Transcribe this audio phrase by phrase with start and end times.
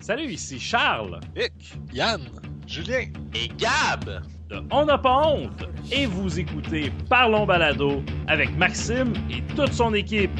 [0.00, 1.20] Salut, ici Charles.
[1.34, 1.52] Vic,
[1.92, 2.20] Yann,
[2.66, 5.64] Julien et Gab de On n'a pas honte.
[5.92, 10.30] Et vous écoutez Parlons Balado avec Maxime et toute son équipe.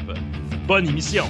[0.67, 1.25] Bonne émission.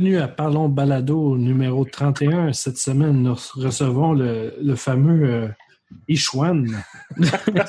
[0.00, 2.52] Bienvenue à Parlons Balado numéro 31.
[2.52, 5.48] Cette semaine, nous recevons le, le fameux euh,
[6.06, 6.84] Ishwan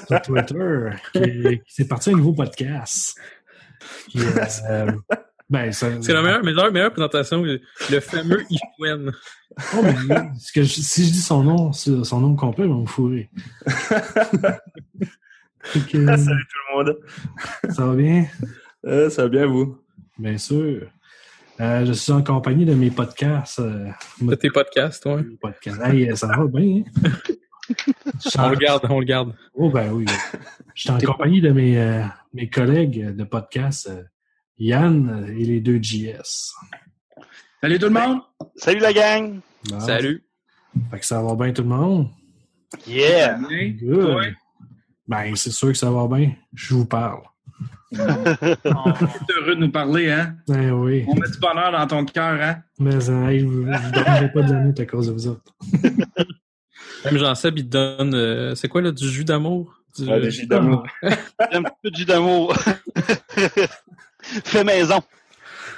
[0.07, 3.19] sur Twitter qui, s'est parti un nouveau podcast.
[4.09, 4.91] Qui, euh,
[5.49, 9.11] ben, C'est la meilleure, meilleure, meilleure présentation, le, fameux Ishwan.
[9.75, 9.81] Oh,
[10.53, 13.31] que je- si je dis son nom, son nom complet, ils vont me fourrer.
[15.64, 16.99] Salut tout le monde.
[17.71, 18.27] ça va bien?
[18.86, 19.80] Euh, ça va bien vous?
[20.19, 20.91] Bien sûr.
[21.59, 23.59] Euh, je suis en compagnie de mes podcasts.
[23.59, 23.89] euh,
[24.21, 25.23] De tes podcasts, ouais.
[25.41, 25.81] podcasts.
[25.83, 27.09] Hey, ça va bien, hein?
[28.39, 29.35] On le garde, on le garde.
[29.53, 30.05] Oh ben oui.
[30.73, 34.02] Je suis en compagnie de mes, euh, mes collègues de podcast, euh,
[34.57, 36.52] Yann et les deux JS.
[37.61, 38.21] Salut tout le monde!
[38.55, 39.39] Salut la gang!
[39.69, 39.80] Bon.
[39.81, 40.23] Salut.
[40.89, 42.07] Fait que ça va bien tout le monde?
[42.87, 43.37] Yeah!
[43.37, 44.02] Good.
[44.02, 44.23] toi?
[45.07, 46.31] Ben, c'est sûr que ça va bien.
[46.55, 47.21] Je vous parle.
[47.92, 50.36] On est heureux de nous parler, hein?
[50.48, 51.06] Ben oui.
[51.08, 52.58] On met du bonheur dans ton cœur, hein?
[52.80, 55.54] Mais hey, je vous donnerai pas de l'année à cause de vous autres.
[57.06, 59.73] Même Jean-Seb, il te donne, euh, c'est quoi, là, du jus d'amour?
[59.98, 60.86] Du- Ah, des gîtes d'amour.
[61.02, 62.54] Un petit peu de jus d'amour.
[64.22, 65.00] Fait maison.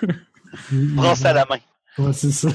[0.71, 1.57] Brosse à la main.
[1.97, 2.49] Ouais, c'est ça.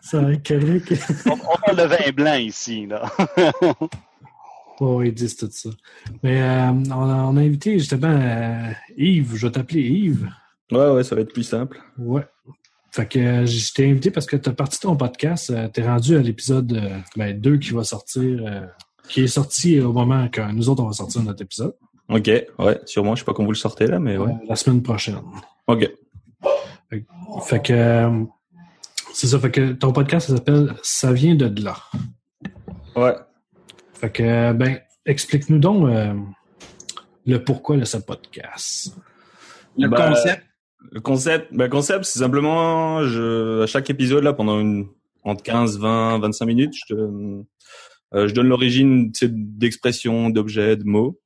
[0.00, 0.94] ça va être correct.
[1.26, 3.02] On, on parle de vin blanc ici, là.
[4.80, 5.70] Ouais, ils disent tout ça.
[6.22, 9.36] Mais euh, on, a, on a invité justement euh, Yves.
[9.36, 10.28] Je vais t'appeler Yves.
[10.70, 11.80] Ouais, ouais, ça va être plus simple.
[11.98, 12.26] Ouais.
[12.90, 15.50] Fait que euh, je t'ai invité parce que tu as parti ton podcast.
[15.50, 16.80] euh, tu es rendu à l'épisode
[17.16, 18.68] ben, 2 qui va sortir,
[19.08, 21.74] qui est sorti au moment que nous autres, on va sortir notre épisode.
[22.08, 22.28] Ok,
[22.58, 23.14] ouais, sûrement.
[23.14, 24.32] Je sais pas quand vous le sortez là, mais ouais.
[24.48, 25.16] La semaine prochaine.
[25.66, 25.90] Ok.
[27.46, 28.24] Fait que euh,
[29.14, 29.38] c'est ça.
[29.38, 31.76] Fait que ton podcast ça s'appelle Ça vient de là.
[32.96, 33.14] Ouais.
[34.02, 36.12] Fait que euh, ben explique-nous donc euh,
[37.24, 38.96] le pourquoi de ce podcast.
[39.78, 40.42] Le Bah, concept.
[40.90, 44.88] Le concept, bah, le concept, c'est simplement, je, à chaque épisode là, pendant une,
[45.22, 47.00] entre 15, 20, 25 minutes, je, te,
[48.14, 51.20] euh, je donne l'origine d'expressions, d'objets, de mots.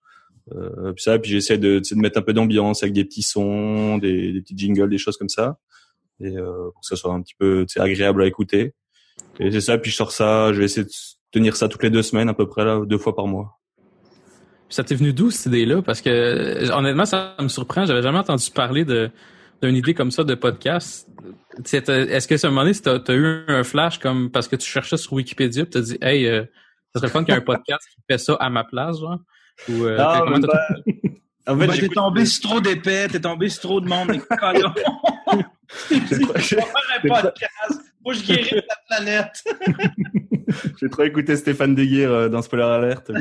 [0.55, 3.97] Euh, puis ça, puis j'essaie de, de mettre un peu d'ambiance avec des petits sons,
[3.97, 5.59] des, des petits jingles, des choses comme ça,
[6.21, 8.75] et euh, pour que ça soit un petit peu agréable à écouter.
[9.41, 10.91] Et c'est ça, puis je sors ça, je vais essayer de
[11.39, 13.59] tenir ça toutes les deux semaines à peu près là, deux fois par mois.
[14.69, 15.81] Ça t'est venu d'où, cette idée-là?
[15.83, 17.87] Parce que, euh, honnêtement, ça me surprend.
[17.87, 19.11] J'avais jamais entendu parler de
[19.63, 21.09] d'une idée comme ça de podcast.
[21.65, 24.69] T'as- Est-ce que un moment donné, tu as, eu un flash comme parce que tu
[24.69, 26.43] cherchais sur Wikipédia et tu as dit, hey, euh,
[26.95, 28.99] ça serait le fun qu'il y ait un podcast qui fait ça à ma place,
[29.01, 29.19] genre?
[29.71, 30.69] Ou, euh, Non, comment même t'as- pas.
[31.49, 34.21] En fait, Ben, t'es tombé sur trop d'épais, t'es tombé sur trop de monde, mais
[34.43, 34.53] un
[37.09, 37.81] podcast.
[38.13, 39.45] Je guérisse la planète.
[40.81, 43.11] J'ai trop écouté Stéphane Deguire euh, dans Spoiler Alert.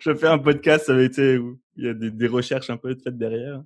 [0.00, 2.76] je fais un podcast avec, tu sais, où il y a des, des recherches un
[2.76, 3.62] peu faites derrière.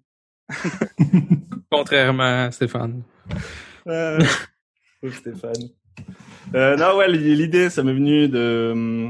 [1.71, 3.03] Contrairement à Stéphane.
[3.87, 4.21] Euh,
[5.11, 5.71] Stéphane.
[6.55, 9.09] Euh, non, ouais, l'idée, ça m'est venu de...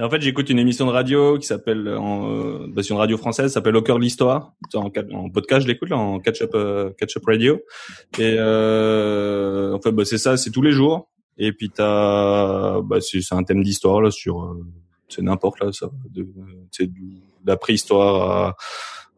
[0.00, 3.16] En fait, j'écoute une émission de radio qui s'appelle, en, euh, bah, c'est une radio
[3.16, 4.52] française, ça s'appelle Au cœur de l'histoire.
[4.74, 7.60] En, ca- en podcast, je l'écoute là, en catch-up, euh, catch-up radio.
[8.18, 11.10] Et euh, en fait, bah, c'est ça, c'est tous les jours.
[11.38, 14.64] Et puis t'as, bah, c'est c'est un thème d'histoire là sur, euh,
[15.08, 16.26] c'est n'importe là, ça, de,
[16.72, 17.00] c'est de
[17.44, 18.56] la préhistoire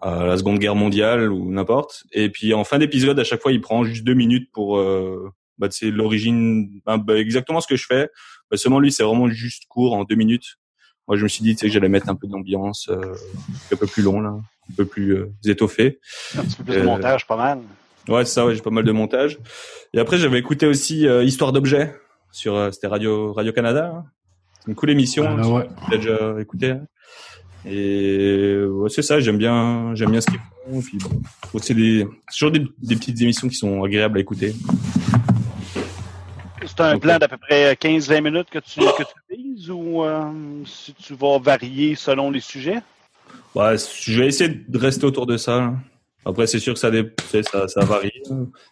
[0.03, 2.05] à, à la Seconde Guerre mondiale ou n'importe.
[2.13, 5.31] Et puis en fin d'épisode, à chaque fois, il prend juste deux minutes pour, euh,
[5.59, 8.09] bah, c'est l'origine, bah, bah, exactement ce que je fais.
[8.51, 10.57] Bah, seulement lui, c'est vraiment juste court en deux minutes.
[11.09, 13.15] Moi, je me suis dit, tu sais, que j'allais mettre un peu d'ambiance, euh,
[13.73, 16.01] un peu plus long là, un peu plus euh, étoffé.
[16.37, 17.61] Un petit peu plus de Euh, montage, pas mal.
[18.09, 19.39] Ouais, c'est ça, ouais, j'ai pas mal de montage.
[19.95, 21.95] Et après, j'avais écouté aussi euh, Histoire d'objets
[22.33, 23.93] sur euh, c'était Radio Radio Canada.
[23.95, 24.05] hein.
[24.61, 25.25] C'est une cool émission.
[25.27, 25.69] Ah, ouais.
[25.91, 26.71] J'ai déjà écouté.
[26.71, 26.87] hein.
[27.69, 30.81] Et ouais, c'est ça, j'aime bien j'aime bien ce qu'ils font.
[30.83, 34.55] Puis bon, c'est des c'est toujours des, des petites émissions qui sont agréables à écouter.
[36.77, 40.31] C'est un plan d'à peu près 15-20 minutes que tu, que tu vises ou euh,
[40.67, 42.79] si tu vas varier selon les sujets?
[43.55, 45.75] Bah, je vais essayer de rester autour de ça.
[46.25, 48.11] Après, c'est sûr que ça, dé- c'est- ça, ça varie.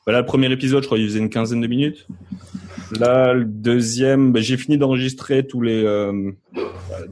[0.07, 2.07] Bah, là, le premier épisode, je crois, il faisait une quinzaine de minutes.
[2.99, 6.33] Là, le deuxième, bah, j'ai fini d'enregistrer tous les, euh,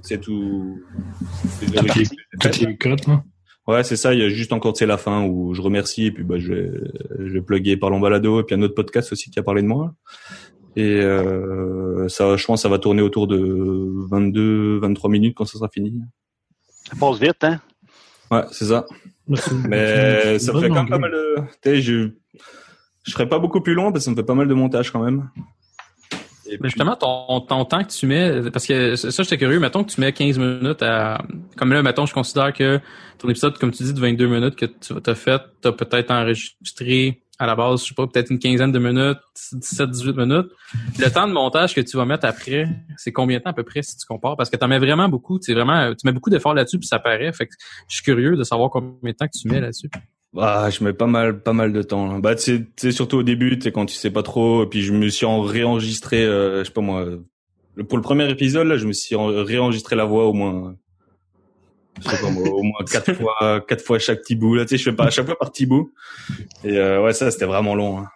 [0.03, 0.81] sais, tout,
[1.63, 1.69] les
[2.41, 3.23] Toutes cotes, là.
[3.69, 4.13] Ouais, c'est ça.
[4.13, 6.53] Il y a juste encore, sais, la fin où je remercie et puis bah, je
[6.53, 6.71] vais,
[7.21, 9.69] je vais plugger Parlons Balado et puis un autre podcast aussi qui a parlé de
[9.69, 9.95] moi.
[10.77, 13.39] Et euh, ça, je pense, que ça va tourner autour de
[14.11, 15.95] 22, 23 minutes quand ça sera fini.
[16.89, 17.61] Ça passe vite, hein?
[18.31, 18.87] Ouais, c'est ça.
[19.35, 21.37] C'est- Mais ça fait quand même pas mal de.
[21.63, 22.11] Tu sais, je
[23.05, 24.91] je serai pas beaucoup plus long parce que ça me fait pas mal de montage
[24.93, 25.29] quand même.
[26.47, 29.85] Et puis- justement, ton, ton temps que tu mets, parce que ça, j'étais curieux, mettons
[29.85, 31.23] que tu mets 15 minutes à,
[31.57, 32.81] comme là, mettons, je considère que
[33.19, 36.11] ton épisode, comme tu dis, de 22 minutes que tu as fait, tu as peut-être
[36.11, 39.19] enregistré à la base, je sais pas, peut-être une quinzaine de minutes,
[39.53, 40.47] 17, 18 minutes.
[40.99, 43.65] Le temps de montage que tu vas mettre après, c'est combien de temps à peu
[43.65, 44.37] près si tu compares?
[44.37, 46.87] Parce que tu en mets vraiment beaucoup, tu vraiment, tu mets beaucoup d'efforts là-dessus puis
[46.87, 47.33] ça paraît.
[47.33, 47.55] Fait que
[47.89, 49.91] je suis curieux de savoir combien de temps que tu mets là-dessus.
[50.33, 52.13] Bah, je mets pas mal, pas mal de temps.
[52.15, 52.21] là.
[52.21, 54.63] Bah, sais, surtout au début, sais, quand tu sais pas trop.
[54.65, 57.07] Et puis, je me suis en réenregistré, euh, je sais pas moi.
[57.89, 60.75] Pour le premier épisode, là, je me suis en- réenregistré la voix au moins,
[62.01, 64.55] je sais pas moi, au moins quatre fois, quatre fois chaque petit bout.
[64.55, 65.93] Là, tu sais, je fais pas à chaque fois par petit bout.
[66.65, 67.99] Et euh, ouais, ça, c'était vraiment long.
[67.99, 68.07] hein.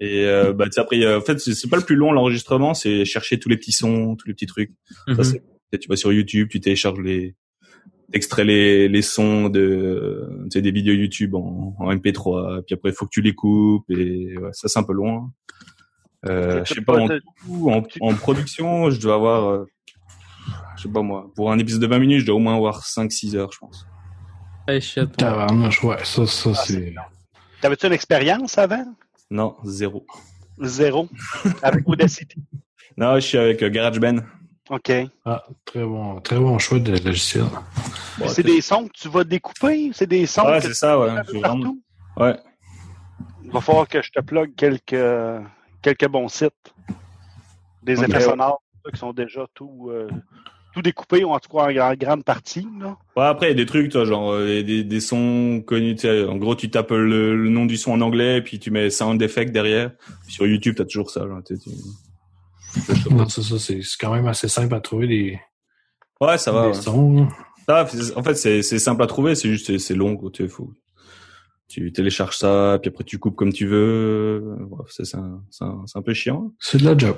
[0.00, 2.74] Et euh, bah, tu sais, après, a- en fait, c'est pas le plus long l'enregistrement,
[2.74, 4.72] c'est chercher tous les petits sons, tous les petits trucs.
[5.06, 5.22] Mhm.
[5.80, 7.36] tu vas sur YouTube, tu télécharges les,
[8.12, 12.90] t'extrais les, les sons de, tu sais, des vidéos YouTube en, en MP3, puis après,
[12.90, 15.30] il faut que tu les coupes, et ouais, ça, c'est un peu loin.
[16.28, 17.08] Euh, je sais pas, en,
[17.68, 19.64] en, en production, je dois avoir, euh,
[20.82, 22.82] je sais pas moi, pour un épisode de 20 minutes, je dois au moins avoir
[22.82, 23.86] 5-6 heures, je pense.
[24.66, 25.10] Hey, shit.
[25.22, 25.96] ouais.
[26.04, 26.94] Ça, ça, Ah, c'est...
[27.60, 28.84] T'avais-tu une expérience avant?
[29.30, 30.04] Non, zéro.
[30.60, 31.08] Zéro.
[31.62, 32.36] Avec Audacity?
[32.96, 34.16] Non, je suis avec euh, GarageBand.
[34.68, 34.92] OK.
[35.24, 37.44] Ah, très bon, très bon choix de logiciel.
[38.18, 39.90] Bon, c'est des sons que tu vas découper?
[39.94, 41.08] C'est des sons Ouais, que c'est tu ça, ouais.
[41.08, 41.82] vraiment- partout?
[42.18, 42.36] Ouais.
[43.44, 44.94] Il va falloir que je te plug quelques,
[45.80, 46.74] quelques bons sites.
[47.82, 48.62] Des effets sonores
[48.92, 50.08] qui sont déjà tout, euh,
[50.72, 52.66] tout découpés, ou en tout cas en, grande partie.
[52.80, 52.96] Là.
[53.16, 56.36] Ouais, après, il y a des trucs, toi, genre, euh, des, des sons connus, en
[56.36, 59.20] gros, tu tapes le, le nom du son en anglais, et puis tu mets sound
[59.22, 59.92] effect derrière.
[60.28, 61.40] Sur YouTube, t'as toujours ça, genre,
[63.10, 65.40] Non, ça, c'est quand même assez simple à trouver des,
[66.20, 66.82] Ouais, ça va, des ouais.
[66.82, 67.12] sons.
[67.24, 67.28] là.
[67.66, 70.16] Ça va, c'est- en fait, c'est, c'est simple à trouver, c'est juste, c'est, c'est long,
[70.16, 70.72] quoi, tu faut,
[71.68, 74.42] tu télécharges ça, puis après tu coupes comme tu veux.
[74.68, 75.42] Bref, c'est, c'est un,
[75.94, 76.52] un peu chiant.
[76.60, 77.16] C'est de la job.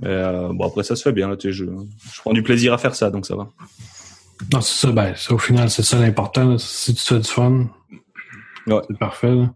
[0.00, 2.42] Mais, euh, bon, après, ça se fait bien, là, tu sais, je, je prends du
[2.42, 3.48] plaisir à faire ça, donc ça va.
[4.52, 6.56] Non, c'est ça, ben, ça, au final, c'est ça l'important.
[6.58, 7.66] Si tu fais du fun,
[8.66, 8.80] Ouais.
[8.88, 9.34] c'est parfait.
[9.34, 9.52] là.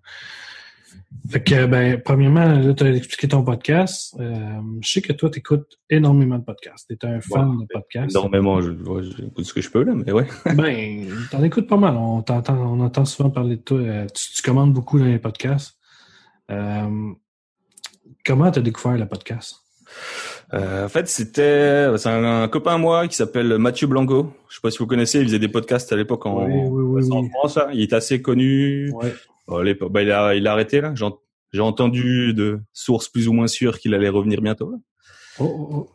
[1.30, 4.16] Fait que, ben, premièrement, là, tu as expliqué ton podcast.
[4.18, 4.34] Euh,
[4.80, 6.88] je sais que toi, tu écoutes énormément de podcasts.
[6.88, 8.10] Tu es un fan de podcasts.
[8.10, 10.26] Énormément, j'écoute ce que je peux, là, mais ouais.
[10.56, 11.94] Ben, t'en écoutes pas mal.
[11.96, 13.78] On t'entend, on entend souvent parler de toi.
[13.78, 15.78] Euh, Tu, tu commandes beaucoup dans les podcasts.
[16.50, 17.10] Euh,
[18.26, 19.61] comment t'as découvert le podcast?
[20.54, 24.32] Euh, en fait, c'était c'est un, un copain à moi qui s'appelle Mathieu Blanco.
[24.48, 27.02] Je sais pas si vous connaissez, il faisait des podcasts à l'époque en, Oui, oui,
[27.04, 27.28] oui, en oui.
[27.30, 27.56] France.
[27.56, 27.68] là.
[27.72, 28.90] Il est assez connu.
[28.92, 29.14] Ouais.
[29.48, 30.92] Bon, bah, il, a, il a arrêté là.
[30.94, 31.18] J'ai ent-
[31.52, 34.70] J'ai entendu de sources plus ou moins sûres qu'il allait revenir bientôt.
[34.70, 34.76] là.
[35.38, 35.88] Oh, oh, oh.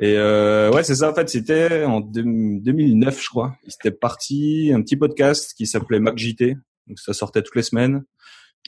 [0.00, 1.10] Et euh, ouais, c'est ça.
[1.10, 3.56] En fait, c'était en deux- 2009, je crois.
[3.66, 6.56] Il s'était parti un petit podcast qui s'appelait MacJT.
[6.88, 8.02] Donc ça sortait toutes les semaines.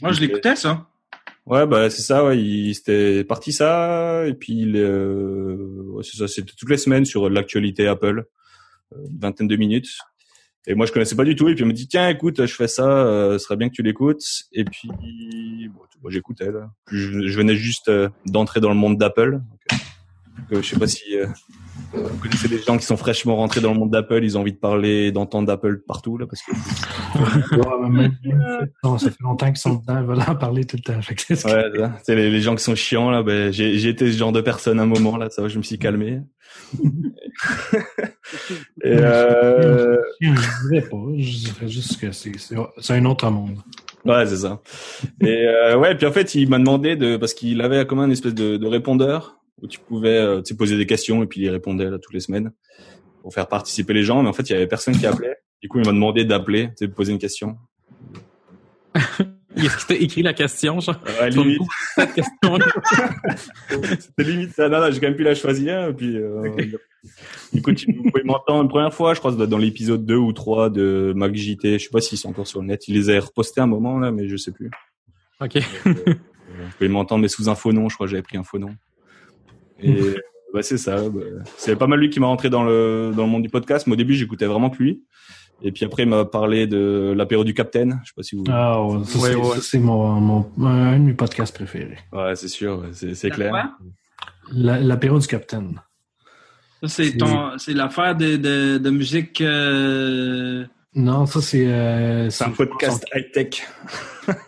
[0.02, 0.86] Moi, je l'écoutais, ça.
[1.46, 2.24] Ouais, bah c'est ça.
[2.24, 4.26] Ouais, il s'était parti ça.
[4.26, 6.28] Et puis il, euh, c'est ça.
[6.28, 8.24] C'était toutes les semaines sur l'actualité Apple,
[8.92, 9.96] euh, une vingtaine de minutes.
[10.66, 11.48] Et moi, je connaissais pas du tout.
[11.48, 12.88] Et puis il me dit tiens, écoute, je fais ça.
[12.88, 14.24] Euh, serait bien que tu l'écoutes.
[14.52, 14.90] Et puis
[16.02, 16.70] bon, j'écoutais là.
[16.86, 19.32] Puis Je, venais juste euh, d'entrer dans le monde d'Apple.
[19.32, 19.80] Donc,
[20.52, 21.26] euh, je sais pas si euh,
[21.92, 24.20] vous connaissez des gens qui sont fraîchement rentrés dans le monde d'Apple.
[24.22, 26.52] Ils ont envie de parler, d'entendre d'Apple partout là, parce que
[28.84, 31.00] non, ça fait longtemps qu'ils sont dedans, veulent en parler tout le temps.
[31.02, 31.64] C'est- Ouais,
[32.02, 34.78] sais, les, les gens qui sont chiants là, ben j'ai été ce genre de personne
[34.80, 36.20] à un moment là, ça va, je me suis calmé.
[38.82, 40.30] Et euh, Je
[40.68, 43.58] dirais pas, je dirais juste que c'est un autre monde.
[44.04, 44.60] ouais, c'est ça.
[45.20, 48.10] Et euh, ouais, puis en fait, il m'a demandé de parce qu'il avait comme un
[48.10, 51.40] espèce de, de répondeur où tu pouvais euh, tu sais, poser des questions et puis
[51.40, 52.52] il répondait là toutes les semaines
[53.22, 55.36] pour faire participer les gens, mais en fait, il y avait personne qui appelait.
[55.62, 57.56] Du coup, il m'a demandé d'appeler, tu sais, de poser une question.
[59.56, 61.00] Est-ce t'as écrit la question, genre?
[61.20, 61.62] Ouais, limite?
[61.96, 62.22] C'était
[64.22, 64.68] limite ça.
[64.68, 65.88] Non, non, j'ai quand même pu la choisir.
[65.88, 66.54] Et puis, euh,
[67.52, 70.32] du coup, tu, vous pouvez m'entendre une première fois, je crois, dans l'épisode 2 ou
[70.32, 71.78] 3 de MacJT.
[71.78, 72.86] Je sais pas s'ils sont encore sur le net.
[72.88, 74.70] Ils les avaient repostés un moment, là, mais je sais plus.
[75.40, 75.56] OK.
[75.56, 77.88] Euh, vous pouvez m'entendre, mais sous un faux nom.
[77.88, 78.74] Je crois que j'avais pris un faux nom.
[79.80, 80.14] Et
[80.54, 80.96] bah, c'est ça.
[81.08, 81.20] Bah,
[81.56, 83.86] c'est pas mal lui qui m'a rentré dans le, dans le monde du podcast.
[83.86, 85.02] Mais au début, j'écoutais vraiment que lui.
[85.62, 88.00] Et puis après, il m'a parlé de l'apéro du Capitaine.
[88.04, 88.44] Je sais pas si vous.
[88.48, 89.00] Ah, ouais,
[89.60, 89.82] c'est, ouais.
[89.84, 91.96] mon, mon, un de mes podcasts préférés.
[92.12, 93.68] Ouais, c'est sûr, c'est c'est La clair.
[94.52, 95.80] l'apéro du Capitaine.
[96.82, 101.66] Ça, c'est C'est- ton, c'est l'affaire de, de, de musique, euh, Non, ça, c'est.
[101.66, 103.66] Euh, C'est un podcast high-tech.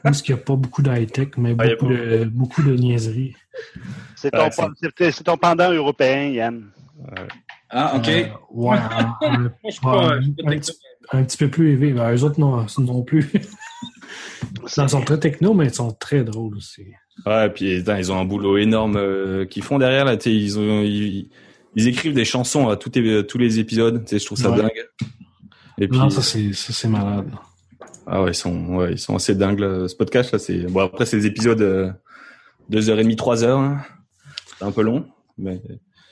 [0.03, 3.35] Parce qu'il n'y a pas beaucoup d'high-tech, mais Ah, beaucoup, de, beaucoup de niaiseries.
[4.21, 4.49] C'est ton,
[5.25, 6.65] ton pendant européen, Yann.
[7.71, 8.09] Ah, ok.
[8.09, 9.51] Euh, ouais, un, un-
[9.83, 10.21] pas, un
[10.59, 10.73] petit,
[11.13, 11.93] un petit peu plus élevé.
[11.93, 13.31] Ben, eux autres, non, non plus.
[14.77, 16.87] Ils sont très techno, mais ils sont très drôles aussi.
[17.27, 20.17] Ouais, et puis ils ont un boulot énorme euh, qu'ils font derrière là.
[20.17, 21.29] tu sais, Ils, ont, ils,
[21.75, 24.03] ils écrivent des chansons à tous les, tous les épisodes.
[24.05, 24.59] Tu sais, Je trouve ça Ouais.
[24.63, 24.87] dingue.
[25.79, 27.31] Et puis, Non, ça, c'est, ça, c'est malade.
[28.07, 29.61] ah ouais, ils sont, ouais, ils sont assez dingues.
[29.61, 29.89] Là.
[29.89, 30.81] Ce podcast là, c'est bon.
[30.85, 31.91] Après, c'est des épisodes euh,
[32.69, 33.59] deux heures et demie, trois heures.
[33.59, 33.79] hein.
[34.59, 35.61] C'est un peu long, mais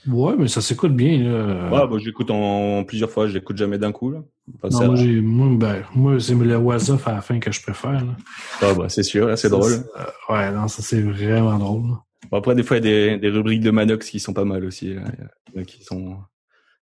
[0.08, 1.18] Ouais, mais ça s'écoute bien.
[1.18, 1.68] Là.
[1.70, 3.26] ouais, bah, je l'écoute en, plusieurs fois.
[3.26, 4.12] Je l'écoute jamais d'un coup.
[4.12, 4.20] Là.
[4.62, 7.92] Enfin, non, moi, ben, moi, c'est le was-off à la fin que je préfère.
[8.04, 8.16] Là.
[8.62, 9.72] ah, bah, c'est sûr, là, c'est drôle.
[9.72, 11.82] C'est- ouais, non, ça, c'est vraiment drôle.
[12.30, 14.44] Bon, après, des fois, il y a des, des rubriques de Manox qui sont pas
[14.44, 14.94] mal aussi.
[14.94, 15.02] là.
[15.52, 16.16] Il y en a qui sont, il y en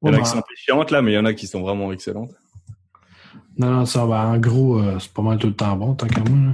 [0.01, 1.47] Ouais, a ben, qui sont un peu chiantes là, mais il y en a qui
[1.47, 2.31] sont vraiment excellentes.
[3.57, 6.07] non, non, ça, ben, en gros, euh, c'est pas mal tout le temps bon, tant
[6.07, 6.51] qu'à moi.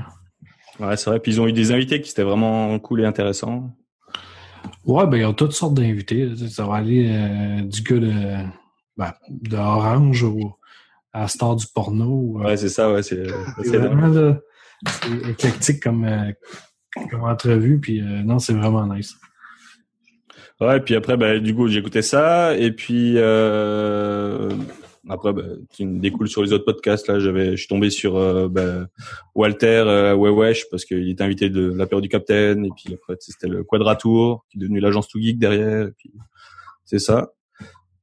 [0.80, 0.88] là.
[0.88, 1.20] Ouais, c'est vrai.
[1.20, 3.76] Puis ils ont eu des invités qui étaient vraiment cool et intéressants.
[4.86, 6.30] Ouais, ben, ils ont toutes sortes d'invités.
[6.50, 8.36] Ça va aller euh, du gars de,
[8.98, 10.58] ben, de Orange au,
[11.14, 12.40] à star du porno.
[12.40, 14.38] Ouais, c'est ça, ouais, c'est, vraiment là,
[15.30, 16.32] éclectique comme, euh,
[17.10, 19.16] comme entrevue, puis euh, non, c'est vraiment nice.
[20.60, 24.50] Ouais, puis après, bah, du coup, j'ai écouté ça, et puis euh,
[25.08, 27.08] après, bah, tu me découles sur les autres podcasts.
[27.08, 28.88] Là, j'avais, je suis tombé sur euh, bah,
[29.36, 33.48] Walter euh, Wewesh parce qu'il était invité de l'apéro du Capitaine, et puis après, c'était
[33.48, 36.12] le Quadratour qui est devenu l'agence Too Geek derrière, et puis
[36.86, 37.32] c'est ça.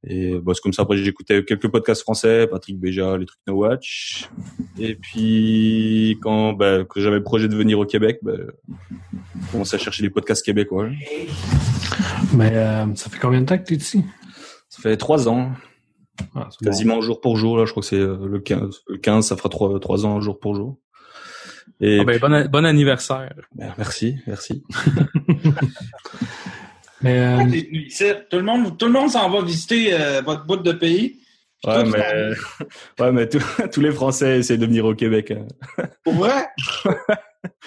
[0.09, 0.83] Et bah, c'est comme ça.
[0.83, 4.29] Après, écouté quelques podcasts français, Patrick Béja, les trucs No Watch.
[4.79, 8.33] Et puis quand, bah, j'avais le projet de venir au Québec, bah,
[8.69, 10.89] j'ai commencé à chercher des podcasts québécois.
[12.33, 14.03] Mais euh, ça fait combien de temps que tu es ici?
[14.69, 15.51] Ça fait trois ans.
[16.35, 19.27] Ah, quasiment jour pour jour là je crois que c'est euh, le 15 le 15
[19.27, 20.77] ça fera trois trois ans jour pour jour
[21.79, 23.33] et Ah ben, puis- bon, bon anniversaire.
[23.55, 24.63] ben, merci merci
[27.01, 27.43] Mais euh.
[28.29, 31.19] Tout le monde, tout le monde s'en va visiter euh, votre bout de pays.
[31.65, 32.33] Ouais mais
[32.99, 33.43] ouais mais tous-
[33.73, 35.47] tous les français essaient de venir au Québec hein.
[36.03, 36.45] Pour vrai?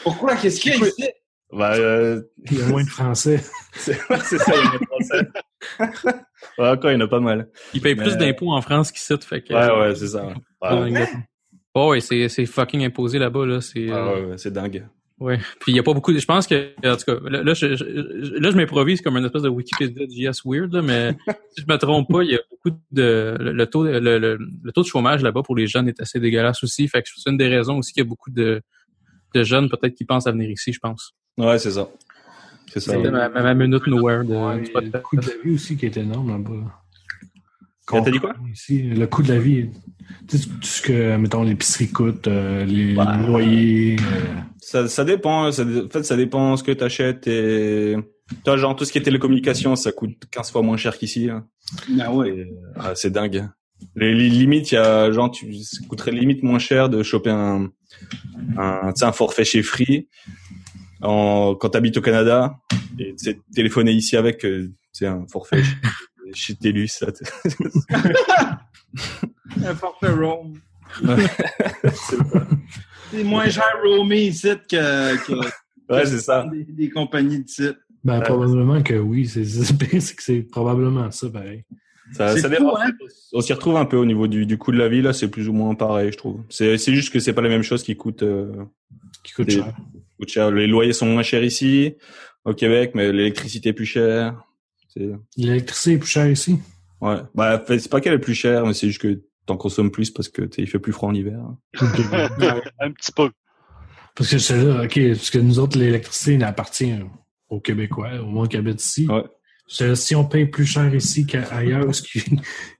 [0.04, 0.36] Pourquoi?
[0.36, 1.08] Qu'est-ce qu'il y a ici?
[1.52, 3.42] euh, il y a moins de Français.
[3.74, 5.28] c'est c'est ça il y a des français
[6.58, 9.14] ouais encore il y en a pas mal Ils payent plus d'impôts en France qu'ici,
[9.26, 9.52] fait que...
[9.54, 11.06] ouais ouais c'est ça ouais.
[11.74, 13.60] Oh, ouais, c'est, c'est fucking imposé là-bas, là.
[13.60, 14.88] C'est, euh, ouais, c'est dingue
[15.20, 15.38] ouais.
[15.60, 17.54] Puis il y a pas beaucoup de, je pense que, en tout cas, là, là,
[17.54, 21.12] je, je- là, je m'improvise comme une espèce de Wikipédia de JS weird, là, mais
[21.56, 24.36] si je me trompe pas, il y a beaucoup de, le, le taux, le, le,
[24.38, 26.88] le taux de chômage là-bas pour les jeunes est assez dégueulasse aussi.
[26.88, 28.60] Fait que c'est une des raisons aussi qu'il y a beaucoup de,
[29.34, 31.12] de jeunes peut-être qui pensent à venir ici, je pense.
[31.38, 31.88] ouais c'est ça
[32.72, 35.54] c'est ça C'était ma, ma, minute nowhere de, Ouais, du le coût de la vie
[35.54, 36.80] aussi qui est énorme là-bas.
[37.92, 38.34] Ah, t'as dit quoi?
[38.52, 39.68] Ici, le coût de la vie.
[40.28, 43.26] Tu sais, tout ce que, mettons, l'épicerie coûte, euh, les Ouais.
[43.26, 43.96] loyers.
[44.00, 45.44] euh, Ça, ça dépend.
[45.46, 47.26] hein, Ça, en fait, ça dépend ce que tu achètes.
[47.26, 47.96] Et...
[48.44, 51.28] Toi, genre, tout ce qui est télécommunications, ça coûte 15 fois moins cher qu'ici.
[51.30, 51.46] hein.
[51.88, 52.48] Ben ouais.
[52.76, 53.48] Ah, c'est dingue.
[53.96, 57.30] Les, les limites, il y a, genre, tu, ça coûterait limite moins cher de choper
[57.30, 57.70] un,
[58.56, 60.06] un, tu sais, un forfait chez Free
[61.02, 62.54] en, quand tu habites au Canada
[62.98, 65.62] et tu sais, téléphoner ici avec, euh, c'est un forfait
[66.34, 66.88] chez, Telus.
[66.88, 67.06] Ça,
[69.64, 70.54] Un forfait roam.
[73.12, 75.32] c'est moins cher roamer ici que, que
[75.92, 76.46] ouais, c'est ça.
[76.50, 77.76] des, des compagnies de site.
[78.02, 78.24] Ben, Ouais.
[78.24, 79.26] probablement que oui.
[79.28, 81.64] C'est que probablement ça, pareil.
[82.12, 82.90] Ça, ça fou, hein?
[83.32, 85.28] On s'y retrouve un peu au niveau du, du coût de la vie, là, c'est
[85.30, 86.42] plus ou moins pareil, je trouve.
[86.48, 88.50] C'est, c'est juste que c'est pas la même chose qui coûte, euh,
[89.22, 89.72] Qui coûte Des- cher.
[90.20, 90.50] Coûte cher.
[90.50, 91.94] Les loyers sont moins chers ici,
[92.44, 94.44] au Québec, mais l'électricité est plus chère.
[94.88, 96.58] C'est, L'électricité est plus chère ici.
[97.00, 97.18] ouais.
[97.34, 100.28] Bah, c'est pas qu'elle est plus chère, mais c'est juste que t'en consommes plus parce
[100.28, 101.40] que, il fait plus froid en hiver.
[102.80, 103.30] Un petit peu.
[104.14, 106.94] Parce que c'est là, OK, parce que nous autres, l'électricité elle appartient
[107.48, 109.06] aux Québécois, au moins qui habitent ici.
[109.08, 109.24] Ouais.
[109.80, 112.20] Là, si on paye plus cher ici qu'ailleurs, ce qui,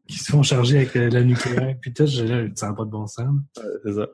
[0.09, 3.35] qui se font charger avec la nucléaire, puis tout, ça n'a pas de bon sens.
[3.85, 4.09] C'est ça.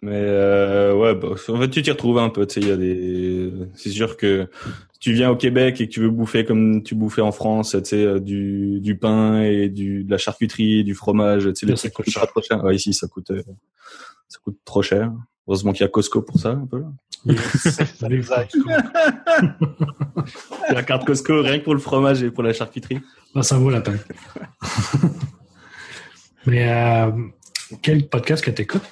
[0.00, 2.46] Mais euh, ouais, bah, en fait, tu t'y retrouves un peu.
[2.46, 3.52] Tu sais, il y a des.
[3.74, 4.48] C'est sûr que
[4.92, 7.76] si tu viens au Québec et que tu veux bouffer comme tu bouffais en France,
[7.78, 11.66] tu sais, euh, du du pain et du de la charcuterie, du fromage, tu sais,
[11.66, 12.64] les trucs coûtent trop cher.
[12.64, 13.42] Ouais, ici, ça coûte euh,
[14.28, 15.12] ça coûte trop cher.
[15.48, 16.84] Heureusement qu'il y a Costco pour ça, un peu.
[17.24, 17.34] Les
[18.32, 18.48] aide.
[20.70, 23.00] La carte Costco, rien que pour le fromage et pour la charcuterie.
[23.34, 23.98] Ah, ça vaut la peine.
[26.46, 27.10] Mais euh,
[27.82, 28.82] Quel podcast que t'écoutes?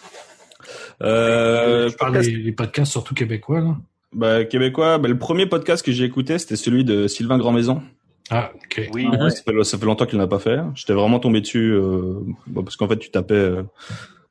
[1.03, 3.77] Euh, Je parle podcast- des, des podcasts surtout québécois, là.
[4.13, 7.83] bah, québécois, bah, le premier podcast que j'ai écouté, c'était celui de Sylvain Grandmaison.
[8.31, 8.91] Ah, ok.
[8.95, 9.07] Oui.
[9.31, 10.59] Ça, fait, ça fait longtemps qu'il n'a pas fait.
[10.75, 12.15] J'étais vraiment tombé dessus euh,
[12.47, 13.35] bah, parce qu'en fait, tu tapais.
[13.35, 13.63] euh,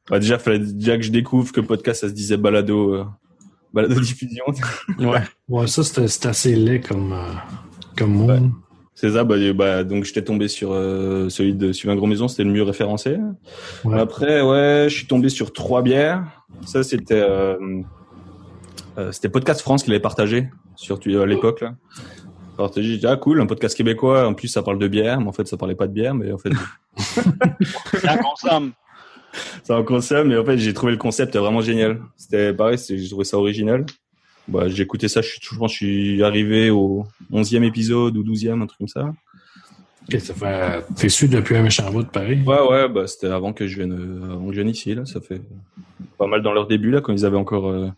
[0.09, 3.05] bah, déjà, fallait déjà que je découvre que podcast, ça se disait balado, euh,
[3.73, 4.43] balado diffusion.
[4.99, 5.21] Ouais.
[5.49, 7.33] Ouais, ça, c'était assez laid comme, euh,
[7.95, 8.25] comme.
[8.25, 8.39] Ouais.
[8.95, 9.23] C'est ça.
[9.25, 12.27] Bah, bah, donc, j'étais tombé sur euh, celui de Sylvain Grandmaison.
[12.29, 13.17] C'était le mieux référencé.
[13.83, 13.99] Ouais.
[13.99, 16.23] Après, ouais, je suis tombé sur trois bières.
[16.65, 17.57] Ça, c'était euh,
[18.97, 21.75] euh, c'était Podcast France qui l'avait partagé sur à l'époque là.
[22.57, 24.25] Partagé, j'ai dit ah cool, un podcast québécois.
[24.27, 26.31] En plus, ça parle de bière, mais en fait, ça parlait pas de bière, mais
[26.31, 26.51] en fait,
[27.99, 28.71] Ça consomme.
[29.63, 30.29] ça en consomme.
[30.29, 31.99] Mais en fait, j'ai trouvé le concept vraiment génial.
[32.15, 33.85] C'était pareil, c'est- j'ai trouvé ça original.
[34.47, 35.21] Bah, j'ai écouté ça.
[35.21, 38.77] Je, suis, je pense, que je suis arrivé au 11e épisode ou 12e, un truc
[38.77, 39.13] comme ça.
[40.07, 40.85] Ok, ça fait.
[40.95, 42.41] T'es su depuis un méchant bout, pareil.
[42.45, 45.05] Ouais, ouais, bah, c'était avant que je vienne, euh, avant que je vienne ici, là.
[45.05, 45.41] Ça fait
[46.17, 47.89] pas mal dans leur début, là, quand ils avaient encore, euh,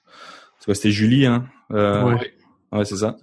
[0.60, 1.46] c'était Julie, hein.
[1.72, 2.34] Euh, Ouais.
[2.72, 3.18] ouais, c'est ça.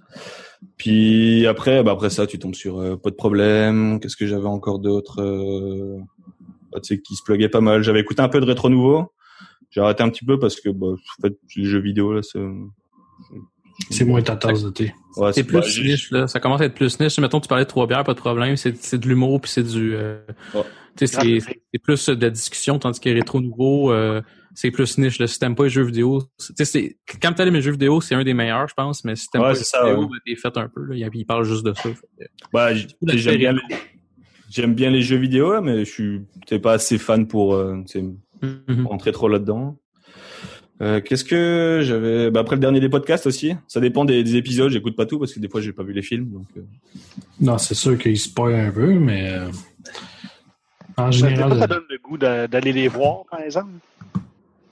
[0.77, 3.99] Puis après, bah, après ça, tu tombes sur euh, pas de problème.
[3.99, 5.97] Qu'est-ce que j'avais encore d'autre, euh,
[6.71, 7.81] bah, tu sais, qui se pluguait pas mal.
[7.83, 9.11] J'avais écouté un peu de rétro nouveau.
[9.71, 12.39] J'ai arrêté un petit peu parce que, bah, en fait, les jeux vidéo, là, c'est,
[13.89, 14.93] C'est moins ta tasse de thé.
[15.17, 16.27] ouais, C'est plus bah, niche, là.
[16.27, 17.19] Ça commence à être plus niche.
[17.19, 18.55] Mettons, tu parlais de trois bières, pas de problème.
[18.55, 19.95] C'est, c'est de l'humour, puis c'est du...
[19.95, 20.19] euh,
[20.53, 20.61] Ouais.
[20.95, 24.21] c'est, c'est plus de la discussion, tandis que rétro nouveau, euh,
[24.53, 25.19] c'est plus niche.
[25.19, 25.27] Là.
[25.27, 27.99] Si t'aimes pas les jeux vidéo, c'est- tu sais, c'est, quand t'aimes les jeux vidéo,
[27.99, 30.03] c'est un des meilleurs, je pense, mais si t'aimes Ouais, pas les ça, jeux vidéo,
[30.03, 30.07] ouais.
[30.11, 30.95] ben, t'es fait un peu, là.
[30.95, 31.89] Il, il parle juste de ça.
[32.53, 33.59] Bah, j'aime bien, les-
[34.49, 37.83] j'aime bien les jeux vidéo, mais je suis, t'es pas assez fan pour, euh,
[38.41, 38.87] Mhm.
[38.87, 39.77] rentrer trop là-dedans.
[40.81, 43.55] Euh, Qu'est-ce que j'avais bah Après le dernier des podcasts aussi.
[43.67, 44.71] Ça dépend des, des épisodes.
[44.71, 46.25] J'écoute pas tout parce que des fois j'ai pas vu les films.
[46.31, 46.61] Donc euh,
[47.39, 49.29] Non, c'est sûr qu'il spoil un peu, mais.
[49.31, 49.47] euh,
[50.97, 51.59] en Ça, général.
[51.59, 53.71] ça donne le goût d'a- d'aller les voir, par exemple.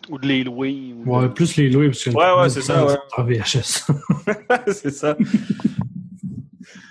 [0.10, 0.94] Ou de les louer.
[0.98, 2.10] ou de- Ouais, plus les louer, parce que.
[2.10, 2.96] Ouais, ouais, c'est ça, ouais.
[3.38, 3.88] VHS.
[4.68, 5.16] c'est ça.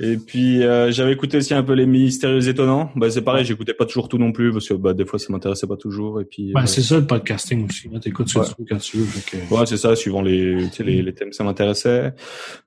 [0.05, 2.91] Et puis euh, j'avais écouté aussi un peu les mystérieux étonnants.
[2.97, 5.27] Bah c'est pareil, j'écoutais pas toujours tout non plus parce que bah des fois ça
[5.33, 6.21] m'intéressait pas toujours.
[6.21, 7.89] Et puis Ben, euh, c'est ça le podcasting aussi.
[7.89, 8.45] Là, t'écoutes ce Ouais.
[8.59, 9.57] veux quand tu veux.
[9.57, 12.15] Ouais, c'est ça, suivant les, tu sais, les, les thèmes, ça m'intéressait.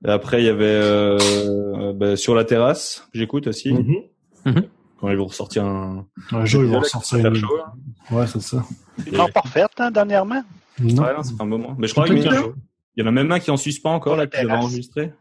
[0.05, 3.73] Et Après, il y avait euh, bah, sur la terrasse, j'écoute aussi.
[3.73, 4.63] Mhm.
[5.01, 6.05] Quand ils vont ressortir un.
[6.31, 7.35] Un jour, ils vont ressortir une.
[7.35, 7.73] chaud, là.
[8.17, 8.63] Ouais, c'est ça.
[9.05, 10.41] Ils l'ont pas refait, hein, dernièrement.
[10.79, 11.03] Non.
[11.03, 11.75] Ouais, non, c'est un moment.
[11.77, 12.53] Mais je crois qu'il y, en a- jour.
[12.95, 15.11] il y en a même un qui est en suspens encore, là, qui devait enregistrer.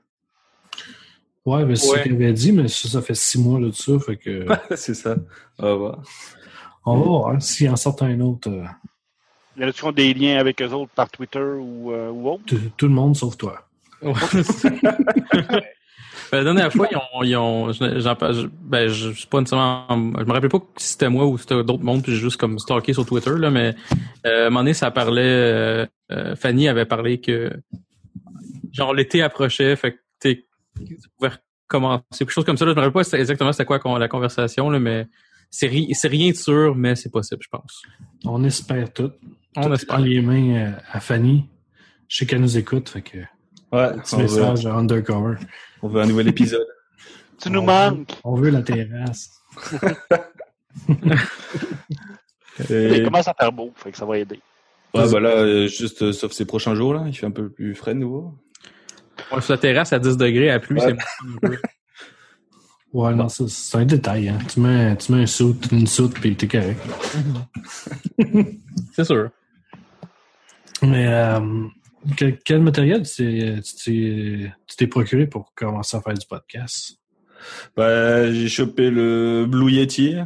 [1.47, 1.99] Ouais, mais c'est Ouais.
[1.99, 3.99] ce qu'il avait dit, mais ça, ça fait six mois là, de ça.
[3.99, 4.47] Fait que.
[4.77, 5.17] c'est ça.
[5.59, 6.03] On va voir.
[6.87, 7.29] On va voir.
[7.31, 8.65] hein, S'il en sort un autre, euh,
[9.57, 12.11] Il y en a qui ont des liens avec eux autres par Twitter ou, euh,
[12.11, 12.45] ou autre?
[12.47, 13.67] tout, tout le monde sauf toi.
[14.03, 14.13] Ben,
[16.33, 19.41] la dernière fois, ils ont, ils ont je- j'en parle- je- ben, je, sais pas
[19.41, 22.37] nécessairement, je me rappelle pas si c'était moi ou c'était d'autres mondes, puis j'ai juste
[22.39, 23.75] comme stalké sur Twitter, là, mais,
[24.27, 27.53] euh, à un moment donné, ça parlait, euh, euh, Fanny avait parlé que,
[28.73, 29.99] genre, l'été approchait, fait que,
[30.77, 30.99] tu
[31.69, 34.71] recommencer, quelque chose comme ça, là, je me rappelle pas exactement c'était quoi la conversation,
[34.71, 35.07] là, mais
[35.51, 37.83] c'est ri- c'est rien de sûr, mais c'est possible, je pense.
[38.25, 39.13] On espère tout.
[39.57, 40.01] On Tout espère.
[40.01, 41.49] les mains euh, à Fanny.
[42.09, 43.19] Je sais qu'elle nous écoute, fait que.
[43.73, 45.37] Ouais, Petit on veut, message à undercover.
[45.83, 46.67] on veut un nouvel épisode.
[47.41, 48.11] Tu nous On manques.
[48.13, 49.31] veut- On veut la terrasse.
[52.71, 54.41] Il Et, commence à faire beau, fait que ça va aider.
[54.95, 57.49] ouais, bah là, euh, juste, euh, sauf ces prochains jours, là, il fait un peu
[57.51, 58.35] plus frais de nouveau.
[59.41, 60.95] Sur la terrasse à 10 degrés, à pluie, Ouais.
[61.43, 61.49] c'est.
[62.93, 64.29] Ouais, non, c'est un détail.
[64.29, 64.39] Hein.
[64.53, 66.81] Tu, mets, tu mets un suit, une soute, puis t'es correct.
[68.93, 69.31] C'est sûr.
[70.83, 71.41] Mais euh,
[72.17, 73.61] quel, quel matériel tu
[74.77, 76.99] t'es- procuré pour commencer à faire du podcast?
[77.77, 80.17] Bah, j'ai chopé le Blue Yeti.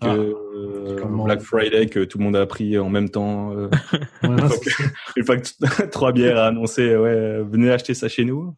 [0.00, 0.14] Que, Ah.
[0.14, 3.68] euh, Comment- Black Friday que tout le monde a pris en même temps euh,
[4.22, 4.30] Ouais,
[5.16, 5.48] une fois que
[5.90, 8.54] trois bières a annoncé ouais venez acheter ça chez nous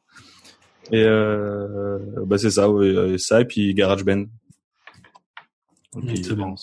[0.92, 4.26] et euh, bah c'est ça ouais, ça et puis GarageBand
[5.92, 6.54] Mm, Puis, bon.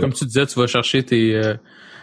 [0.00, 1.54] Comme tu disais, tu vas cher tes euh,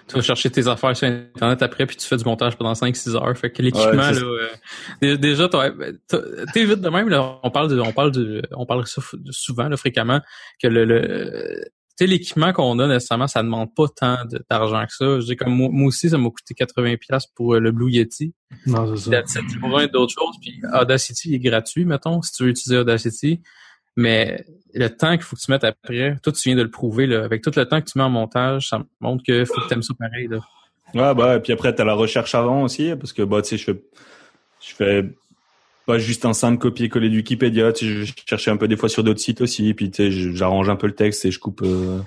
[0.10, 3.16] tu vas chercher tes affaires sur internet après puis tu fais du montage pendant 5-6
[3.16, 3.38] heures.
[3.38, 4.52] Fait que l'équipement Ouais,
[5.04, 8.84] euh, déjà t'es vite de même là, on parle de on parle de on parle
[9.32, 10.20] souvent là, fréquemment
[10.62, 11.64] que le,
[11.98, 14.18] sais, l'équipement qu'on a nécessairement, ça demande pas tant
[14.50, 15.20] d'argent que ça.
[15.20, 17.92] Je dis comme moi, moi aussi, ça m'a coûté 80$ piastres pour euh, le Blue
[17.92, 18.34] Yeti.
[18.66, 19.42] non, c'est ça.
[19.62, 20.36] Pas besoin d'autres choses.
[20.42, 23.42] Puis Audacity est gratuit, mettons, si tu veux utiliser Audacity.
[23.96, 27.08] Mais le temps qu'il faut que tu mettes après, toi, tu viens de le prouver,
[27.08, 29.68] là, avec tout le temps que tu mets en montage, ça montre que faut que
[29.68, 30.28] tu aimes ça pareil.
[30.28, 30.40] Là.
[30.94, 33.58] ouais bah et puis après t'as la recherche avant aussi parce que bah tu sais
[33.58, 33.84] je fais
[34.62, 35.10] je fais
[35.86, 38.90] pas juste un simple copier-coller du Wikipédia tu sais je cherchais un peu des fois
[38.90, 41.40] sur d'autres sites aussi puis tu sais je- j'arrange un peu le texte et je
[41.40, 42.00] coupe euh,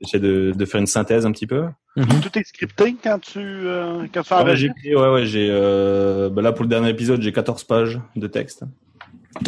[0.00, 1.64] j'essaie de, de faire une synthèse un petit peu
[1.98, 2.20] Mhm.
[2.20, 6.42] Tout est scripté quand tu, euh, quand tu Ah, j'ai ouais, ouais, j'ai, euh, bah
[6.42, 8.64] là, pour le dernier épisode, j'ai 14 pages de texte.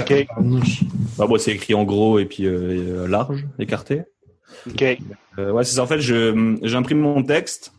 [0.00, 0.26] OK.
[1.18, 4.04] Bah, bon, c'est écrit en gros et puis euh, large, écarté.
[4.66, 4.82] OK.
[5.38, 5.82] Euh, ouais, c'est ça.
[5.82, 7.74] En fait, je, j'imprime mon texte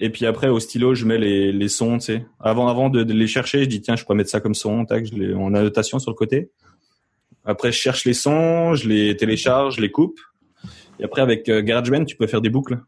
[0.00, 2.26] et puis après au stylo, je mets les, les sons, tu sais.
[2.40, 4.84] Avant, avant de, de les chercher, je dis tiens, je pourrais mettre ça comme son,
[4.84, 6.50] tac, je les en annotation sur le côté.
[7.44, 10.18] Après, je cherche les sons, je les télécharge, je les coupe.
[10.98, 12.78] Et après, avec euh, GarageBand, tu peux faire des boucles,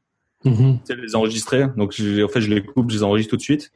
[0.45, 0.79] Mhm.
[0.87, 1.67] tu sais, les enregistrer.
[1.77, 3.73] Donc, je, en fait, je les coupe, je les enregistre tout de suite.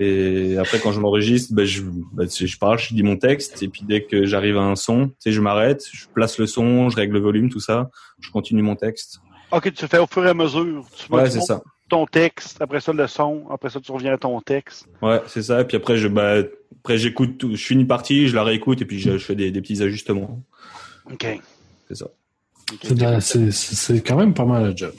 [0.00, 3.16] Et après, quand je m'enregistre, ben, je, ben, tu sais, je parle, je dis mon
[3.16, 6.38] texte, et puis dès que j'arrive à un son, tu sais, je m'arrête, je place
[6.38, 9.20] le son, je règle le volume, tout ça, je continue mon texte.
[9.50, 10.86] OK, tu fais au fur et à mesure.
[10.96, 11.62] Tu Ouais, c'est ça.
[11.88, 14.86] Ton texte, après ça, le son, après ça, tu reviens à ton texte.
[15.02, 15.60] Ouais, c'est ça.
[15.60, 16.42] Et puis après, je, bah,
[16.80, 17.50] après, j'écoute tout.
[17.54, 19.82] Je finis une partie, je la réécoute, et puis je, je fais des, des petits
[19.82, 20.42] ajustements.
[21.10, 21.26] OK.
[21.88, 22.06] C'est ça.
[22.72, 23.50] OK.
[23.52, 24.92] C'est quand même pas mal le job.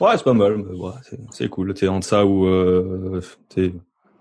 [0.00, 0.60] Ouais, c'est pas mal.
[0.60, 0.90] ouais,
[1.30, 1.72] c'est, cool.
[1.74, 3.72] T'es entre ça ou, euh, t'es,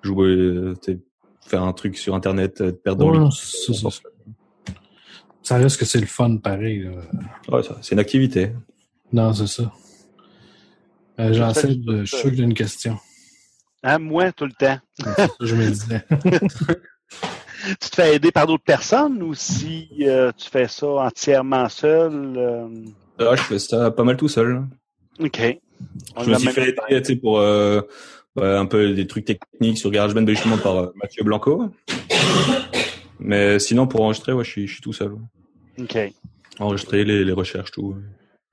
[0.04, 1.00] jouer, t'es,
[1.46, 3.32] faire un truc sur Internet, euh, te perdre dans Ouais, le...
[3.32, 5.58] c'est ça.
[5.58, 6.84] Reste que c'est le fun pareil.
[6.84, 6.92] là.
[7.58, 8.52] Ouais, c'est une activité.
[9.12, 9.72] Non, c'est ça.
[11.20, 12.98] Euh, J'en Je sais, je suis sûr que j'ai une question.
[13.84, 14.80] Hein, moi, tout le temps.
[15.18, 16.04] Ça je me disais.
[17.80, 22.34] Tu te fais aider par d'autres personnes ou si euh, tu fais ça entièrement seul?
[22.36, 22.68] euh,
[23.20, 24.64] Ah, je fais ça pas mal tout seul.
[25.20, 25.42] OK.
[26.18, 27.80] On Je me suis fait aider, pour euh,
[28.36, 31.70] bah, un peu des trucs techniques sur GarageBand, bah, justement par euh, Mathieu Blanco.
[33.20, 35.14] Mais sinon, pour enregistrer, ouais, je suis, je suis tout seul.
[35.14, 35.84] ouais.
[35.84, 35.98] OK.
[36.60, 37.96] Enregistrer les, les recherches, tout.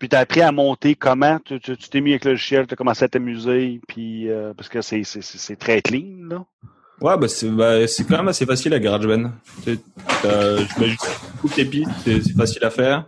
[0.01, 1.39] Puis t'as appris à monter comment?
[1.45, 4.69] Tu tu- tu t'es mis avec le logiciel, t'as commencé à t'amuser, puis euh, parce
[4.69, 6.45] que c'est c'est- c'est c'est très clean, là.
[7.03, 9.31] Ouais, bah c'est bah, c'est quand même assez facile à GarageBand.
[9.65, 9.79] Tu
[10.25, 11.07] Je mets juste
[11.41, 13.07] toutes tes pistes, c'est c'est facile à faire.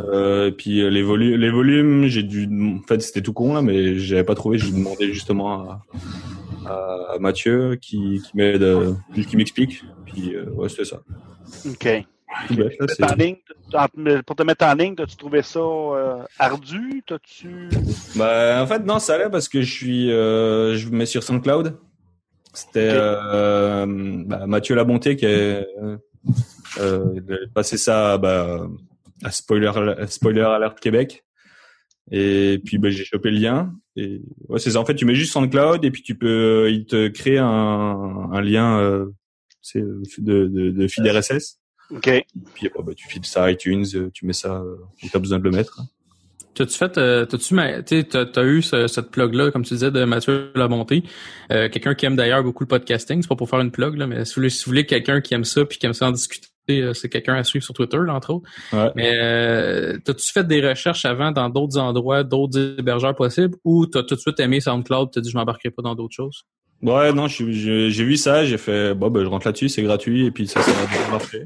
[0.00, 3.54] Euh, et puis euh, les volumes, les volumes, j'ai dû, en fait c'était tout con
[3.54, 4.58] là, mais j'avais pas trouvé.
[4.58, 5.80] J'ai demandé justement
[6.66, 6.74] à,
[7.14, 8.94] à Mathieu qui, qui m'aide, euh,
[9.28, 9.82] qui m'explique.
[10.06, 11.00] Puis euh, ouais, c'était ça.
[11.68, 11.88] OK.
[12.48, 13.36] Tout bête, là, c'est- En ligne,
[13.74, 17.02] en- pour te mettre en ligne, as-tu trouvé ça euh, ardu?
[17.06, 17.68] T'as-tu.
[18.16, 21.22] Bah, en fait, non, ça allait parce que je suis, euh, je me mets sur
[21.22, 21.76] SoundCloud.
[22.52, 22.94] C'était Ok.
[22.96, 23.86] euh,
[24.26, 25.96] bah, Mathieu Labonté qui a euh,
[26.78, 28.66] euh, passé ça bah,
[29.22, 29.70] à Spoiler,
[30.08, 31.24] Spoiler Alert Québec.
[32.10, 33.72] Et puis bah, j'ai chopé le lien.
[33.94, 34.80] Et ouais, c'est ça.
[34.80, 38.40] En fait, tu mets juste SoundCloud et puis tu peux, il te crée un, un
[38.40, 39.06] lien, euh,
[39.76, 41.59] de, de, de feed RSS.
[41.92, 42.24] OK.
[42.54, 45.18] Puis bah, bah, tu files ça à iTunes, euh, tu mets ça euh, où t'as
[45.18, 45.80] besoin de le mettre.
[46.54, 47.54] T'as-tu fait, euh, t'as-tu,
[48.08, 51.04] t'as, t'as eu ce- cette plug-là, comme tu disais, de Mathieu Labonté.
[51.52, 53.22] Euh, quelqu'un qui aime d'ailleurs beaucoup le podcasting.
[53.22, 55.20] C'est pas pour faire une plug, là, mais si vous voulez, si vous voulez quelqu'un
[55.20, 57.72] qui aime ça puis qui aime ça en discuter, euh, c'est quelqu'un à suivre sur
[57.72, 58.48] Twitter, là, entre autres.
[58.72, 58.90] Ouais.
[58.96, 64.02] Mais euh, t'as-tu fait des recherches avant dans d'autres endroits, d'autres hébergeurs possibles, ou t'as
[64.02, 66.42] tout de suite aimé SoundCloud, t'as dit je m'embarquerai pas dans d'autres choses?
[66.82, 67.44] Ouais, non, j'ai
[68.04, 70.72] vu ça, j'ai fait, bon, ben, je rentre là-dessus, c'est gratuit, et puis ça, ça
[70.72, 71.44] va bien marcher.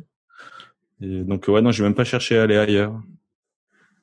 [1.05, 2.95] Et donc, ouais, non, j'ai même pas cherché à aller ailleurs.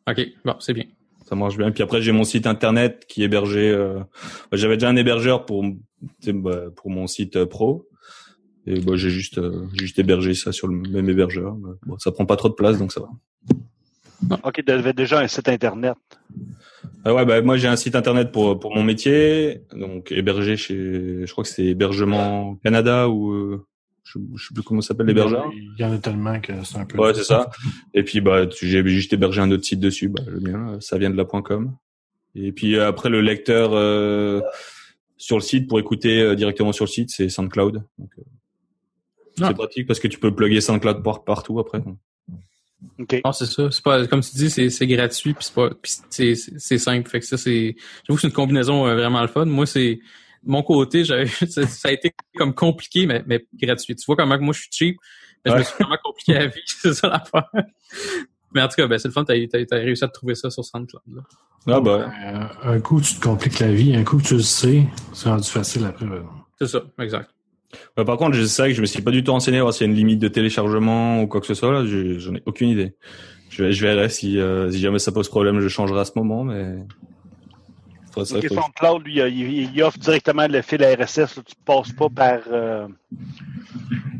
[0.07, 0.85] Ok, bon, c'est bien.
[1.25, 1.71] Ça marche bien.
[1.71, 3.69] Puis après, j'ai mon site internet qui est hébergé.
[3.69, 3.99] euh,
[4.51, 5.63] bah, J'avais déjà un hébergeur pour
[6.27, 7.87] bah, pour mon site euh, pro.
[8.67, 11.55] Et bah, j'ai juste euh, juste hébergé ça sur le même hébergeur.
[11.55, 13.09] Mais Bon, ça prend pas trop de place, donc ça va.
[14.43, 15.95] OK, tu avais déjà un site Internet.
[17.03, 21.25] Ah ouais, bah, moi j'ai un site internet pour pour mon métier, donc hébergé chez,
[21.25, 23.65] je crois que c'est hébergement Canada ou euh,
[24.13, 25.49] je, je sais plus comment ça s'appelle l'hébergeur.
[25.53, 26.97] Il y en a tellement que c'est un peu.
[26.97, 27.49] Ouais, c'est ça.
[27.93, 30.97] Et puis bah tu- j'ai juste hébergé un autre site dessus, bah, le mien, ça
[30.97, 31.75] vient de la .com.
[32.35, 34.41] Et puis euh, après le lecteur euh,
[35.17, 37.83] sur le site pour écouter euh, directement sur le site, c'est SoundCloud.
[37.97, 38.21] Donc, euh,
[39.39, 39.47] Ah.
[39.47, 41.79] C'est pratique parce que tu peux plugger SoundCloud par- partout après.
[41.79, 41.97] donc.
[42.99, 43.21] OK.
[43.23, 43.69] Non, c'est ça.
[43.71, 46.77] C'est pas, comme tu dis, c'est, c'est gratuit puis c'est pas, puis c'est, c'est, c'est
[46.79, 47.07] simple.
[47.09, 49.45] Fait que ça, c'est, j'avoue que c'est une combinaison euh, vraiment le fun.
[49.45, 49.99] Moi, c'est,
[50.43, 53.95] mon côté, j'avais, ça, ça a été comme compliqué, mais, mais gratuit.
[53.95, 54.97] Tu vois comment que moi je suis cheap,
[55.45, 56.61] mais je me suis vraiment compliqué la vie.
[56.65, 57.49] c'est ça l'affaire.
[58.53, 59.23] Mais en tout cas, ben, c'est le fun.
[59.23, 61.01] T'as, t'as, t'as réussi à trouver ça sur SoundCloud.
[61.15, 61.21] Là.
[61.67, 63.95] Ah bah Euh, un coup, tu te compliques la vie.
[63.95, 64.85] Un coup, tu le sais.
[65.13, 66.05] C'est rendu facile après.
[66.05, 66.21] euh.
[66.59, 67.29] C'est ça, exact.
[67.97, 69.87] Ouais, par contre, je sais que je me suis pas du tout renseigné voir s'il
[69.87, 71.71] y a une limite de téléchargement ou quoi que ce soit.
[71.71, 72.93] Là, j'en ai aucune idée.
[73.49, 76.75] Je verrai si, euh, si jamais ça pose problème, je changerai à ce moment, mais.
[78.13, 81.17] Faudrait ça, faut- SoundCloud, lui, il, il offre directement le fil RSS.
[81.37, 82.39] Là, tu ne passes pas par.
[82.51, 82.87] euh,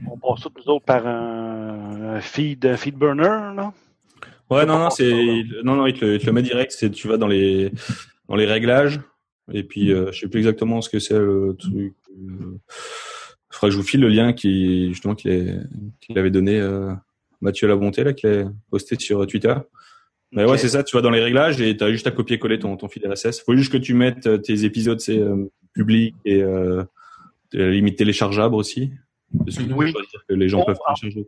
[0.10, 3.24] on passe tous nous autres par un, un feed, un feed burner,
[3.56, 3.74] là.
[4.50, 6.74] Ouais, non, non, c'est, non, non, il te, le- il te le met direct.
[6.78, 7.72] C'est, tu vas dans les,
[8.28, 9.00] dans les réglages.
[9.54, 11.94] Et puis, euh, je sais plus exactement ce que c'est le truc.
[12.12, 12.58] Euh,
[13.50, 15.68] faudrait que je vous file le lien qui, justement, qu'il
[16.16, 16.94] avait donné, euh,
[17.40, 19.56] Mathieu Labonté, là, qu'il a posté sur Twitter.
[20.34, 22.58] Mais ouais, c'est ça, tu vas dans les réglages et tu as juste à copier-coller
[22.60, 23.42] ton, ton fil RSS.
[23.46, 26.84] faut juste que tu mettes euh, tes épisodes c'est euh, publics et euh,
[27.54, 28.92] limite téléchargeables aussi.
[29.46, 29.94] Parce que Oui.
[30.30, 31.28] que les gens Oh, peuvent télécharger.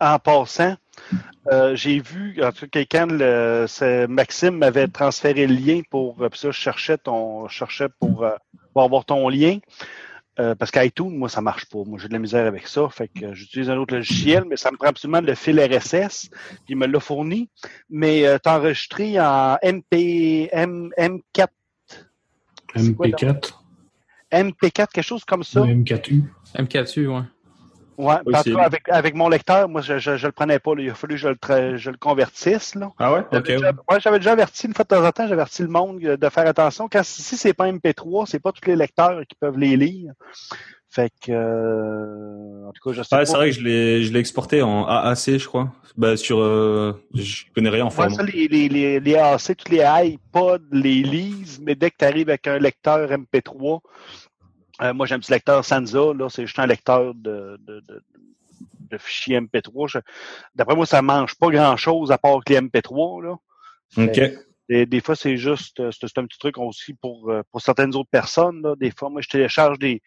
[0.00, 0.76] En passant,
[1.52, 3.06] euh, j'ai vu, en tout cas, quelqu'un,
[4.08, 8.24] Maxime m'avait transféré le lien pour, euh, puis ça, je cherchais ton, je cherchais pour,
[8.24, 8.30] euh,
[8.72, 9.58] pour avoir ton lien.
[10.40, 11.84] Euh, parce qu'iTunes, moi, ça marche pas.
[11.84, 12.88] Moi, j'ai de la misère avec ça.
[12.88, 16.30] Fait que euh, j'utilise un autre logiciel, mais ça me prend absolument le fil RSS.
[16.30, 17.50] Puis il me l'a fourni.
[17.90, 21.48] Mais euh, t'as enregistré en MP, M, M4,
[22.76, 23.52] C'est quoi, MP4
[24.32, 25.60] MP4, quelque chose comme ça.
[25.60, 26.22] ou M4U.
[26.56, 27.22] M4U, ouais.
[28.02, 28.16] Ouais,
[28.58, 30.74] avec, avec mon lecteur, moi, je, je, je le prenais pas.
[30.74, 30.82] là.
[30.82, 32.74] Il a fallu que je le, tra- je le convertisse.
[32.74, 32.90] Là.
[32.98, 33.20] Ah ouais?
[33.20, 33.28] Ok.
[33.32, 35.68] J'avais déjà, ouais, j'avais déjà averti, une fois de temps en temps, j'avais averti le
[35.68, 36.88] monde de faire attention.
[36.90, 40.12] Quand si c'est pas MP3, c'est pas tous les lecteurs qui peuvent les lire.
[40.88, 43.26] Fait que, euh, en tout cas, je sais Ouais, pas.
[43.26, 45.72] c'est vrai que je l'ai, je l'ai exporté en AAC, je crois.
[45.96, 48.16] Bah, sur, euh, je connais rien en Ouais, format.
[48.16, 52.04] ça, les, les, les, les AC, tous les iPods les lisent, mais dès que tu
[52.04, 53.80] arrives avec un lecteur MP3,
[54.82, 58.02] euh, moi j'ai un petit lecteur Sansa, là, c'est juste un lecteur de, de, de,
[58.90, 59.88] de fichiers MP3.
[59.88, 59.98] Je-
[60.54, 63.36] D'après moi, ça mange pas grand chose à part que les MP3, là.
[64.04, 64.20] Ok.
[64.68, 67.94] Des, des fois, c'est juste, euh, c'est un petit truc aussi pour, euh, pour certaines
[67.96, 68.62] autres personnes.
[68.62, 68.74] Là.
[68.76, 70.00] Des fois, moi, je télécharge des.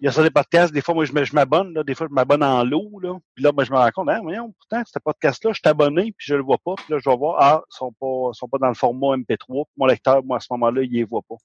[0.00, 1.72] Il y a ça des podcasts, des fois, moi, je m'abonne.
[1.86, 3.16] Des fois, je m'abonne en lot, là.
[3.34, 6.12] Puis là, ben, je me rends compte, hein, voyons, pourtant, ce podcast-là, je suis abonné,
[6.16, 6.74] puis je le vois pas.
[6.74, 9.66] Puis là, je vais voir, ah, ils sont pas, sont pas dans le format MP3.
[9.76, 11.36] Mon lecteur, moi, à ce moment-là, il les voit pas.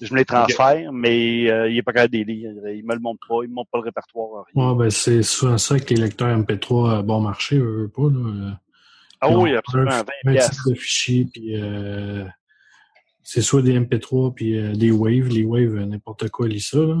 [0.00, 2.50] Je me les transfère, mais euh, il est pas capable de les lire.
[2.74, 4.44] Il me le montre pas, il me montre pas le répertoire.
[4.54, 8.02] Ouais, ben, c'est souvent ça avec les lecteurs MP3 à bon marché, eux, pas.
[8.02, 8.60] Là.
[9.20, 10.62] Ah oui, ont absolument, un- 20 un piastres.
[10.64, 12.24] type de fichier, puis euh,
[13.22, 15.28] c'est soit des MP3 puis euh, des Waves.
[15.28, 16.78] Les Waves, euh, n'importe quoi lit ça.
[16.78, 17.00] Là.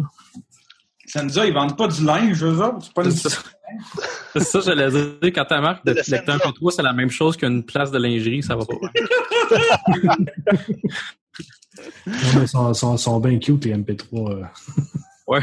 [1.04, 2.78] Senza, ils vendent pas du linge, eux autres.
[2.86, 3.10] C'est pas une...
[3.12, 3.38] C'est ça,
[4.32, 5.32] C'est ça, j'allais dire.
[5.34, 6.48] Quand ta marque de Le lecteur Senza.
[6.50, 8.74] MP3, c'est la même chose qu'une place de lingerie, ça va pas.
[12.06, 14.32] Non, mais ils sont, sont, sont bien cute, les MP3.
[14.32, 14.44] euh.
[15.26, 15.40] Ouais.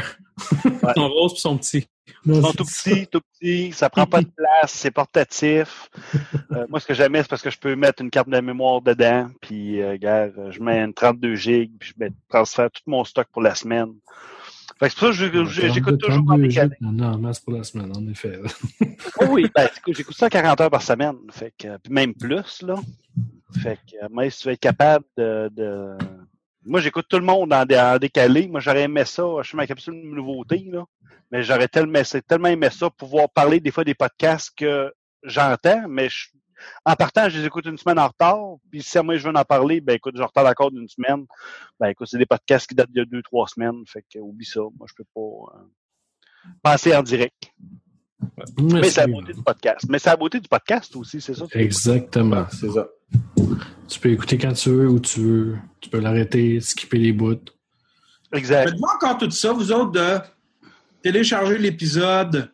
[0.64, 1.86] Ils sont roses puis sont petits.
[2.26, 2.90] Ils sont tout ça.
[2.90, 5.90] petits, tout petits, ça prend pas de place, c'est portatif.
[6.52, 8.80] Euh, moi, ce que j'aimais, c'est parce que je peux mettre une carte de mémoire
[8.80, 13.04] dedans, puis, euh, gars, je mets une 32 gigs, puis je mets, transfère tout mon
[13.04, 13.92] stock pour la semaine.
[14.78, 16.76] Fait que c'est pour ça que j'écoute 32, toujours en 32 décalé.
[16.80, 18.40] Non, non, masse pour la semaine, en effet.
[19.20, 22.62] Oh oui, ben, écoute, j'écoute ça 40 heures par semaine, fait que, puis même plus,
[22.62, 22.76] là.
[23.62, 25.96] Fait que, mais si tu vas être capable de.
[26.66, 28.48] Moi, j'écoute tout le monde en, dé- en décalé.
[28.48, 29.22] Moi, j'aurais aimé ça.
[29.42, 30.84] Je suis ma capsule de nouveauté, là.
[31.30, 36.08] Mais j'aurais tellement, aimé ça, pouvoir parler des fois des podcasts que j'entends, mais
[36.84, 38.38] en partant, je les écoute une semaine en retard.
[38.70, 41.26] Puis si moi je veux en parler, ben écoute, je retarde encore d'une semaine.
[41.80, 43.82] Ben écoute, c'est des podcasts qui datent de deux, trois semaines.
[43.86, 44.60] Fait que oublie ça.
[44.60, 45.64] Moi, je peux pas euh,
[46.62, 47.52] passer en direct.
[48.60, 49.86] Mais c'est la beauté du podcast.
[49.88, 51.44] Mais c'est la beauté du podcast aussi, c'est ça?
[51.52, 52.46] Exactement.
[52.50, 52.88] C'est ça.
[53.88, 55.58] Tu peux écouter quand tu veux, où tu veux.
[55.80, 57.36] Tu peux l'arrêter, skipper les bouts.
[58.32, 58.70] Exact.
[58.70, 60.18] Faites-vous encore tout ça, vous autres, de
[61.02, 62.50] télécharger l'épisode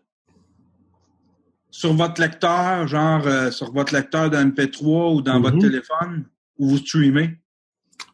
[1.70, 5.42] sur votre lecteur, genre euh, sur votre lecteur de MP3 ou dans Mhm.
[5.42, 6.24] votre téléphone,
[6.58, 7.38] ou vous streamez?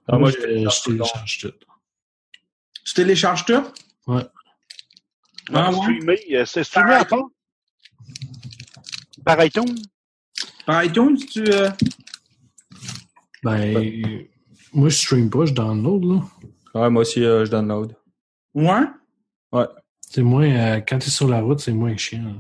[0.07, 1.53] Ah, moi, je je, télécharge tout.
[2.85, 3.65] Tu télécharges tout?
[4.07, 4.23] Ouais.
[5.53, 5.77] Ah, ouais?
[5.77, 7.25] streamer, euh, c'est streamer à part?
[9.25, 9.79] Par iTunes?
[10.65, 11.45] Par iTunes, tu...
[11.53, 11.71] euh,
[13.43, 14.27] Ben,
[14.73, 16.21] moi, je stream pas, je download, là.
[16.75, 17.97] Ouais, moi aussi, euh, je download.
[18.55, 18.85] Ouais?
[20.01, 22.35] C'est moins, euh, quand t'es sur la route, c'est moins chiant.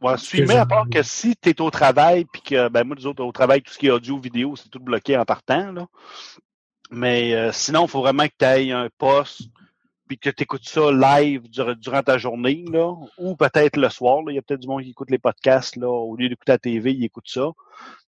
[0.00, 3.06] Ouais, streamer à part que si tu es au travail, puis que, ben moi, nous
[3.06, 5.86] autres, au travail, tout ce qui est audio, vidéo, c'est tout bloqué en partant, là.
[6.90, 9.42] Mais euh, sinon, il faut vraiment que tu ailles un poste,
[10.06, 14.18] puis que tu écoutes ça live dur- durant ta journée, là, ou peut-être le soir.
[14.22, 14.32] là.
[14.32, 16.58] Il y a peut-être du monde qui écoute les podcasts, là, au lieu d'écouter la
[16.58, 17.50] TV, il écoute ça.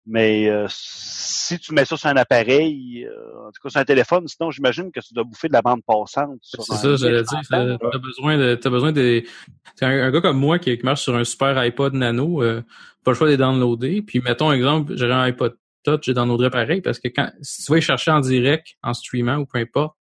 [0.07, 3.85] Mais euh, si tu mets ça sur un appareil, euh, en tout cas sur un
[3.85, 6.39] téléphone, sinon j'imagine que tu dois bouffer de la bande passante.
[6.41, 7.39] C'est ça, j'allais dire.
[7.49, 9.27] T'as t'as besoin de, t'as besoin des,
[9.81, 12.63] un, un gars comme moi qui, qui marche sur un super iPod Nano, euh,
[13.03, 14.01] pas le choix de les downloader.
[14.01, 17.71] Puis, mettons exemple, j'aurais un iPod Touch, je downloaderais pareil parce que quand, si tu
[17.71, 19.95] vas y chercher en direct, en streamant ou peu importe,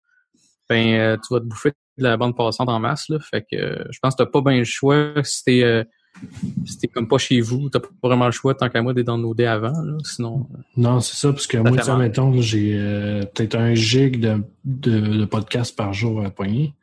[0.69, 3.17] ben, euh, tu vas te bouffer de la bande passante en masse, là.
[3.19, 5.83] Fait que, euh, je pense que t'as pas bien le choix si t'es, euh,
[6.65, 8.99] si t'es comme pas chez vous, t'as pas vraiment le choix tant qu'à moi de
[8.99, 9.97] les downloader avant, là.
[10.03, 14.19] Sinon, euh, Non, c'est ça, parce que moi, tu mettons, j'ai euh, peut-être un gig
[14.19, 16.73] de, de, de podcast par jour à poigner.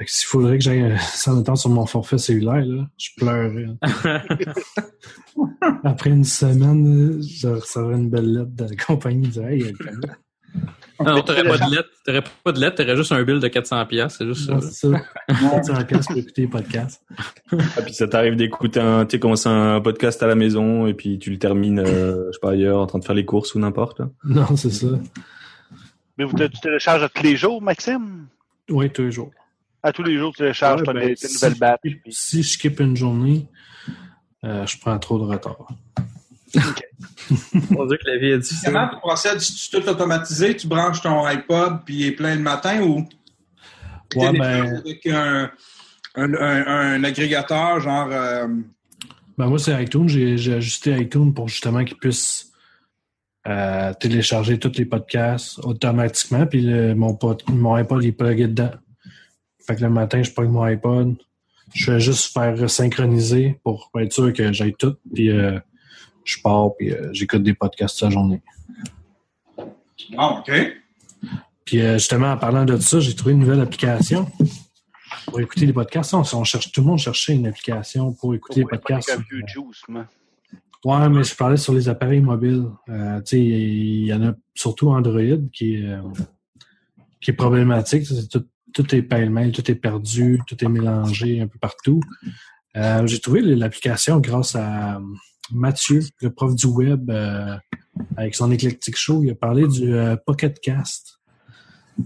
[0.00, 3.10] Fait que s'il faudrait que j'aille euh, 100 temps sur mon forfait cellulaire, là, je
[3.18, 3.66] pleurerais.
[5.84, 9.74] Après une semaine, euh, je recevrais une belle lettre de la compagnie dirait Hey.
[11.00, 13.86] Non, t'aurais pas de lettre, t'aurais pas de lettre, t'aurais juste un bill de 400
[13.86, 14.60] pièces, c'est juste ça.
[14.60, 15.02] C'est ça.
[15.28, 17.02] 400 pièces pour écouter les podcasts.
[17.76, 20.94] Ah, puis ça t'arrive d'écouter un, tu sais, commencer un podcast à la maison et
[20.94, 23.54] puis tu le termines, euh, je sais pas ailleurs, en train de faire les courses
[23.54, 24.00] ou n'importe.
[24.24, 24.86] Non, c'est ça.
[26.18, 28.26] Mais vous, tu télécharges à tous les jours, Maxime?
[28.68, 29.30] Oui, tous les jours.
[29.82, 31.80] À tous les jours, tu télécharges Ouais, ben, tes nouvelles si- batch.
[31.82, 33.46] puis- Si je skip une journée,
[34.44, 35.66] euh, je prends trop de retard.
[37.76, 38.70] On dirait que la vie est difficile.
[38.72, 39.40] Comment tu procèdes?
[39.40, 43.06] Si tu tout automatisé, tu branches ton iPod puis il est plein le matin ou?
[44.10, 45.50] Tu Ouais, ben, avec un,
[46.16, 48.48] un, un- un agrégateur genre euh,
[49.38, 50.08] ben moi, c'est iTunes.
[50.08, 52.52] J'ai j'ai ajusté iTunes pour justement qu'il puisse
[53.46, 56.46] euh, télécharger tous les podcasts automatiquement.
[56.46, 58.72] Puis le- mon, pod- mon iPod il est plugué dedans.
[59.66, 61.14] Fait que le matin, je prends mon iPod.
[61.72, 64.96] Je vais juste faire synchroniser pour être sûr que j'aille tout.
[65.14, 65.58] Puis euh,
[66.24, 68.42] je pars puis euh, j'écoute des podcasts toute la journée.
[70.16, 70.50] Ah, OK.
[71.64, 74.26] Puis euh, justement, en parlant de ça, j'ai trouvé une nouvelle application
[75.26, 76.14] pour écouter les podcasts.
[76.14, 79.18] On, on cherche, tout le monde cherchait une application pour écouter les Ouais, pas podcasts.
[79.30, 80.06] vieux juice, moi.
[80.84, 82.64] Ouais, mais je parlais sur les appareils mobiles.
[82.88, 85.20] Euh, tu sais, il y en a surtout Android
[85.52, 86.00] qui est, euh,
[87.20, 88.06] qui est problématique.
[88.30, 92.00] Tout, tout est pêle-mêle, tout est perdu, tout est mélangé un peu partout.
[92.76, 95.00] Euh, J'ai trouvé l'application grâce à
[95.52, 97.56] Mathieu, le prof du web, euh,
[98.16, 99.22] avec son éclectique show.
[99.22, 101.20] Il a parlé du euh, Pocket Cast.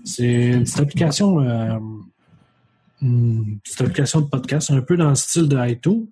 [0.04, 1.78] C'est une petite application, euh,
[3.78, 6.07] application de podcast, un peu dans le style de iTunes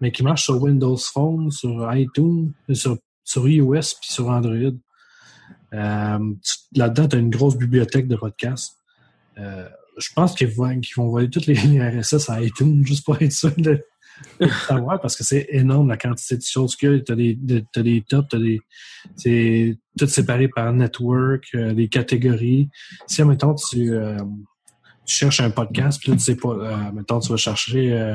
[0.00, 3.70] mais qui marche sur Windows Phone, sur iTunes, euh, sur, iOS
[4.00, 4.72] puis sur Android.
[5.70, 8.78] Là-dedans, tu as une grosse bibliothèque de podcasts.
[9.36, 11.54] Je pense qu'ils vont, vont voler toutes les
[12.00, 13.80] RSS à iTunes juste pour être sûr de,
[14.66, 17.00] savoir parce que c'est énorme la quantité de choses qu'il y a.
[17.00, 18.60] Tu as des, de- t'as des tops, tu des.
[19.16, 22.68] C'est tout séparé par network, euh, des catégories.
[23.06, 24.18] Si, mettons, tu, euh,
[25.04, 28.14] tu cherches un podcast, puis là, tu sais pas, euh, mettons, tu vas chercher euh,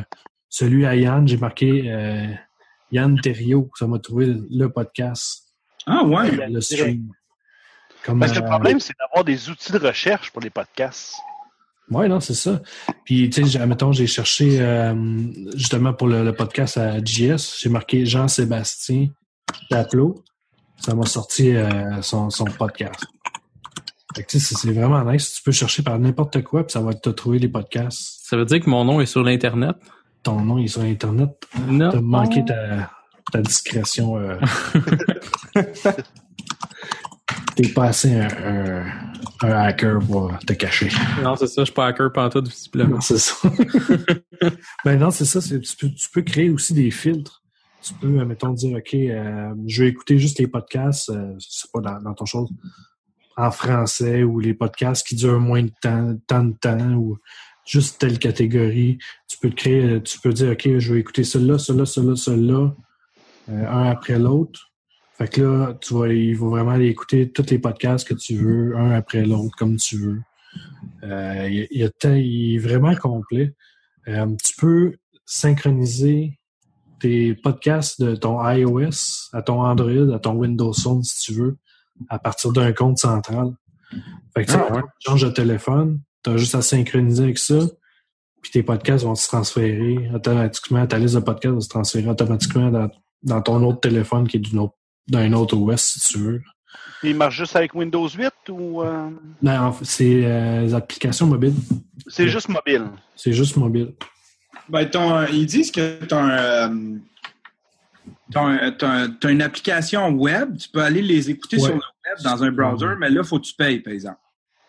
[0.50, 2.28] celui à Yann, j'ai marqué euh,
[2.92, 5.54] Yann Thériault, ça m'a trouvé le, podcast,
[5.86, 6.48] Ah ouais.
[6.50, 7.12] le stream.
[8.04, 11.16] Comme, Parce que le problème, c'est d'avoir des outils de recherche pour les podcasts.
[11.90, 12.62] Ouais, non, c'est ça.
[13.06, 14.94] Puis, tu sais, j'ai- mettons, j'ai cherché euh,
[15.56, 19.08] justement pour le, le podcast à JS, j'ai marqué Jean-Sébastien
[19.70, 20.24] Taplot.
[20.80, 23.06] Ça m'a sorti euh, son, son podcast.
[24.16, 25.34] Fait que, tu sais, c'est c'est vraiment nice.
[25.36, 28.20] Tu peux chercher par n'importe quoi, puis ça va te trouver les podcasts.
[28.24, 29.76] Ça veut dire que mon nom est sur l'Internet?
[30.24, 31.30] Ton nom est sur Internet.
[31.68, 31.90] Non.
[31.92, 32.92] T'as manqué ta,
[33.32, 34.18] ta discrétion.
[34.18, 34.38] Euh...
[37.58, 38.86] T'es pas assez un, un,
[39.42, 40.90] un hacker pour te cacher.
[41.24, 43.02] Non, c'est ça, je suis pas hacker pantoute, visiblement.
[43.02, 43.50] C'est ça.
[44.86, 45.42] ben non, c'est ça.
[45.42, 47.42] Tu peux, tu peux créer aussi des filtres.
[47.82, 51.72] Tu peux, euh, mettons, dire, OK, euh, je vais écouter juste les podcasts, euh, c'est
[51.72, 52.50] pas dans, dans ton chose,
[53.36, 57.18] en français ou les podcasts qui durent moins de temps, tant de temps ou
[57.66, 58.98] juste telle catégorie.
[59.28, 62.76] Tu peux te créer, tu peux dire, OK, je vais écouter celui-là, celui-là, celui-là, celui-là,
[63.50, 64.72] euh, un après l'autre.
[65.18, 68.36] Fait que là, tu vas, il va vraiment aller écouter tous les podcasts que tu
[68.36, 70.22] veux, un après l'autre, comme tu veux.
[71.04, 73.54] Euh, il, a il est vraiment complet.
[74.08, 76.40] Euh, tu peux synchroniser
[77.00, 81.58] tes podcasts de ton iOS à ton Android, à ton Windows Phone, si tu veux,
[82.10, 83.54] à partir d'un compte central.
[84.36, 84.82] Fait que Ah, ouais.
[85.00, 87.60] tu changes de téléphone, tu as juste à synchroniser avec ça,
[88.42, 92.72] puis tes podcasts vont se transférer automatiquement, ta liste de podcasts va se transférer automatiquement
[92.72, 92.90] dans,
[93.24, 94.77] dans ton autre téléphone qui est d'une autre-
[95.08, 96.42] d'un autre OS, si tu veux.
[97.04, 99.10] Il marche juste avec Windows 8 ou euh,
[99.42, 101.54] Non, en fait, c'est euh, les applications mobiles.
[102.08, 102.30] c'est Ouais.
[102.30, 102.86] juste mobile?
[103.16, 103.94] C'est juste mobile.
[104.70, 106.70] Ben, ton, ils disent que tu as,
[109.30, 110.58] une application web.
[110.58, 111.64] Tu peux aller les écouter Ouais.
[111.64, 114.18] sur le web dans un browser, mais là, il faut que tu payes, par exemple.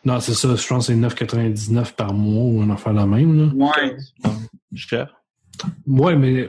[0.04, 0.54] Non, c'est ça.
[0.54, 3.36] Je pense que c'est 9,99 par mois ou un affaire la même.
[3.56, 3.66] Là.
[3.66, 3.96] Ouais.
[4.74, 5.14] Cher.
[5.86, 6.48] Ouais, mais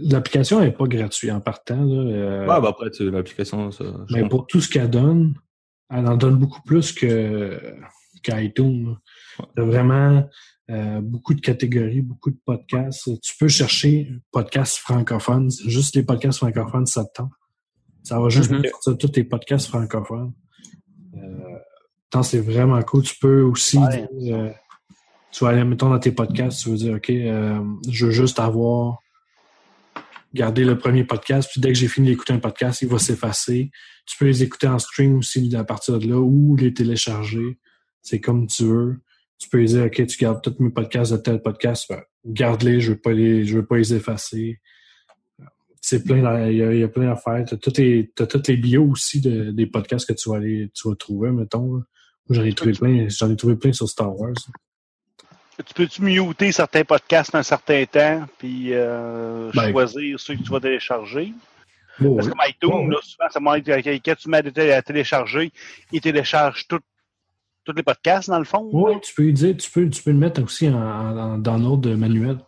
[0.00, 1.82] l'application n'est pas gratuite en partant.
[1.84, 3.84] Là, euh, Ouais, bah après, l'application, ça.
[4.10, 4.28] mais comprends.
[4.28, 5.34] pour tout ce qu'elle donne,
[5.90, 7.60] elle en donne beaucoup plus que
[8.22, 8.96] qu'iTunes.
[9.54, 10.28] Tu as vraiment
[10.70, 13.08] euh, beaucoup de catégories, beaucoup de podcasts.
[13.22, 15.50] Tu peux chercher podcasts francophones.
[15.66, 17.30] Juste les podcasts francophones, ça te tente.
[18.02, 20.32] Ça va juste te sortir tous tes podcasts francophones.
[21.14, 23.02] Euh, c'est vraiment cool.
[23.02, 24.08] Tu peux aussi Ouais.
[24.18, 24.50] dire, euh,
[25.30, 28.38] tu vas aller, mettons, dans tes podcasts, tu veux dire, OK, euh, je veux juste
[28.38, 28.98] avoir
[30.34, 33.70] garder le premier podcast, puis dès que j'ai fini d'écouter un podcast, il va s'effacer.
[34.06, 37.58] Tu peux les écouter en stream aussi à partir de là ou les télécharger.
[38.02, 39.00] C'est comme tu veux.
[39.38, 42.80] Tu peux les dire, OK, tu gardes tous mes podcasts de tel podcast, ben, garde-les,
[42.80, 44.60] je veux pas les, je veux pas les effacer.
[45.80, 47.44] C'est plein, il y a, il y a plein d'affaires.
[47.76, 50.96] Les, t'as toutes les bios aussi de- des podcasts que tu vas aller, tu vas
[50.96, 51.82] trouver, mettons.
[52.30, 54.34] J'en ai trouvé plein, j'en ai trouvé plein sur Star Wars.
[55.66, 59.70] Tu peux-tu muter certains podcasts un certain temps, puis euh, Ben.
[59.70, 61.32] choisir ceux que tu vas télécharger?
[61.98, 62.24] Parce oui.
[62.24, 62.94] que comme iTunes, oui.
[62.94, 63.40] là, souvent, ça
[64.04, 65.52] quand tu mets à té- à télécharger,
[65.90, 66.78] il télécharge tout-
[67.64, 68.68] tous les podcasts, dans le fond.
[68.72, 71.92] Oui, tu peux dire, tu peux, tu peux le mettre aussi en, en, dans l'ordre
[71.94, 72.38] manuel.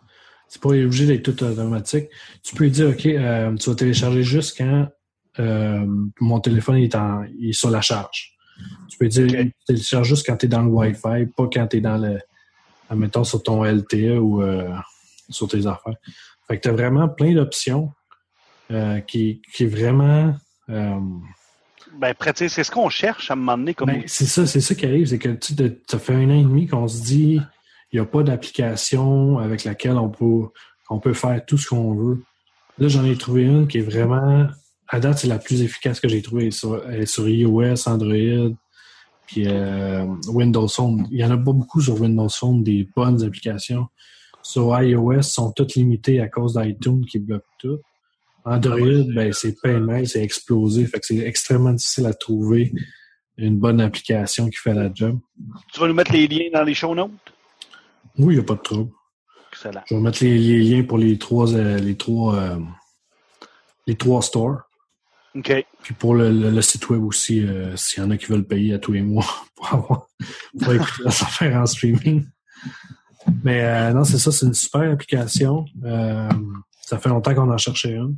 [0.47, 2.09] C'est pas obligé d'être tout automatique.
[2.43, 4.89] Tu peux lui dire, OK, euh, tu vas télécharger juste quand
[5.39, 5.85] euh,
[6.21, 8.37] mon téléphone est, en, est sur la charge.
[8.89, 9.31] Tu peux dire, OK.
[9.31, 12.19] tu télécharges juste quand tu es dans le Wi-Fi, pas quand tu es dans le,
[12.91, 14.69] admettons, sur ton LTE ou euh,
[15.31, 15.95] sur tes affaires.
[16.47, 17.93] Fait que tu as vraiment plein d'options
[18.71, 20.35] euh, qui, qui est vraiment.
[20.69, 20.99] euh,
[21.99, 23.75] Ben, c'est ce qu'on cherche à un moment donné.
[23.75, 23.87] Comme...
[23.89, 25.55] ben, c'est ça, c'est ça qui arrive, c'est que tu
[25.89, 27.41] ça fait un an et demi qu'on se dit
[27.93, 30.49] il n'y a pas d'application avec laquelle on peut,
[30.91, 32.23] on peut faire tout ce qu'on veut.
[32.79, 34.47] Là, j'en ai trouvé une qui est vraiment,
[34.89, 36.51] à date, c'est la plus efficace que j'ai trouvée.
[36.51, 38.53] Sur, elle est sur iOS, Android,
[39.31, 41.07] puis euh, Windows Phone.
[41.11, 43.87] Il n'y en a pas beaucoup sur Windows Phone, des bonnes applications.
[44.43, 47.79] Sur iOS, elles sont toutes limitées à cause d'iTunes qui bloque tout.
[48.45, 50.87] Android, ben, c'est paiement, c'est explosé.
[50.87, 52.73] Fait que c'est extrêmement difficile à trouver
[53.37, 55.19] une bonne application qui fait la job.
[55.73, 57.11] Tu vas nous mettre les liens dans les show notes?
[58.19, 58.91] Oui, il n'y a pas de trouble.
[59.53, 59.83] Excellent.
[59.87, 62.59] Je vais mettre les, les liens pour les trois, euh, les trois, euh,
[63.87, 64.63] les trois stores.
[65.37, 65.65] OK.
[65.83, 68.47] Puis pour le, le- le site web aussi, euh, s'il y en a qui veulent
[68.47, 70.07] payer à tous les mois pour avoir
[70.61, 72.27] pour écouter la affaire en streaming.
[73.45, 75.65] Mais euh, non, c'est ça, c'est une super application.
[75.85, 76.29] Euh,
[76.83, 78.17] ça fait longtemps qu'on en cherchait une.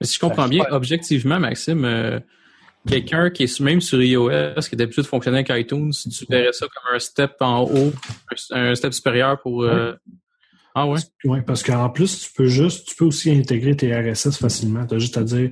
[0.00, 2.20] Mais si je comprends bien, objectivement, Maxime, euh,
[2.86, 6.94] quelqu'un qui est même sur iOS, qui d'habitude fonctionnait avec iTunes, tu verrais ça comme
[6.94, 7.92] un step en haut,
[8.52, 9.62] un, un step supérieur pour.
[9.64, 9.94] euh,
[10.74, 11.00] Ah ouais?
[11.24, 14.86] Oui, parce qu'en plus, tu peux juste, tu peux aussi intégrer tes RSS facilement.
[14.86, 15.50] Tu as juste à dire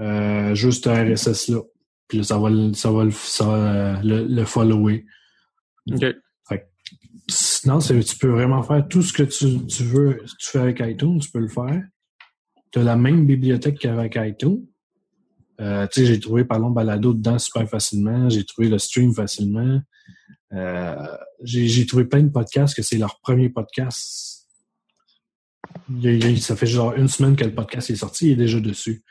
[0.00, 1.60] euh, juste un RSS là.
[2.08, 5.04] Puis là, ça va, le- ça va, le, ça va euh, le, le follower.
[5.90, 6.04] OK.
[7.30, 10.22] Sinon, tu peux vraiment faire tout ce que tu, tu veux.
[10.38, 11.82] Tu fais avec iTunes, tu peux le faire.
[12.70, 14.66] Tu as la même bibliothèque qu'avec iTunes.
[15.60, 18.28] Euh, tu sais, j'ai trouvé Parlons Balado dedans super facilement.
[18.28, 19.80] J'ai trouvé le stream facilement.
[20.52, 24.48] Euh, j'ai trouvé plein de podcasts que c'est leur premier podcast.
[26.02, 29.02] Il ça fait genre une semaine que le podcast est sorti, il est déjà dessus.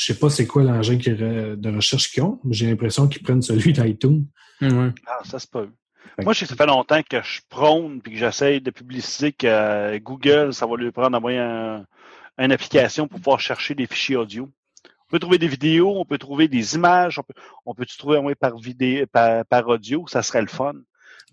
[0.00, 3.42] Je sais pas c'est quoi l'engin de recherche qu'ils ont, mais j'ai l'impression qu'ils prennent
[3.42, 4.24] celui d'iTunes.
[4.62, 4.88] Ouais.
[5.06, 5.72] Ah, ça, c'est pas eux.
[6.16, 8.70] Fait Moi, je sais que ça fait longtemps que je prône puis que j'essaye de
[8.70, 11.84] publiciser que euh, Google, ça va lui prendre d'envoyer un,
[12.38, 14.48] une application pour pouvoir chercher des fichiers audio.
[14.86, 17.34] On peut trouver des vidéos, on peut trouver des images, on peut,
[17.66, 20.72] on peut trouver envoyé par vidéo, par, par audio, ça serait le fun.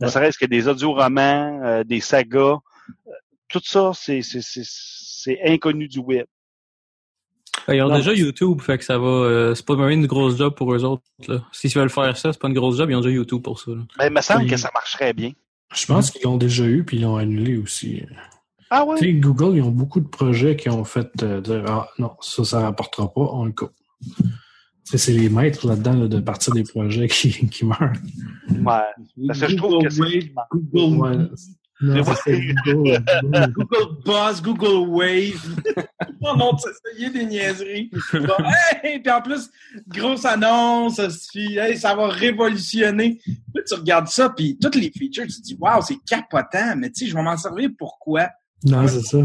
[0.01, 0.11] Ne Ouais.
[0.11, 2.57] serait-ce que des audioromans, euh, des sagas,
[3.07, 3.11] euh,
[3.47, 6.25] tout ça, c'est inconnu du web.
[7.67, 7.95] Ben, Ils ont Non.
[7.97, 9.07] déjà YouTube, fait que ça va.
[9.07, 11.03] euh, c'est pas vraiment une grosse job pour eux autres.
[11.27, 11.43] Là.
[11.51, 13.71] S'ils veulent faire ça, c'est pas une grosse job, ils ont déjà YouTube pour ça.
[13.71, 13.81] là.
[13.97, 14.49] Ben, il me semble Oui.
[14.49, 15.31] que ça marcherait bien.
[15.75, 18.01] Je pense qu'ils l'ont déjà eu puis ils l'ont annulé aussi.
[18.69, 18.97] Ah ouais?
[18.99, 22.11] Tu sais, Google, ils ont beaucoup de projets qui ont fait euh, dire Ah non,
[22.21, 23.71] ça, ça rapportera pas, on le coupe.
[24.01, 24.13] Tu
[24.91, 27.91] sais, c'est les maîtres là-dedans là, de partir des projets qui, qui meurent.
[28.49, 29.25] Ouais.
[29.27, 31.25] Parce que je trouve que c'est- Google Wave, Google, Ouais.
[31.79, 33.53] Non, C'est c'est Google, Google.
[33.53, 35.61] Google Buzz, Google Wave.
[36.21, 37.91] oh non, tu essayé des niaiseries.
[38.13, 38.33] Bon,
[38.83, 39.49] hey, puis en plus,
[39.87, 41.57] grosse annonce, ça suffit.
[41.57, 43.19] Hey, ça va révolutionner.
[43.53, 46.89] Là, tu regardes ça, puis toutes les features, tu te dis, waouh, c'est capotant, mais
[46.89, 48.29] tu sais, je vais m'en servir pourquoi?
[48.63, 49.19] Non, c'est ça.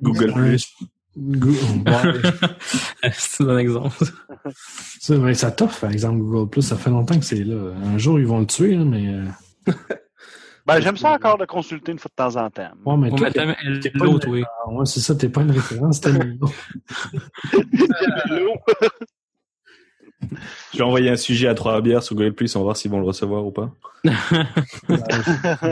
[0.00, 0.66] Google Plus.
[1.16, 1.42] Ouais.
[3.12, 4.04] c'est un exemple.
[5.00, 6.62] ça, mais ça t'offre, par exemple, Google Plus.
[6.62, 7.74] Ça fait longtemps que c'est là.
[7.84, 9.24] Un jour, ils vont le tuer, là, mais.
[10.68, 12.68] Ben, j'aime ça encore de consulter une fois de temps en temps.
[12.84, 14.44] Ouais, mais toi, t'es- pas l'autre, oui.
[14.68, 16.38] Ouais, c'est ça, t'es pas une référence, t'es une-
[20.72, 22.90] Je vais envoyer un sujet à trois bières sur Google Plus, on va voir s'ils
[22.90, 23.70] vont le recevoir ou pas.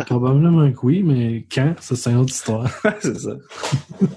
[0.06, 2.66] Probablement que oui, mais quand, ça, c'est une autre histoire.
[3.00, 3.32] c'est ça.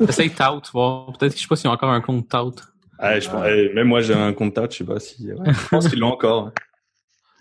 [0.07, 1.11] Essaye Tout, voir.
[1.17, 2.61] Peut-être que je sais pas s'ils ont encore un compte Tout.
[2.99, 3.29] Ah, je,
[3.73, 5.31] même moi, j'ai un contact, je sais pas si.
[5.31, 6.51] ouais, je pense qu'ils l'ont encore.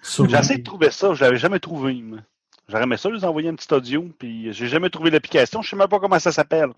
[0.02, 2.02] Sur- J'ai essayé de trouver ça, je l'avais jamais trouvé.
[2.68, 5.62] J'aurais aimé ça, les envoyer un petit audio, puis j'ai jamais trouvé l'application.
[5.62, 6.70] Je sais même pas comment ça s'appelle.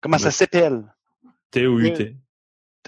[0.00, 0.82] Comment ça s'appelle?
[1.50, 2.16] T-O-U-T.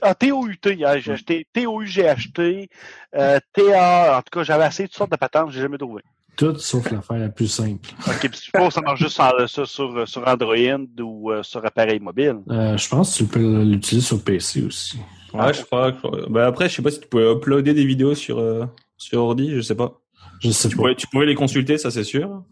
[0.03, 0.59] Ah, TOUT.
[0.85, 2.69] ah, J'ai acheté TOU, j'ai acheté.
[3.15, 6.03] Euh, TA, en tout cas, j'avais essayé toutes sortes de patentes, j'ai jamais trouvé.
[6.37, 7.91] Tout sauf l'affaire la plus simple.
[8.09, 10.57] OK, puis je suppose que ça marche juste sur, ça sur, sur Android
[11.01, 12.39] ou euh, sur appareil mobile?
[12.51, 14.99] Euh, je pense que tu peux l'utiliser sur PC aussi.
[15.33, 15.93] Ouais, je crois.
[16.29, 18.67] Ben après, je sais pas si tu pouvais uploader des vidéos sur, euh,
[18.97, 20.01] sur ordi, je sais pas.
[20.45, 20.83] Je sais Tu pas.
[20.83, 22.45] pouvais, tu pouvais les consulter, ça c'est sûr.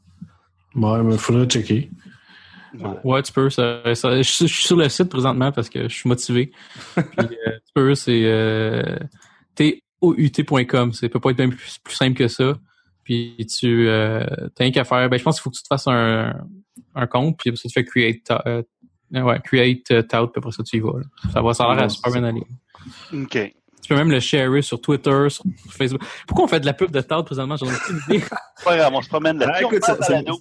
[0.75, 1.91] Ouais, mais faudrait checker.
[3.05, 3.51] Ouais, tu peux.
[3.51, 6.53] Ça, ça- je, suis- je suis sur le site présentement parce que je suis motivé.
[6.95, 7.05] Puis,
[7.47, 8.97] euh, tu peux, c'est euh,
[9.55, 10.93] T-O-U-T.com.
[10.93, 12.55] Ça peut pas être même plus, plus simple que ça.
[13.05, 14.25] Puis tu euh,
[14.55, 15.09] t'as rien qu'à faire.
[15.11, 16.35] Ben, je pense qu'il faut que tu te fasses un,
[16.95, 18.63] un compte, puis après ça, tu fais create, ta- euh,
[19.13, 20.99] ouais, create euh, tout, puis après ça, tu y vas.
[20.99, 21.05] là.
[21.33, 22.45] Ça va, ça a l'air à super bien aller.
[23.13, 23.55] OK.
[23.83, 26.01] Tu peux même le sharer sur Twitter, sur Facebook.
[26.27, 27.57] Pourquoi on fait de la pub de tout présentement?
[27.57, 28.25] J'en ai aucune idée.
[28.65, 29.97] Pas grave, on se promène Ah, on écoute, ça,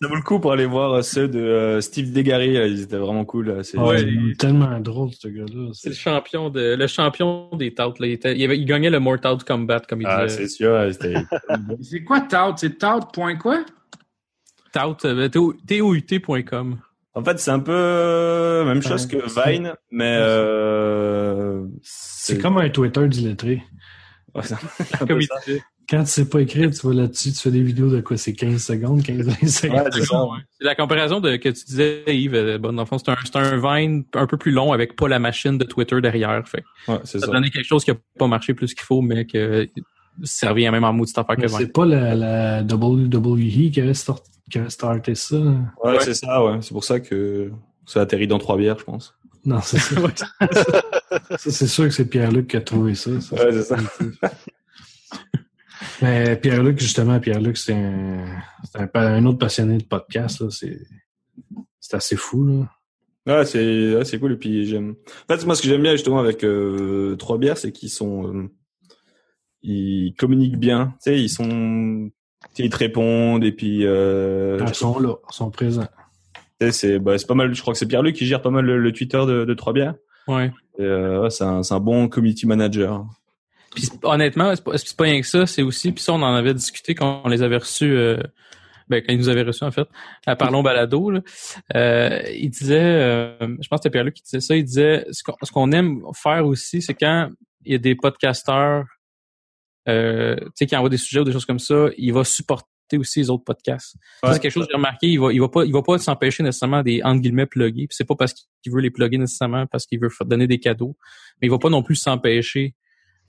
[0.08, 2.12] vaut le coup pour aller voir euh, ceux de euh, Steve
[2.54, 3.48] là, Ils étaient vraiment cool.
[3.50, 3.64] là.
[3.64, 5.70] C'est- Ouais, il tellement drôle, ce gars-là.
[5.74, 8.06] C'est le champion de, le champion des touts, là.
[8.08, 10.38] Il, était- il, avait- il gagnait le Mortal Kombat, comme il Ah, disait.
[10.44, 10.92] c'est sûr.
[11.82, 12.54] C'est quoi tout?
[12.58, 13.66] C'est tout point quoi?
[14.74, 15.28] Tout, euh,
[15.68, 16.78] T-O-U-T.com.
[17.14, 19.18] En fait, c'est un peu euh, même chose que
[19.50, 20.81] Vine, mais euh,
[22.24, 23.64] C'est comme un Twitter d'illettré.
[24.36, 24.42] Ouais.
[25.90, 28.16] Quand tu sais pas écrire, tu vas là-dessus, tu fais des vidéos de quoi?
[28.16, 29.76] C'est 15 secondes, 15-20 secondes.
[30.32, 32.36] Ouais, c'est la comparaison de que tu disais, Yves.
[32.36, 34.96] euh, Bon, dans le fond, c'est un, c'est un Vine un peu plus long avec
[34.96, 36.48] pas la machine de Twitter derrière.
[36.48, 36.64] Fait.
[36.88, 37.32] Ouais, c'est Ça ça.
[37.34, 39.68] donnait quelque chose qui a pas marché plus qu'il faut, mais que
[40.24, 41.58] ça revient même en mot de cette affaire que Vine.
[41.58, 45.36] c'est pas la, la WWE qui avait, start- qui avait starté ça.
[45.36, 45.98] Ouais, Ouais.
[46.00, 46.42] c'est ça.
[46.46, 47.52] Ouais, c'est pour ça que
[47.86, 49.14] ça atterrit dans trois bières, je pense.
[49.46, 49.96] Non, c'est ça.
[51.38, 53.20] C'est sûr que c'est Pierre-Luc qui a trouvé ça.
[53.22, 53.36] ça.
[53.36, 53.78] Ouais, c'est ça.
[56.02, 60.42] Mais Pierre-Luc, justement, Pierre-Luc, c'est un, autre passionné de podcast.
[60.42, 60.48] là.
[60.50, 60.80] C'est,
[61.94, 62.46] assez fou.
[62.46, 62.70] Là.
[63.28, 64.34] Ouais, c'est ouais, cool.
[64.34, 64.96] Et puis j'aime.
[65.30, 68.34] En fait, moi, ce que j'aime bien justement avec euh, trois bières, c'est qu'ils sont,
[68.34, 68.50] euh,
[69.62, 70.94] ils communiquent bien.
[71.04, 72.10] Tu sais, ils sont,
[72.58, 73.86] ils te répondent et puis.
[73.86, 75.88] Euh, Ils sont là, ils sont présents.
[76.70, 77.54] C'est bah, pas mal.
[77.54, 79.54] Je crois que c'est Pierre Luc qui gère pas mal le, le Twitter de, de
[79.54, 79.96] trois bières.
[80.28, 80.52] Ouais.
[80.80, 83.06] Euh, c'est un, un bon community manager.
[83.76, 86.54] Puis honnêtement, c'est pas, pas rien que ça, c'est aussi, puis ça, on en avait
[86.54, 88.18] discuté quand on les avait reçus, euh,
[88.90, 89.88] ben, quand ils nous avaient reçus, en fait,
[90.26, 91.22] à Parlons Balado, là.
[91.76, 95.72] Euh, il disait, je pense que c'était Pierre-Luc qui disait ça, il disait, ce qu'on,
[95.72, 97.30] aime faire aussi, c'est quand
[97.64, 98.84] il y a des podcasteurs,
[99.88, 99.94] tu
[100.56, 103.30] sais, qui envoient des sujets ou des choses comme ça, il va supporter aussi les
[103.30, 103.96] autres podcasts.
[104.24, 105.98] Ça, c'est quelque chose que j'ai remarqué, il va, il va pas, il va pas
[105.98, 109.66] s'empêcher nécessairement des, entre guillemets, plugger, puis c'est pas parce qu'il veut les plugger nécessairement,
[109.68, 110.98] parce qu'il veut faire- donner des cadeaux,
[111.42, 112.76] mais il va pas non plus s'empêcher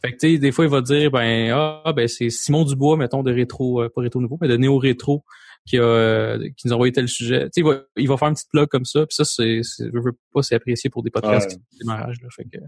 [0.05, 2.97] fait que, tu sais, des fois, il va dire, ben, ah, ben, c'est Simon Dubois,
[2.97, 5.23] mettons, de rétro, euh, pas rétro nouveau, mais de néo rétro,
[5.65, 7.45] qui a, euh, qui nous a envoyé tel sujet.
[7.45, 9.61] Tu sais, il va, il va faire un petit blog comme ça, puis ça, c'est,
[9.63, 11.57] je veux pas, c'est apprécié pour des podcasts Ouais.
[11.71, 12.27] qui démarrage, là.
[12.35, 12.59] Fait que,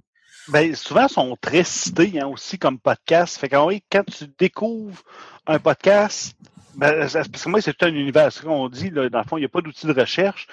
[0.52, 3.36] Ben, souvent, ils sont très cités hein, aussi comme podcast.
[3.36, 5.02] Fait que oui, quand tu découvres
[5.48, 6.36] un podcast,
[6.76, 8.32] ben, c'est- parce que moi, c'est tout un univers.
[8.32, 10.46] C'est ce qu'on dit, là, dans le fond, il n'y a pas d'outil de recherche.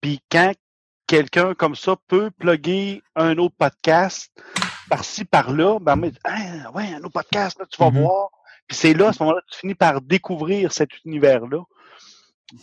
[0.00, 0.52] Puis quand
[1.06, 4.30] quelqu'un comme ça peut plugger un autre podcast
[4.90, 8.00] par-ci, par-là, ben, moi, ah, ouais, un autre podcast, là, tu vas Mhm.
[8.02, 8.30] voir.
[8.66, 11.62] Puis c'est là, à ce moment-là, tu finis par découvrir cet univers-là.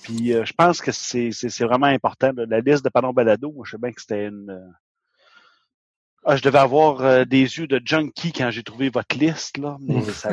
[0.03, 1.29] Puis euh, je pense que c'est,
[1.61, 2.31] vraiment important.
[2.35, 2.45] là.
[2.47, 4.73] La liste de Panon Balado, moi, je sais bien que c'était une.
[6.25, 9.77] Ah, je devais avoir euh, des yeux de junkie quand j'ai trouvé votre liste, là,
[9.81, 10.31] mais ça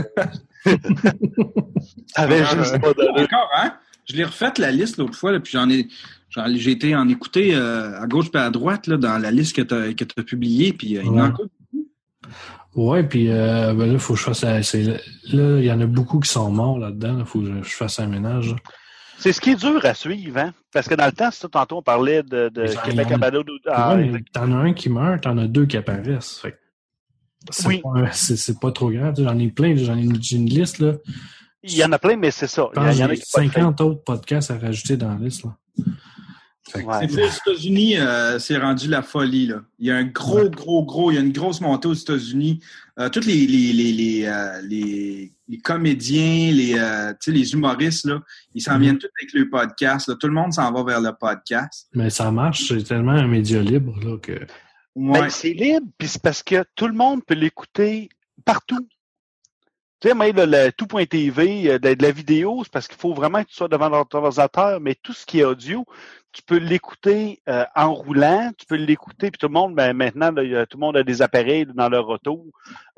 [0.64, 3.22] ça avait juste pas donné.
[3.22, 3.74] Encore, hein?
[4.08, 5.88] Je l'ai refaite la liste l'autre fois, là, puis j'en ai.
[6.54, 9.62] J'ai été en écouter euh, à gauche et à droite là, dans la liste que
[9.62, 11.28] tu as, que t'as publiée, puis euh, il y en a Ouais.
[11.28, 11.46] encore.
[12.76, 14.44] Ouais, puis euh, ben là, faut que je fasse.
[14.44, 17.16] Là, il y en a beaucoup qui sont morts là-dedans.
[17.18, 18.54] Il faut que je, je fasse un ménage.
[19.20, 20.52] C'est ce qui est dur à suivre, hein?
[20.72, 23.14] Parce que dans le temps, c'est ça, tantôt, on parlait de, de ça, Québec en
[23.14, 23.52] à balado.
[23.66, 26.42] Ah, Ouais, t'en as un qui meurt, t'en as deux qui apparaissent.
[27.50, 27.80] C'est Oui.
[27.82, 29.14] pas- C'est c'est pas trop grave.
[29.18, 30.94] J'en ai plein, j'en ai une, j'ai une liste là.
[31.62, 32.68] Il y en a plein, mais c'est ça.
[32.74, 35.18] Il y, en a j'ai qui pas le 50 autres podcasts à rajouter dans la
[35.18, 35.44] liste.
[35.44, 35.56] Là.
[36.76, 37.08] Ouais.
[37.08, 39.46] C'est aux États-Unis, euh, c'est rendu la folie.
[39.48, 39.56] Là.
[39.78, 42.60] Il y a un gros, gros, gros, il y a une grosse montée aux États-Unis.
[42.98, 47.52] Euh, tous les, les, les, les, euh, les, les comédiens, les, euh, tu sais, les
[47.54, 48.20] humoristes, là,
[48.54, 48.80] ils s'en Mhm.
[48.82, 50.08] viennent tous avec le podcast.
[50.08, 50.14] Là.
[50.14, 51.88] Tout le monde s'en va vers le podcast.
[51.92, 54.46] Mais ça marche, c'est tellement un média libre là, que.
[54.94, 55.20] Ouais.
[55.22, 58.08] Ben, c'est libre, puis c'est parce que tout le monde peut l'écouter
[58.44, 58.86] partout.
[60.00, 63.42] Tu sais, mais le, tout.tv, euh, de, de la vidéo, c'est parce qu'il faut vraiment
[63.42, 65.84] que tu sois devant ton ordinateur, mais tout ce qui est audio,
[66.32, 70.30] tu peux l'écouter euh, en roulant, tu peux l'écouter, puis tout le monde, ben, maintenant,
[70.30, 72.46] là, tout le monde a des appareils dans leur auto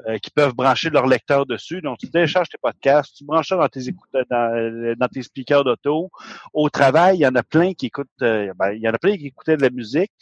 [0.07, 1.81] euh, qui peuvent brancher leur lecteur dessus.
[1.81, 5.23] Donc, tu télécharges tes podcasts, tu branches ça dans tes écouteurs, dans, euh, dans tes
[5.23, 6.11] speakers d'auto.
[6.53, 8.99] Au travail, il y en a plein qui écoutent, euh, ben, il y en a
[8.99, 10.13] plein qui écoutaient de la musique.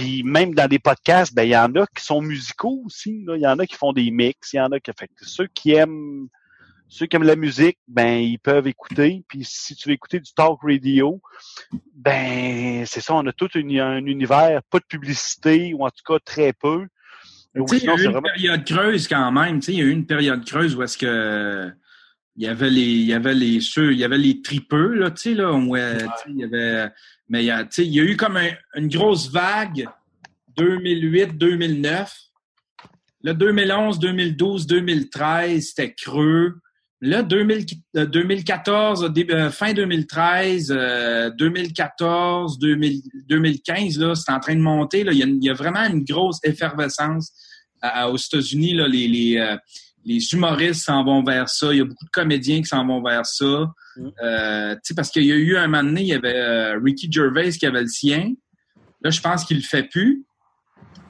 [0.00, 3.24] Puis même dans des podcasts, ben il y en a qui sont musicaux aussi.
[3.28, 4.52] Il y en a qui font des mix.
[4.52, 6.28] Il y en a qui fait que ceux qui aiment
[6.88, 9.22] ceux qui aiment la musique, ben ils peuvent écouter.
[9.28, 11.20] Puis si tu veux écouter du talk radio,
[11.94, 16.02] ben c'est ça, on a tout une- un univers, pas de publicité ou en tout
[16.06, 16.86] cas très peu.
[17.54, 19.60] Il y a eu une vraiment- période creuse quand même.
[19.60, 21.70] Tu sais, il y a eu une période creuse où est-ce que
[22.36, 25.10] il y avait les, il y avait les ceux, il y avait les tripeux là,
[25.10, 26.88] tu sais là, où, euh, il y avait,
[27.28, 29.86] mais il y a, tu sais, il y a eu comme un- une grosse vague
[30.56, 32.12] 2008-2009
[33.22, 36.54] Là, 2011, 2012, 2013, c'était creux.
[37.02, 37.66] Là, 2000
[37.98, 44.60] euh, 2014, début- euh, fin 2013, euh, 2014, 2000 2015, là, c'est en train de
[44.62, 45.04] monter.
[45.04, 45.12] Là.
[45.12, 47.30] Il, y a, il y a vraiment une grosse effervescence
[47.82, 48.72] à- à- aux États-Unis.
[48.72, 49.56] Là, les, les, euh,
[50.04, 51.72] les humoristes s'en vont vers ça.
[51.72, 53.70] Il y a beaucoup de comédiens qui s'en vont vers ça.
[53.96, 54.08] Mm.
[54.22, 56.78] Euh, tu sais, parce qu'il y a eu un moment donné, il y avait euh,
[56.82, 58.32] Ricky Gervais qui avait le sien.
[59.02, 60.24] Là, je pense qu'il le fait plus.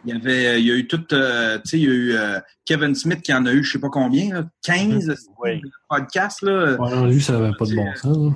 [0.06, 2.12] Il y avait, il y a eu tout, euh, tu sais, il y a eu
[2.14, 5.14] euh, Kevin Smith qui en a eu, je sais pas combien, là, 15
[5.44, 5.60] Oui.
[5.90, 6.76] podcasts, là.
[6.80, 8.16] Ouais, lui, ça n'avait pas de bon sens.
[8.16, 8.32] là.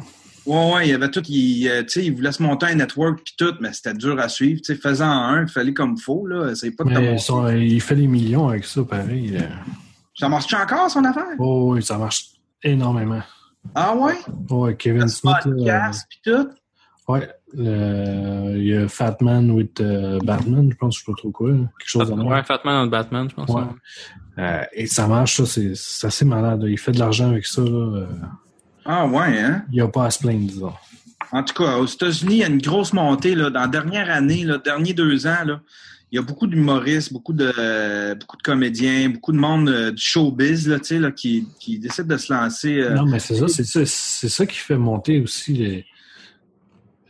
[0.47, 2.75] Ouais, ouais, il y avait tout, il, euh, tu sais, il voulait se monter un
[2.75, 5.97] network puis tout, mais c'était dur à suivre, tu sais, faisant un, il fallait comme
[5.97, 9.39] faut, là, c'est pas de Mais il fait des millions avec ça, pareil.
[10.17, 10.21] Euh.
[10.21, 11.25] Ça marche-tu encore, son affaire?
[11.39, 12.27] Oh, oui, ça marche
[12.63, 13.23] énormément.
[13.75, 14.15] Ah ouais?
[14.51, 15.35] Ouais, Kevin Le Smith.
[15.47, 15.53] là,
[15.83, 16.49] podcast puis tout?
[17.09, 21.17] ouais, le- il y a Fat Man with euh, Batman, je pense, je sais pas
[21.17, 21.51] trop quoi.
[21.51, 22.27] là, Quelque chose de même.
[22.27, 23.49] Ouais, Fatman le Batman, je pense.
[23.51, 23.63] Ouais.
[24.39, 26.65] Euh, et ça marche, ça, c'est c'est assez malade.
[26.67, 27.63] Il fait de l'argent avec ça.
[27.63, 27.71] Là.
[27.71, 28.07] euh,
[28.85, 29.65] Ah ouais, hein?
[29.71, 30.73] il n'y a pas à se plaindre, disons.
[31.33, 34.11] En tout cas, aux États-Unis, il y a une grosse montée, là, dans la dernière
[34.11, 35.61] année, là, derniers deux ans, là.
[36.15, 40.01] Il y a beaucoup d'humoristes, beaucoup de beaucoup de comédiens, beaucoup de monde euh, du
[40.01, 42.81] showbiz là, tu sais, là, qui, qui décident de se lancer.
[42.83, 45.85] euh, Non, mais c'est ça, c'est ça, c'est ça qui fait monter aussi les-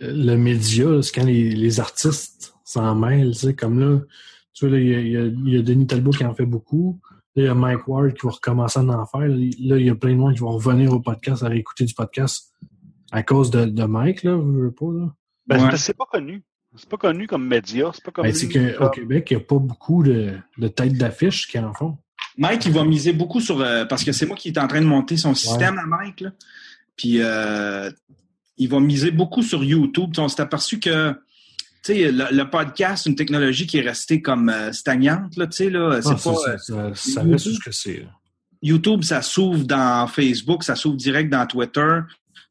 [0.00, 0.86] le média.
[0.88, 4.00] là, C'est quand les, les artistes s'en mêlent, tu sais, comme là,
[4.54, 6.24] tu vois, là, il y a, il y a- il y a Denis Talbot qui
[6.24, 6.98] en fait beaucoup.
[7.36, 9.20] Là, il y a Mike Ward qui va recommencer à en faire.
[9.28, 9.36] Là,
[9.78, 12.52] il y a plein de monde qui vont revenir au podcast, à réécouter du podcast
[13.12, 15.14] à cause de, de Mike, là, je veux pas, là.
[15.46, 15.76] Ben, Ouais.
[15.76, 16.42] c'est pas connu.
[16.76, 17.90] C'est pas connu comme média.
[17.94, 18.24] C'est pas comme.
[18.24, 21.72] Ben, c'est qu'au Québec, il n'y a pas beaucoup de, de têtes d'affiche qui en
[21.72, 21.98] font.
[22.36, 24.80] Mike, il va miser beaucoup sur euh, parce que c'est moi qui est en train
[24.80, 26.20] de monter son système à Mike.
[26.22, 26.30] Là.
[26.96, 27.90] Puis euh,
[28.56, 30.10] il va miser beaucoup sur YouTube.
[30.12, 31.12] Puis on s'est aperçu que
[31.84, 35.36] tu sais, le, le podcast, c'est une technologie qui est restée comme euh, stagnante.
[35.36, 38.06] Là, tu sais, là, c'est Ah, pas, ça, ça, ça, ça reste ce que c'est.
[38.62, 41.98] YouTube, ça s'ouvre dans Facebook, ça s'ouvre direct dans Twitter.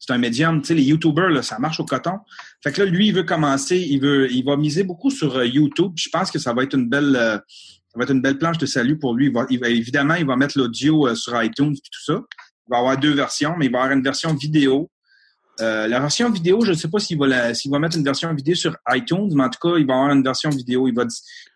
[0.05, 0.61] C'est un médium.
[0.61, 2.17] Tu sais, les YouTubers, là, ça marche au coton.
[2.61, 5.45] Fait que là, lui, il veut commencer, il veut, il va miser beaucoup sur euh,
[5.45, 5.93] YouTube.
[5.95, 8.57] Je pense que ça va être une belle, euh, ça va être une belle planche
[8.57, 9.27] de salut pour lui.
[9.27, 12.19] Il va, il va- évidemment, il va mettre l'audio euh, sur iTunes et tout ça.
[12.67, 14.89] Il va avoir deux versions, mais il va avoir une version vidéo.
[15.61, 18.33] Euh, la version vidéo, je ne sais pas s'il va, s'il va mettre une version
[18.33, 20.87] vidéo sur iTunes, mais en tout cas, il va avoir une version vidéo.
[20.87, 21.05] Il va,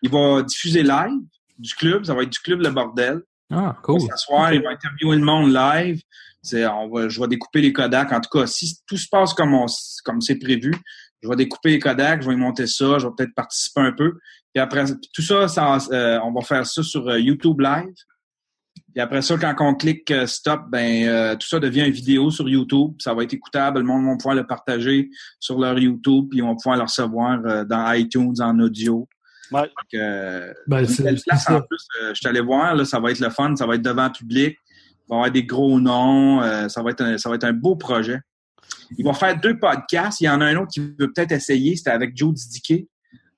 [0.02, 1.20] il va diffuser live
[1.58, 2.04] du club.
[2.04, 3.20] Ça va être du club Le Bordel.
[3.50, 4.00] Ah, Il cool.
[4.00, 6.00] va s'asseoir, il va interviewer le monde live.
[6.52, 8.12] On va, je vais découper les Kodak.
[8.12, 9.66] En tout cas, si tout se passe comme on,
[10.04, 10.72] comme c'est prévu,
[11.22, 13.92] je vais découper les Kodak, je vais y monter ça, je vais peut-être participer un
[13.92, 14.18] peu.
[14.54, 17.92] Puis après, tout ça, ça, euh, on va faire ça sur euh, YouTube Live.
[18.94, 22.30] Puis après ça, quand on clique euh, stop, ben euh, tout ça devient une vidéo
[22.30, 22.94] sur YouTube.
[23.00, 23.80] Ça va être écoutable.
[23.80, 27.40] Le monde va pouvoir le partager sur leur YouTube, puis on va pouvoir le recevoir
[27.44, 29.06] euh, dans iTunes en audio.
[29.50, 29.70] Ouais.
[29.92, 31.86] Que, euh, Ben, une c'est belle c'est place en plus.
[32.02, 34.06] euh, je suis allé voir, là, ça va être le fun, ça va être devant
[34.06, 34.56] le public.
[35.08, 36.42] Il va y avoir des gros noms.
[36.42, 38.20] euh, ça, va être un, ça va être un beau projet.
[38.98, 40.20] Il va faire deux podcasts.
[40.20, 41.76] Il y en a un autre qui veut peut-être essayer.
[41.76, 42.86] C'était avec Joe Didiquet.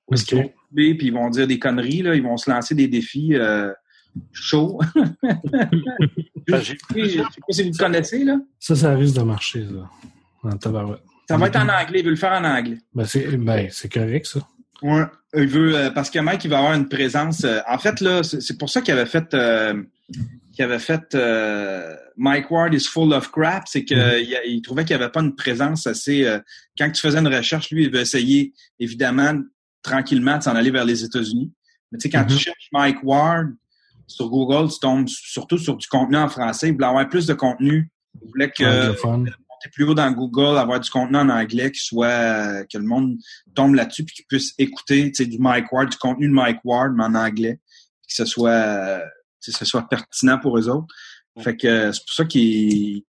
[0.07, 0.27] Où est-ce Ok.
[0.29, 0.51] qu'ils vont
[0.97, 2.01] puis ils vont dire des conneries.
[2.01, 2.15] Là.
[2.15, 3.71] Ils vont se lancer des défis euh,
[4.31, 4.79] chauds.
[6.47, 8.23] Ben, si vous le connaissez.
[8.23, 8.37] Là.
[8.59, 10.49] Ça, ça risque de marcher, ça.
[10.49, 11.01] En tabarouette.
[11.29, 11.99] Ça va être en anglais.
[11.99, 12.77] Il veut le faire en anglais.
[12.93, 14.39] Ben, c'est ben, c'est correct, ça.
[14.81, 15.03] Ouais.
[15.35, 17.43] Il veut euh, parce que Mike il va avoir une présence.
[17.45, 19.81] euh, en fait là, c'est c'est pour ça qu'il avait fait euh,
[20.53, 24.43] qu'il avait fait euh, Mike Ward is full of crap, c'est que Mhm.
[24.45, 26.25] il, trouvait qu'il n'y avait pas une présence assez.
[26.25, 26.39] euh,
[26.77, 29.39] quand tu faisais une recherche, lui il veut essayer évidemment
[29.81, 31.51] tranquillement de s'en aller vers les États-Unis.
[31.91, 32.39] Mais tu sais quand tu Mhm.
[32.39, 33.47] cherches Mike Ward
[34.07, 36.67] sur Google, tu tombes surtout sur du contenu en français.
[36.67, 37.89] Il voulait avoir plus de contenu.
[38.21, 38.63] Il voulait que
[39.09, 42.83] monter plus haut dans Google, avoir du contenu en anglais qui soit euh, que le
[42.83, 43.15] monde
[43.55, 46.59] tombe là-dessus puis qu'il puisse écouter tu sais, du Mike Ward, du contenu de Mike
[46.65, 47.59] Ward, mais en anglais,
[48.01, 48.99] puis que ce soit euh,
[49.41, 50.93] ce soit pertinent pour eux autres.
[51.39, 53.03] Fait que euh, c'est pour ça qu'il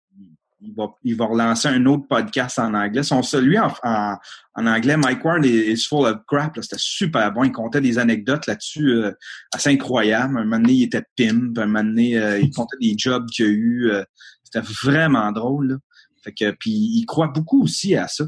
[0.61, 3.03] il va, il va relancer un autre podcast en anglais.
[3.03, 4.17] Son celui en, en,
[4.55, 6.55] en anglais, Mike Ward is, full of crap.
[6.55, 6.61] là.
[6.61, 7.43] C'était super bon.
[7.45, 9.11] Il comptait des anecdotes là-dessus euh,
[9.53, 10.37] assez incroyables.
[10.37, 11.57] Un moment donné, il était pimp.
[11.57, 13.89] Un moment donné, euh, il comptait des jobs qu'il a eu.
[13.91, 14.03] euh,
[14.43, 15.67] c'était vraiment drôle.
[15.69, 15.75] Là.
[16.23, 18.25] Fait que puis il croit beaucoup aussi à ça.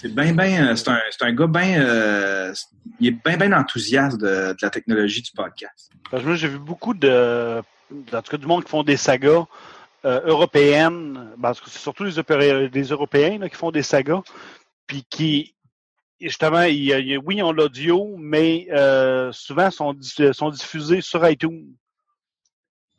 [0.00, 2.54] C'est bien, bien, c'est un, un gars bien, euh,
[3.00, 5.90] il est bien, bien enthousiaste de, de la technologie du podcast.
[6.10, 8.96] Parce que moi, j'ai vu beaucoup de, en tout cas, du monde qui font des
[8.96, 9.44] sagas
[10.06, 11.12] euh, européennes.
[11.36, 14.22] Ben, parce que c'est surtout les, des Européens là, qui font des sagas,
[14.86, 15.54] puis qui,
[16.18, 21.28] justement, il il oui, ils ont l'audio, mais euh, souvent sont, dis- sont diffusés sur
[21.28, 21.74] iTunes.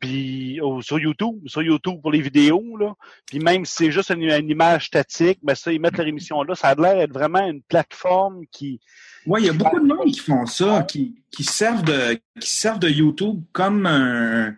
[0.02, 2.92] Puis oh, sur YouTube, sur YouTube pour les vidéos, là.
[3.24, 6.42] Puis même si c'est juste une, une image statique, ben ça, ils mettent leur émission
[6.42, 6.56] là.
[6.56, 8.80] Ça a l'air d'être vraiment une plateforme qui.
[9.26, 12.50] Ouais, il y a beaucoup de monde qui font ça, qui, qui servent de qui
[12.50, 14.56] servent de YouTube comme un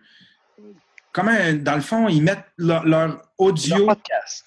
[1.11, 4.45] comme un, dans le fond, ils mettent leur, leur audio, Leur podcast.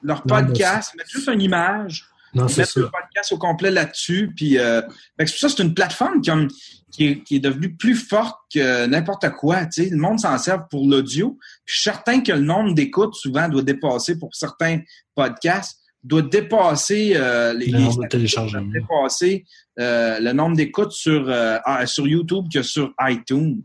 [0.00, 2.06] leur Non, podcast, mettent juste une image,
[2.42, 2.80] Non, c'est ça.
[2.80, 4.32] le podcast au complet là-dessus.
[4.36, 4.80] Puis, euh,
[5.18, 6.48] fait que c'est pour ça c'est une plateforme qui, ont-
[6.92, 9.66] qui, est, qui est devenue plus forte que n'importe quoi.
[9.66, 11.38] Tu sais, le monde s'en sert pour l'audio.
[11.64, 14.80] Je suis certain que le nombre d'écoutes souvent doit dépasser pour certains
[15.14, 18.70] podcasts doit dépasser euh, les, Le nombre de téléchargements.
[18.72, 19.44] dépasser
[19.80, 23.62] euh, le nombre d'écoutes sur euh, sur YouTube que sur iTunes.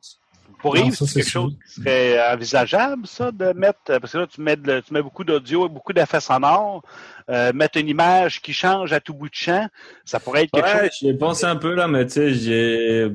[0.61, 1.41] Pour Yves, c'est quelque sûr.
[1.41, 5.01] chose qui serait envisageable, ça, de mettre, parce que là, tu mets, de- tu mets
[5.01, 6.83] beaucoup d'audio et beaucoup d'effets sonores,
[7.29, 9.67] euh, mettre une image qui change à tout bout de champ,
[10.05, 10.97] ça pourrait être quelque Ouais, chose.
[10.99, 13.11] j'y ai pensé un peu là, mais tu sais, j'ai,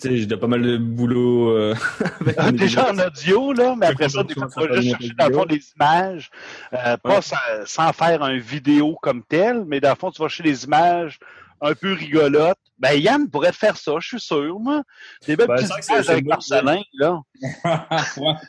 [0.00, 1.50] tu sais, j'ai pas mal de boulot.
[1.50, 1.74] euh,
[2.20, 5.14] avec Ah, déjà en audio, là, mais après ça, des fois, vas fasse juste chercher
[5.18, 6.30] dans le fond des images,
[6.72, 10.28] euh, pas sans, sans faire un vidéo comme tel, mais dans le fond, tu vas
[10.28, 11.18] chercher des images
[11.64, 12.58] un peu rigolotes.
[12.78, 14.82] Ben, Yann pourrait faire ça, je suis sûr, moi.
[15.26, 17.20] Des belles Ben, petites avec Marcelin, là.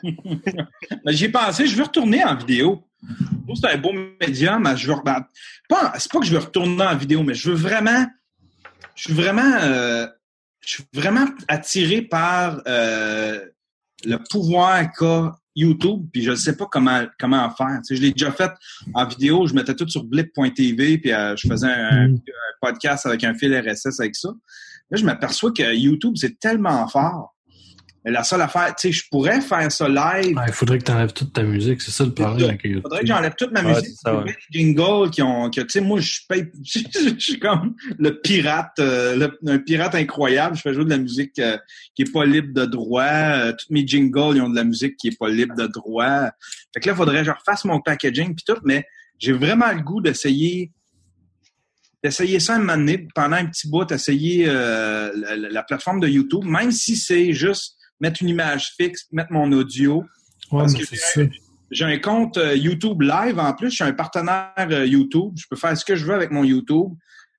[1.04, 2.84] Ben, J'y ai pensé, je veux retourner en vidéo.
[3.54, 4.62] C'est un beau médium.
[4.62, 5.26] mais Je veux, ben,
[5.68, 8.06] pas, c'est pas que je veux retourner en vidéo, mais je veux vraiment,
[8.94, 10.06] je suis vraiment, euh,
[10.60, 13.44] je suis vraiment attiré par euh,
[14.04, 17.78] le pouvoir qu'a YouTube, puis je ne sais pas comment comment en faire.
[17.78, 18.52] Tu sais, je l'ai déjà fait
[18.94, 22.14] en vidéo, je mettais tout sur blip.tv, puis euh, je faisais un, Mm.
[22.14, 24.28] un podcast avec un fil RSS avec ça.
[24.90, 27.35] Là, je m'aperçois que YouTube, c'est tellement fort.
[28.08, 30.38] La seule affaire, tu sais, je pourrais faire ça live.
[30.46, 31.82] Il faudrait que tu enlèves toute ta musique.
[31.82, 32.82] C'est ça le problème avec YouTube.
[32.82, 33.86] faudrait que j'enlève toute ma Ouais, musique.
[33.86, 34.24] c'est ça, ouais.
[34.52, 38.78] Les jingles qui ont, que, tu sais, moi, je paye, je suis comme le pirate,
[38.78, 40.54] euh, le- un pirate incroyable.
[40.56, 41.58] Je fais jouer de la musique euh,
[41.96, 43.02] qui est pas libre de droit.
[43.02, 46.30] Euh, toutes mes jingles, ils ont de la musique qui est pas libre de droit.
[46.72, 48.86] Fait que là, faudrait que je refasse mon packaging puis tout, mais
[49.18, 50.70] j'ai vraiment le goût d'essayer
[52.04, 55.98] d'essayer ça un moment donné, pendant un petit bout, essayer euh, la, la- la plateforme
[55.98, 60.04] de YouTube, même si c'est juste mettre une image fixe, mettre mon audio.
[60.52, 60.84] Ouais, Parce que.
[61.72, 63.70] J'ai un compte euh, YouTube Live en plus.
[63.70, 65.32] Je suis un partenaire euh, YouTube.
[65.36, 66.92] Je peux faire ce que je veux avec mon YouTube.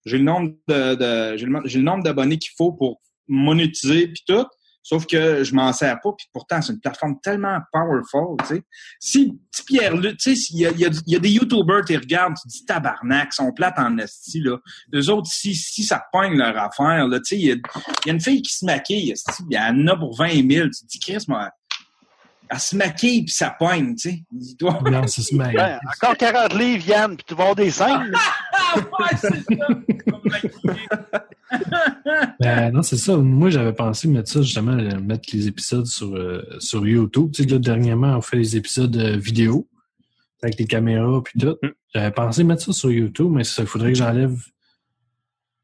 [0.05, 2.99] J'ai le nombre de, de- j'ai le nombre d'abonnés qu'il faut pour
[3.29, 4.45] monétiser puis tout.
[4.87, 6.13] Sauf que je m'en sers pas.
[6.17, 8.37] Puis pourtant, c'est une plateforme tellement powerful.
[8.39, 8.63] Tu sais.
[9.01, 11.19] Si, si Pierre, Luc, tu sais, s'il y a, il y, a, il y a
[11.19, 14.57] des YouTubers qui regardent, tu dis tabarnak, sont plates en esti là.
[14.93, 18.07] Les autres, si, si ça pogne leur affaire, là, tu sais, il y, a, il
[18.07, 20.69] y a une fille qui se maquille, esti, il y en a pour 20 000.
[20.69, 21.49] Tu te dis, Chris, moi,
[22.49, 24.23] elle se maquille puis ça pogne, tu sais.
[24.59, 25.35] Doit- Non, c'est ça.
[25.35, 28.11] mais- Ouais, encore 40 livres, Yann, puis tu vas avoir des scènes.
[28.13, 29.67] Ah ouais, c'est ça!
[32.39, 33.17] Ben, non, c'est ça.
[33.17, 37.31] Moi, j'avais pensé mettre ça, justement, euh, mettre les épisodes sur, euh, sur YouTube.
[37.33, 39.67] Tu sais, là, dernièrement, on fait les épisodes euh, vidéo
[40.43, 41.55] avec les caméras puis tout.
[41.63, 41.69] Mm.
[41.93, 44.37] J'avais pensé mettre ça sur YouTube, mais il faudrait que j'enlève.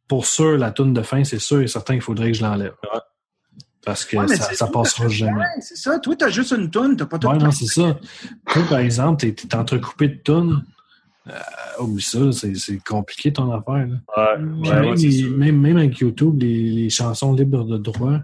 [0.07, 2.73] Pour sûr, la toune de fin, c'est sûr et certain qu'il faudrait que je l'enlève.
[2.93, 2.99] Ouais.
[3.85, 5.43] Parce que Ouais, ça, ça passera jamais.
[5.59, 5.99] C'est ça.
[5.99, 7.99] Toi, t'as juste une toune, t'as pas tout Ouais, non, c'est ça.
[8.47, 10.63] Toi, par exemple, t'es, t'es entrecoupé de tunes.
[11.27, 11.31] Euh,
[11.79, 13.87] oublie ça, c'est, c'est compliqué ton affaire.
[13.87, 14.35] Là.
[14.35, 18.19] Ouais, même, ouais, les- même, même avec YouTube, les, les chansons libres de droit,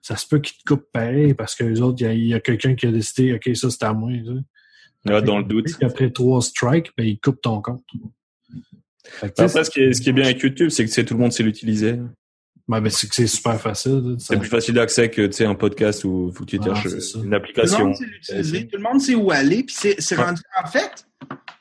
[0.00, 2.74] ça se peut qu'ils te coupent pareil parce que les autres, il y a, quelqu'un
[2.74, 4.10] qui a décidé, OK, ça c'est à moi.
[5.04, 5.66] dans le doute.
[5.82, 7.84] Après trois strikes, ben, ils coupent ton compte.
[9.04, 10.88] Fait que, sais, Après, ce qui est, ce qui est bien avec YouTube, c'est que
[10.88, 11.98] tu sais, tout le monde sait l'utiliser.
[12.68, 14.16] Ben, ben, c'est que c'est super facile.
[14.18, 16.74] ça- C'est plus facile d'accès que tu sais un podcast où faut que tu Ah,
[16.74, 17.86] cherches une Tout le application.
[17.86, 20.24] monde sait l'utiliser, tout le monde sait où aller, puis c'est, Ouais.
[20.24, 20.42] rendu.
[20.62, 21.06] En fait,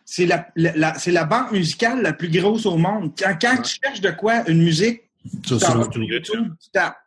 [0.05, 3.11] c'est la, la, la- c'est la banque musicale la plus grosse au monde.
[3.17, 5.01] Quand, quand tu cherches de quoi, une musique,
[5.45, 5.59] ça, tu
[5.91, 6.97] sur YouTube, tu tapes.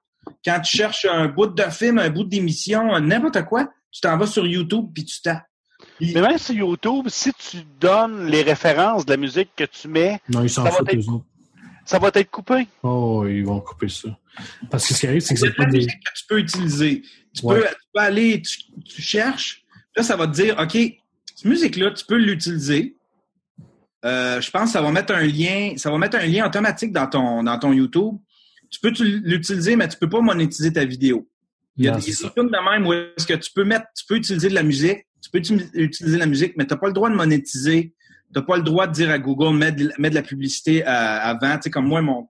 [0.44, 4.26] Quand tu cherches un bout de film, un bout d'émission, n'importe quoi, tu t'en vas
[4.26, 5.44] sur YouTube puis tu tapes.
[6.00, 10.20] Mais même sur YouTube, si tu donnes les références de la musique que tu mets,
[10.28, 11.24] Non, ils s'en Ça va foutent, être- autres.
[11.90, 12.66] Ça va être coupé.
[12.82, 14.08] Oh, ils vont couper ça.
[14.70, 15.86] Parce que ce qui arrive, c'est que c'est de pas des.
[15.86, 17.02] que tu peux utiliser.
[17.34, 17.60] Tu, Ouais.
[17.60, 19.64] peux, tu peux aller, tu, tu cherches,
[19.96, 22.96] là, ça va te dire, OK, cette musique-là, tu peux l'utiliser.
[24.04, 26.92] Euh, je pense que ça va mettre un lien, ça va mettre un lien automatique
[26.92, 28.14] dans ton, dans ton YouTube.
[28.70, 28.92] Tu peux
[29.24, 31.28] l'utiliser, mais tu peux pas monétiser ta vidéo.
[31.76, 32.10] Il y a Non, des.
[32.10, 35.06] YouTube de même où est-ce que tu peux mettre, tu peux utiliser de la musique,
[35.22, 37.94] tu peux uti- utiliser la musique, mais tu n'as pas le droit de monétiser.
[38.32, 40.84] Tu n'as pas le droit de dire à Google, mets de, mets de la publicité
[40.84, 41.54] à- avant.
[41.56, 42.28] Tu sais, comme moi, mon,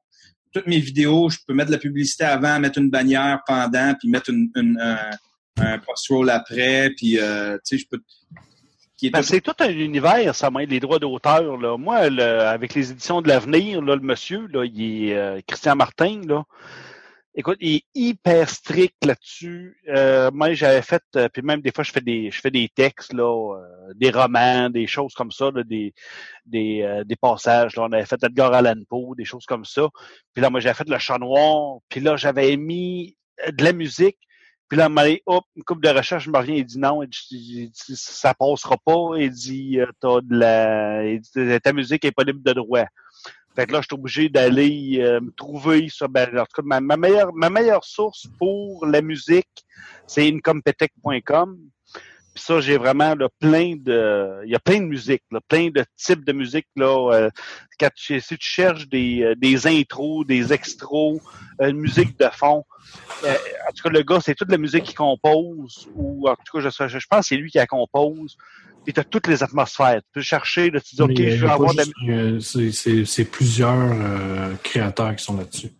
[0.53, 4.09] toutes mes vidéos, je peux mettre de la publicité avant, mettre une bannière pendant, puis
[4.09, 4.99] mettre une, une- un,
[5.63, 8.01] un post-roll après, puis euh, tu sais, je peux...
[9.11, 11.57] Ben, c'est tout un univers, ça, moi, les droits d'auteur.
[11.57, 11.77] Là.
[11.79, 15.75] Moi, le- avec les éditions de l'avenir, là, le monsieur, là, il est euh, Christian
[15.77, 16.45] Martin, là.
[17.37, 19.77] Écoute, il est hyper strict là-dessus.
[19.89, 22.69] Euh, moi, j'avais fait, euh, puis même des fois, je fais des, je fais des
[22.69, 25.95] textes là, euh, des romans, des choses comme ça, là, des,
[26.45, 27.77] des, euh, des passages.
[27.77, 29.89] Là, on avait fait Edgar Allan Poe, des choses comme ça.
[30.35, 31.79] Puis là, moi, j'avais fait le chat noir.
[31.89, 33.17] Puis là, j'avais mis
[33.47, 34.19] de la musique.
[34.69, 37.09] Puis là, m'a hop, une coupe de recherche, je me reviens, il dit non, il
[37.09, 39.11] dit, ça passera pas.
[39.19, 42.87] Il dit, t'as de la, il dit, ta musique est pas libre de droit.
[43.57, 46.07] Fait que là, je suis obligé d'aller euh, me trouver ça.
[46.09, 49.67] Ben, en tout cas, ma, ma, meilleure, ma meilleure source pour la musique,
[50.07, 51.59] c'est incompetech.com.
[52.33, 54.43] Puis ça, j'ai vraiment là, plein de.
[54.45, 56.69] Il y a plein de musique, là, plein de types de musique.
[56.77, 57.31] Là, euh,
[57.79, 61.21] quand tu, si tu cherches des, euh, des intros, des extros,
[61.61, 62.65] une musique de fond.
[63.25, 66.71] en tout cas, le gars, c'est toute la musique qu'il compose, ou en tout cas,
[66.71, 68.37] je, je pense que c'est lui qui la compose
[68.85, 70.01] puis tu as toutes les atmosphères.
[70.03, 73.05] Tu peux chercher, là, tu dis, OK, je veux avoir de la...
[73.07, 75.71] C'est plusieurs euh, créateurs qui sont là-dessus.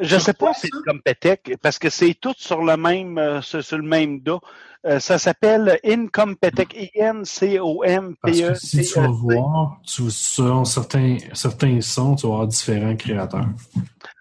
[0.00, 3.42] Je sais pas si c'est comme Petec, parce que c'est tout sur le même euh,
[3.42, 4.40] sur, le même dos.
[4.84, 8.16] Euh, ça s'appelle Incompetech, I-N-C-O-M-P-E.
[8.20, 12.96] Parce que si tu vas voir, tu, selon certains, certains sons, tu vas avoir différents
[12.96, 13.46] créateurs.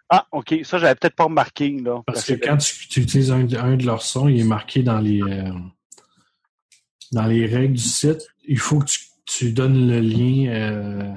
[0.09, 0.53] Ah, OK.
[0.63, 1.69] Ça, j'avais peut-être pas remarqué.
[1.81, 4.83] Là, parce, que, quand tu, tu utilises un, un, de leurs sons, il est marqué
[4.83, 5.21] dans les
[7.11, 11.13] dans les règles du site, il faut que tu, tu donnes le lien euh,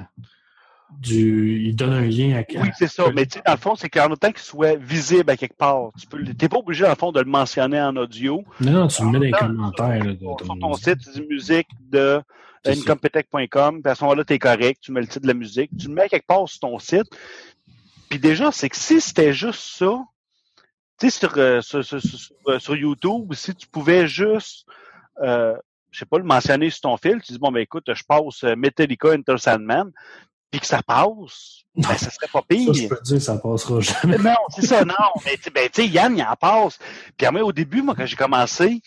[0.99, 1.63] du.
[1.65, 2.61] Il donne un lien à.
[2.61, 3.05] Oui, c'est ça.
[3.13, 5.89] Mais tu sais, dans le fond, c'est qu'en autant qu'il soit visible à quelque part,
[5.99, 6.23] tu peux.
[6.23, 8.43] T'es pas obligé, dans le fond, de le mentionner en audio.
[8.59, 10.03] Non, non, tu le mets dans les commentaires.
[10.03, 12.21] Là, de, sur ton site, tu dis musique de
[12.65, 15.69] incompetech.com, puis à ce moment-là, tu es correct, tu mets le titre de la musique,
[15.77, 17.07] tu le mets quelque part sur ton site.
[18.09, 19.99] Puis déjà, c'est que si c'était juste ça,
[20.99, 24.65] tu sais, sur, euh, sur, sur, sur, sur, YouTube, si tu pouvais juste
[25.21, 25.55] euh,
[25.95, 28.43] je sais pas, le mentionner sur ton fil, tu dis, bon, ben écoute, je passe
[28.43, 29.91] euh, Metallica Enter Sandman,
[30.51, 32.75] puis que ça passe, ben, ça serait pas pire.
[32.75, 34.17] Ça, je peux te dire, ça passera jamais.
[34.17, 34.93] Non, c'est ça, non.
[35.25, 36.77] Mais ben, tu sais, Yann, il en passe.
[37.17, 38.81] Puis moi, au début, moi, quand j'ai commencé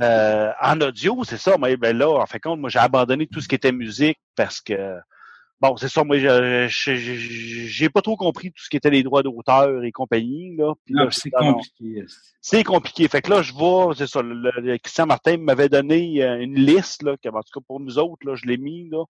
[0.00, 3.42] euh, en audio, c'est ça, mais ben là, en fait compte, moi, j'ai abandonné tout
[3.42, 4.96] ce qui était musique parce que
[5.60, 6.18] Bon, c'est ça, moi,
[6.68, 10.74] j'ai pas trop compris tout ce qui était les droits d'auteur et compagnie, là.
[10.88, 12.04] là c'est compliqué.
[12.42, 13.08] C'est compliqué.
[13.08, 17.02] Fait que là, je vois, c'est ça, le, Christian Martin m'avait donné euh, une liste,
[17.02, 19.04] là, en tout cas pour nous autres, là, je l'ai mis, là.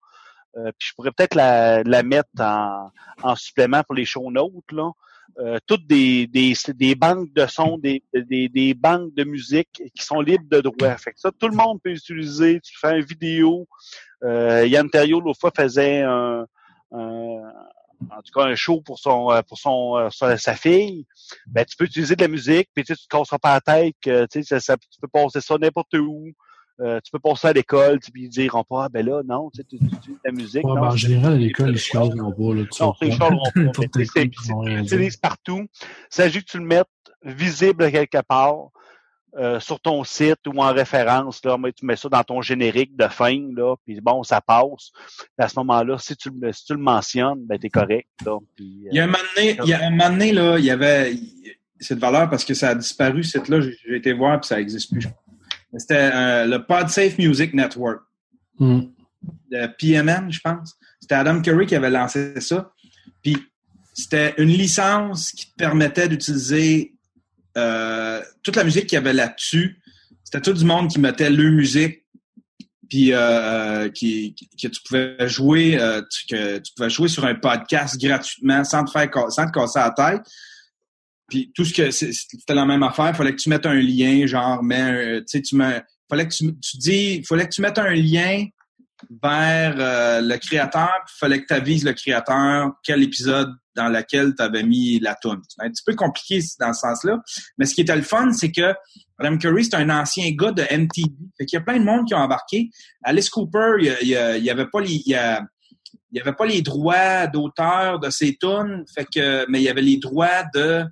[0.56, 2.90] Euh, puis je pourrais peut-être la, la mettre en,
[3.22, 4.90] en supplément pour les show notes, là.
[5.38, 10.02] Euh, toutes des, des, des banques de sons, des, des, des banques de musique qui
[10.02, 10.96] sont libres de droit.
[10.96, 12.58] Fait que ça, tout le monde peut utiliser.
[12.60, 13.68] Tu fais une vidéo.
[14.24, 16.46] Euh, Yann Terrio, l'autre fois, faisait un,
[16.92, 21.06] en tout cas un show pour son pour son, sa fille,
[21.46, 23.94] ben tu peux utiliser de la musique, puis tu ne te casseras pas la tête
[24.00, 26.32] que tu sais ça, tu peux passer ça n'importe où.
[26.80, 29.62] Euh, tu peux passer à l'école, puis ils diront pas, ah, ben là, non, tu
[29.62, 29.78] sais, tu
[30.22, 30.62] la musique.
[30.62, 32.54] Ouais, ben, en général, à l'école, ils chialeront pas.
[32.54, 33.70] Là, non, ils chialeront pas.
[33.72, 35.66] Tu utilises partout.
[35.80, 36.86] Il s'agit que tu le mettes
[37.22, 38.68] visible quelque part.
[39.38, 42.96] Euh, sur ton site ou en référence, là, mais tu mets ça dans ton générique
[42.96, 44.92] de fin, là, puis bon, ça passe.
[45.36, 48.08] à ce moment-là, si tu, si tu le mentionnes, ben t'es correct.
[48.24, 50.58] Là, puis, il y a un moment donné, il y a un moment donné, là,
[50.58, 51.14] il y avait
[51.78, 54.90] cette valeur parce que ça a disparu, ce site-là, j'ai été voir puis ça n'existe
[54.90, 55.06] plus.
[55.76, 58.00] C'était euh, le PodSafe Music Network.
[58.58, 58.80] Mm.
[59.50, 60.78] De PMN, je pense.
[60.98, 62.72] C'était Adam Curry qui avait lancé ça.
[63.22, 63.36] Puis
[63.92, 66.95] c'était une licence qui te permettait d'utiliser
[67.56, 69.80] euh, toute la musique qu'il y avait là-dessus.
[70.24, 72.04] C'était tout du monde qui mettait leur musique
[72.88, 78.00] puis euh, qui, que tu pouvais jouer euh, que tu pouvais jouer sur un podcast
[78.00, 80.22] gratuitement sans te faire sans te casser la tête
[81.28, 84.26] puis tout ce que c'était la même affaire, il fallait que tu mettes un lien,
[84.26, 87.78] genre, mais tu sais, tu mets, fallait que tu, tu dis, fallait que tu mettes
[87.78, 88.46] un lien
[89.22, 94.34] vers euh, le créateur, il fallait que tu avises le créateur quel épisode dans lequel
[94.34, 95.40] tu avais mis la tune.
[95.48, 97.18] C'est un petit peu compliqué dans ce sens-là,
[97.58, 98.74] mais ce qui était le fun, c'est que
[99.18, 101.10] Adam Curry, c'est un ancien gars de MTV.
[101.36, 102.70] Fait qu'il y a plein de monde qui ont embarqué.
[103.02, 105.14] Alice Cooper, il y, avait pas les, il
[106.20, 109.98] avait pas les droits d'auteur de ses tunes, fait que, mais il y avait les
[109.98, 110.84] droits de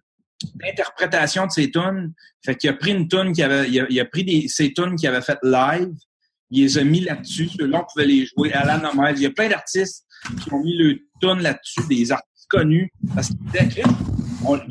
[0.57, 2.13] d'interprétation de ses tunes.
[2.45, 5.09] Fait qu'il a pris une tune qui avait, il a, pris des, ses tunes qu'il
[5.09, 5.95] avait faites live,
[6.51, 7.49] il les a mis là-dessus.
[7.49, 8.53] Ceux-là, on pouvait les jouer.
[8.53, 9.15] à la normale.
[9.17, 10.07] il y a plein d'artistes
[10.43, 13.39] qui ont mis le tune là-dessus, des artistes connus, parce qu'il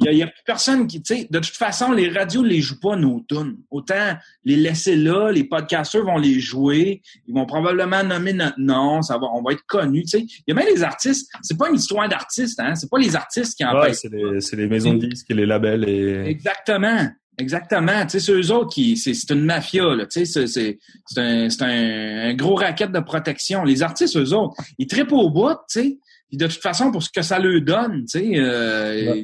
[0.01, 2.61] il n'y a, plus personne qui, tu sais, de toute façon, les radios ne les
[2.61, 3.57] jouent pas nos tunes.
[3.71, 9.01] Autant les laisser là, les podcasteurs vont les jouer, ils vont probablement nommer notre nom,
[9.01, 10.19] ça va, on va être connus, tu sais.
[10.21, 13.15] Il y a même les artistes, c'est pas une histoire d'artistes, hein, c'est pas les
[13.15, 16.26] artistes qui en ouais, c'est les, les maisons de disques et les labels et...
[16.28, 17.09] Exactement.
[17.38, 18.03] Exactement.
[18.03, 20.05] Tu sais, c'est eux autres qui, c'est, c'est une mafia, là.
[20.05, 23.63] Tu sais, c'est, c'est, c'est un, c'est un, un, gros racket de protection.
[23.63, 25.97] Les artistes, eux autres, ils trippent au bout, tu sais.
[26.29, 29.23] Puis de toute façon, pour ce que ça leur donne, tu sais, euh,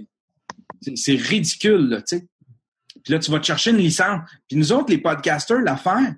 [0.81, 2.27] C'est- C'est ridicule, là, tu sais.
[3.03, 4.21] Puis là, tu vas te chercher une licence.
[4.47, 6.15] Puis nous autres, les podcasters, l'affaire,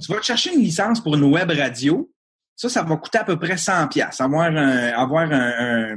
[0.00, 2.10] tu vas te chercher une licence pour une web radio.
[2.56, 4.20] Ça, ça va coûter à peu près 100 pièces.
[4.20, 5.96] Avoir, un, avoir un, un,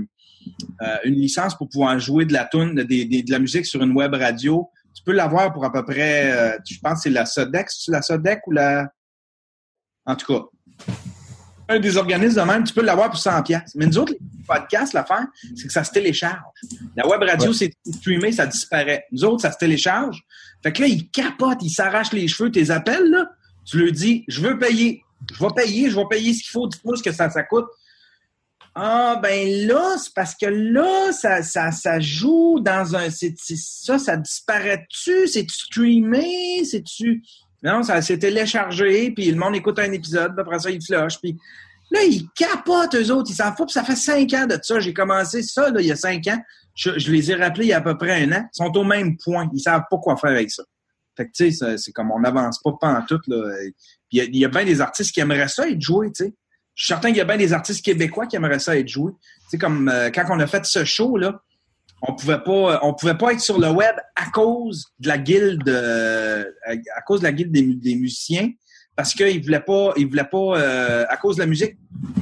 [0.82, 3.82] euh, une licence pour pouvoir jouer de la tune, de, de- de la musique sur
[3.84, 4.70] une web radio,
[5.08, 8.02] peux l'avoir pour à peu près, euh, je pense que c'est la Sodex, c'est la
[8.02, 8.90] Sodec ou la...
[10.06, 10.94] En tout cas,
[11.70, 13.74] un des organismes de même, tu peux l'avoir pour 100 pièces.
[13.76, 16.44] Mais nous autres, les podcasts, l'affaire, c'est que ça se télécharge.
[16.96, 19.06] La web radio, c'est streamé, ça disparaît.
[19.12, 20.22] Nous autres, ça se télécharge.
[20.64, 23.30] Fait que là, ils capotent, ils s'arrachent les cheveux, tes appels, là.
[23.66, 25.04] Tu leur dis, je veux payer.
[25.34, 27.66] Je vais payer, je vais payer ce qu'il faut, dites-moi ce que ça, ça coûte.
[28.80, 33.10] Ah, ben là, c'est parce que là, ça, ça, ça joue dans un.
[33.10, 35.28] C'est, ça, ça disparaît-tu?
[35.28, 36.64] C'est-tu streamé?
[36.64, 37.24] C'est-tu.
[37.64, 41.20] Non, ça s'est téléchargé, puis le monde écoute un épisode, puis après ça, il flush,
[41.20, 41.36] puis
[41.90, 44.80] là, ils capotent, eux autres, ils s'en foutent, puis ça fait cinq ans de ça.
[44.80, 46.40] J'ai commencé ça, là, il y a cinq ans.
[46.76, 48.46] Je, les ai rappelés il y a à peu près un an.
[48.54, 49.50] Ils sont au même point.
[49.52, 50.62] Ils savent pas quoi faire avec ça.
[51.16, 53.56] Fait que, tu sais, c'est- comme on n'avance pas pantoute, là.
[53.60, 53.74] Puis
[54.12, 56.26] il y a, il y a bien des artistes qui aimeraient ça être joués, tu
[56.26, 56.34] sais.
[56.78, 59.12] Je suis certain qu'il y a bien des artistes québécois qui aimeraient ça être joués.
[59.50, 61.42] Sais, comme euh, quand on a fait ce show, là,
[62.04, 65.68] on pouvait pas on pouvait pas être sur le web à cause de la guilde
[65.68, 66.46] euh,
[66.96, 68.52] à cause de la guilde des, mu- des musiciens
[68.96, 71.76] parce qu'ils voulaient pas ils voulaient pas euh, à cause de la musique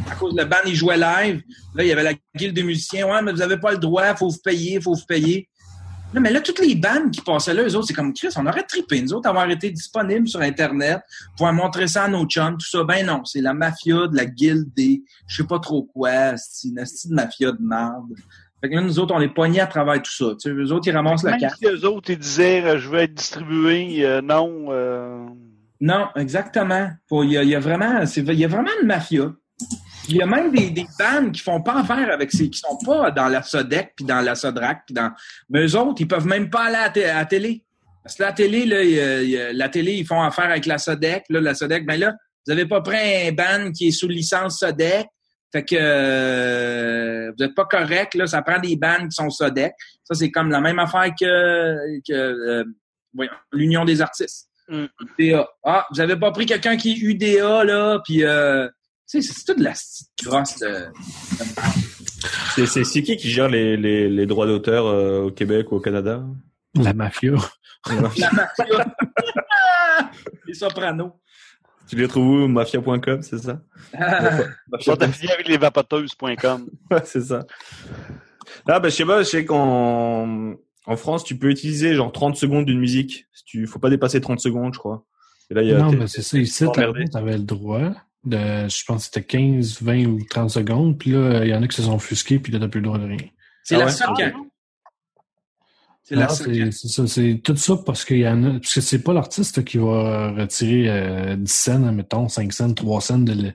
[0.10, 1.42] à cause de le band ils jouaient live.
[1.76, 3.06] Là il y avait la guilde des musiciens.
[3.10, 5.50] Ouais mais vous avez pas le droit faut vous payer faut vous payer
[6.20, 8.64] mais là, toutes les bandes qui passaient là, eux autres, c'est comme Chris, on aurait
[8.64, 11.00] trippé, nous autres, avoir été disponibles sur Internet,
[11.38, 12.84] pouvoir montrer ça à nos chums, tout ça.
[12.84, 16.68] Ben non, c'est la mafia de la guilde des je sais pas trop quoi, c'est
[16.70, 18.14] une de mafia de merde.
[18.62, 20.26] Fait que là, nous autres, on est pognés à travers tout ça.
[20.42, 21.58] Tu sais, eux autres, ils ramassent la carte.
[21.60, 24.68] si eux autres, ils disaient, euh, je veux être distribué, euh, non.
[24.70, 25.26] euh,
[25.82, 26.90] Non, exactement.
[27.10, 29.34] Faut- Il y, a, il y a vraiment, c'est, il y a vraiment une mafia.
[30.08, 32.78] Il y a même des, des bandes qui font pas affaire avec ces, qui sont
[32.86, 35.12] pas dans la Sodec puis dans la Sodrac puis dans,
[35.50, 37.64] mais eux autres, ils peuvent même pas aller à, la télé.
[38.04, 40.22] Parce que la télé, là, il y a- il y a- la télé, ils font
[40.22, 41.24] affaire avec la Sodec.
[41.30, 42.14] Là, la Sodec, ben là,
[42.46, 45.08] vous avez pas pris un band qui est sous licence Sodec.
[45.52, 49.74] Fait que euh, vous êtes pas correct, là, ça prend des bandes qui sont Sodec.
[50.04, 52.64] Ça, c'est comme la même affaire que, que euh,
[53.14, 54.50] voyons, l'Union des artistes.
[54.68, 54.86] Mm.
[55.18, 55.48] UDA.
[55.64, 58.68] Ah, vous avez pas pris quelqu'un qui est UDA, là, puis euh,
[59.06, 60.92] sais, c'est c'est tout de la de...
[62.56, 65.80] C'est, c'est, qui qui gère les, les, les droits d'auteur euh, au Québec ou au
[65.80, 66.24] Canada?
[66.74, 67.34] La mafia.
[67.88, 68.32] La mafia.
[70.48, 71.14] Les sopranos.
[71.88, 72.48] Tu les trouves où?
[72.48, 73.62] Mafia.com, c'est ça?
[74.80, 76.70] Sont affiliés avec les vapoteuses.com.
[76.92, 77.46] Ouais, c'est ça.
[78.68, 80.56] Ah, bah, je sais pas, je sais qu'en
[80.88, 83.28] en France, tu peux utiliser genre 30 secondes d'une musique.
[83.34, 85.06] Si tu, faut pas dépasser 30 secondes, je crois.
[85.50, 86.38] Et là, il y a, Non, mais c'est ça.
[86.38, 87.06] Ici, emmerdé.
[87.12, 87.92] tu avais le droit
[88.26, 90.98] de, je pense que c'était 15, 20 ou 30 secondes.
[90.98, 92.86] Puis là, il y en a qui se sont offusqués, puis là, t'as plus le
[92.88, 93.18] droit de rien.
[93.64, 93.92] C'est Ah la ouais?
[93.92, 94.32] seule Ah,
[96.04, 97.08] C'est la seule c'est ça.
[97.08, 98.52] C'est tout ça parce qu'il y en a.
[98.60, 103.02] Parce que c'est pas l'artiste qui va retirer euh, 10 cents, mettons, 5 cents, 3
[103.02, 103.54] cents de le-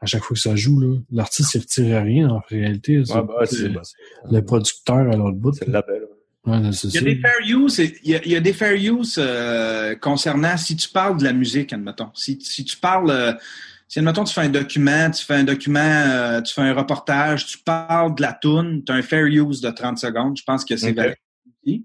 [0.00, 0.80] à chaque fois que ça joue.
[0.80, 0.96] là.
[1.12, 2.98] L'artiste, il retire rien en réalité.
[2.98, 3.82] Ouais, bah, le, bah,
[4.30, 5.52] le producteur à l'autre bout.
[5.52, 6.02] c'est le label.
[6.46, 8.52] Ouais, Il y a des fair use, et- il y a, il y a des
[8.54, 12.10] fair use euh, concernant si tu parles de la musique, admettons.
[12.14, 13.32] Si, si tu parles, euh,
[13.88, 17.46] si admettons tu fais un document, tu fais un document, euh, tu fais un reportage,
[17.46, 20.36] tu parles de la tune, tu as un fair use de 30 secondes.
[20.36, 20.96] Je pense que c'est Ok.
[20.96, 21.16] valide.
[21.64, 21.84] aussi.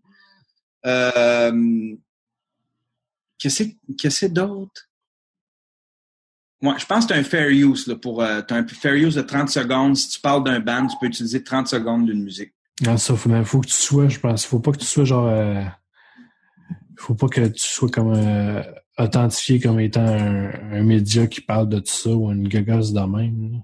[0.86, 1.96] Euh,
[3.40, 4.90] qu'est-ce que que d'autre?
[6.62, 8.94] Ouais, je pense que tu as un fair use là, pour euh, t'as un fair
[8.94, 9.98] use de 30 secondes.
[9.98, 12.54] Si tu parles d'un band, tu peux utiliser 30 secondes d'une musique.
[12.82, 14.46] Non, ça, faut, mais faut que tu sois, je pense.
[14.46, 15.28] Faut pas que tu sois genre.
[15.28, 15.64] euh,
[16.98, 18.62] faut pas que tu sois comme euh,
[18.98, 23.00] authentifié comme étant un, un média qui parle de tout ça ou une gagasse de
[23.02, 23.52] même.
[23.54, 23.58] là.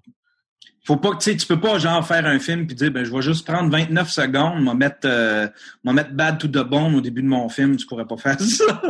[0.84, 3.04] faut pas que tu sais, tu peux pas genre faire un film puis dire ben
[3.04, 5.48] je vais juste prendre 29 secondes, m'en mettre euh,
[5.84, 8.40] m'en mettre bad to the bone au début de mon film, tu pourrais pas faire
[8.42, 8.82] ça.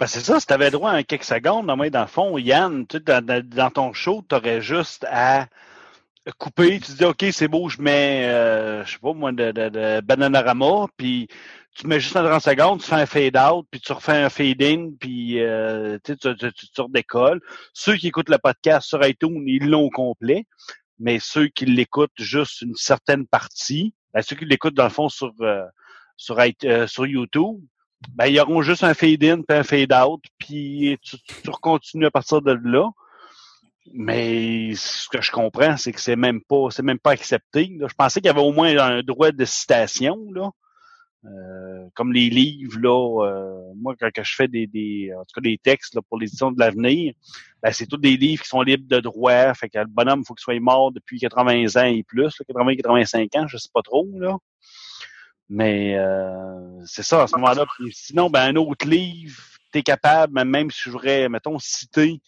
[0.00, 2.84] Ben, c'est ça, si tu avais droit à un quelques secondes, dans le fond, Yann,
[2.86, 5.46] tu sais, dans, dans- ton show, tu aurais juste à
[6.38, 9.52] couper, tu te dis OK, c'est beau, je mets euh, je sais pas moi de,
[9.52, 11.28] de, de Bananarama, puis
[11.74, 14.28] tu mets juste un 30 secondes, tu fais un fade out, puis tu refais un
[14.28, 17.40] fade in, puis euh, tu, tu, tu, tu, redécolles.
[17.72, 20.46] Ceux qui écoutent le podcast sur iTunes, ils l'ont complet,
[20.98, 25.08] mais ceux qui l'écoutent juste une certaine partie, ben, ceux qui l'écoutent dans le fond
[25.08, 25.64] sur euh,
[26.16, 27.56] sur, euh, sur YouTube,
[28.10, 32.40] ben, ils auront juste un fade-in puis un fade-out, puis tu, tu continues à partir
[32.40, 32.88] de là.
[33.92, 37.68] Mais ce que je comprends, c'est que c'est même pas c'est même pas accepté.
[37.78, 37.86] là.
[37.88, 40.50] Je pensais qu'il y avait au moins un droit de citation, là.
[41.26, 45.40] Euh, comme les livres, là, euh, moi, quand je fais des, des, en tout cas
[45.40, 47.14] des textes là, pour l'édition de l'avenir,
[47.62, 49.54] ben, c'est tous des livres qui sont libres de droit.
[49.54, 53.46] Fait que le bonhomme, faut qu'il soit mort depuis 80 ans et plus, 80-85 ans,
[53.46, 54.36] je sais pas trop, là.
[55.48, 57.64] Mais euh, c'est ça, à ce moment-là.
[57.92, 62.20] Sinon, ben un autre livre, t'es capable, même si je voudrais, mettons, citer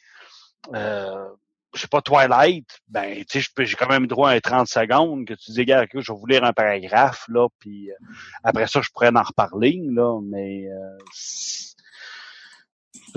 [0.75, 1.29] euh,
[1.77, 5.27] je sais pas, Twilight, ben, tu sais, j'ai quand même droit à un 30 secondes
[5.27, 7.95] que tu dis, gars, je vais vous lire un paragraphe, là, puis euh,
[8.43, 10.99] après ça, je pourrais en reparler, là, mais euh,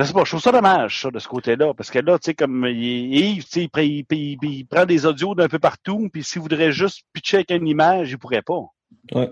[0.05, 3.45] je trouve ça dommage, ça, de ce côté-là, parce que là, tu sais, comme Yves,
[3.55, 8.11] il, prend- des audios d'un peu partout, puis s'il voudrait juste pitcher avec une image,
[8.11, 8.61] il pourrait pas.
[9.13, 9.31] Ouais.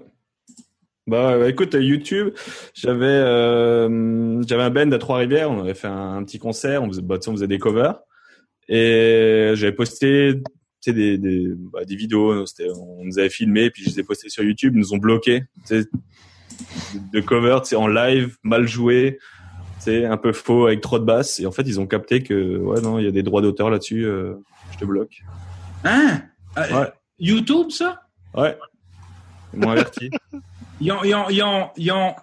[1.07, 2.34] Bah, ouais, écoute, YouTube,
[2.73, 7.01] j'avais euh, j'avais un band à Trois-Rivières, on avait fait un, petit concert, on faisait,
[7.01, 8.01] bah, on faisait des covers,
[8.70, 10.41] et j'avais posté
[10.86, 12.45] des, des, bah, des vidéos,
[12.76, 14.97] on nous avait filmé, puis je les ai postés sur YouTube, ils nous ont
[15.65, 15.86] sais,
[17.13, 17.20] de
[17.61, 19.20] tu sais, en live, mal joué,
[19.88, 22.82] un peu faux, avec trop de basses, et en fait, ils ont capté que, ouais,
[22.82, 24.36] non, il y a des droits d'auteur là-dessus, euh,
[24.74, 25.22] je te bloque.
[25.84, 26.22] Hein?
[26.57, 26.91] Euh, Ouais.
[27.20, 28.01] YouTube, ça?
[28.36, 28.57] Ouais.
[29.53, 30.09] Ils m'ont averti.
[30.80, 32.13] Ils ont, ils ont, ils ont, ils ont,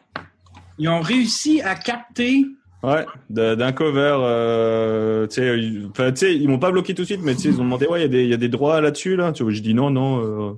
[0.79, 2.45] ils ont réussi à capter.
[2.87, 7.03] Ouais, d'un cover, euh, tu sais, ils- enfin, tu sais, ils m'ont pas bloqué tout
[7.03, 8.35] de suite, mais tu sais, ils ont demandé, ouais, il y a des, il y
[8.35, 9.33] a des droits là-dessus, là.
[9.33, 10.51] Tu vois, je dis non, non.
[10.51, 10.53] Euh...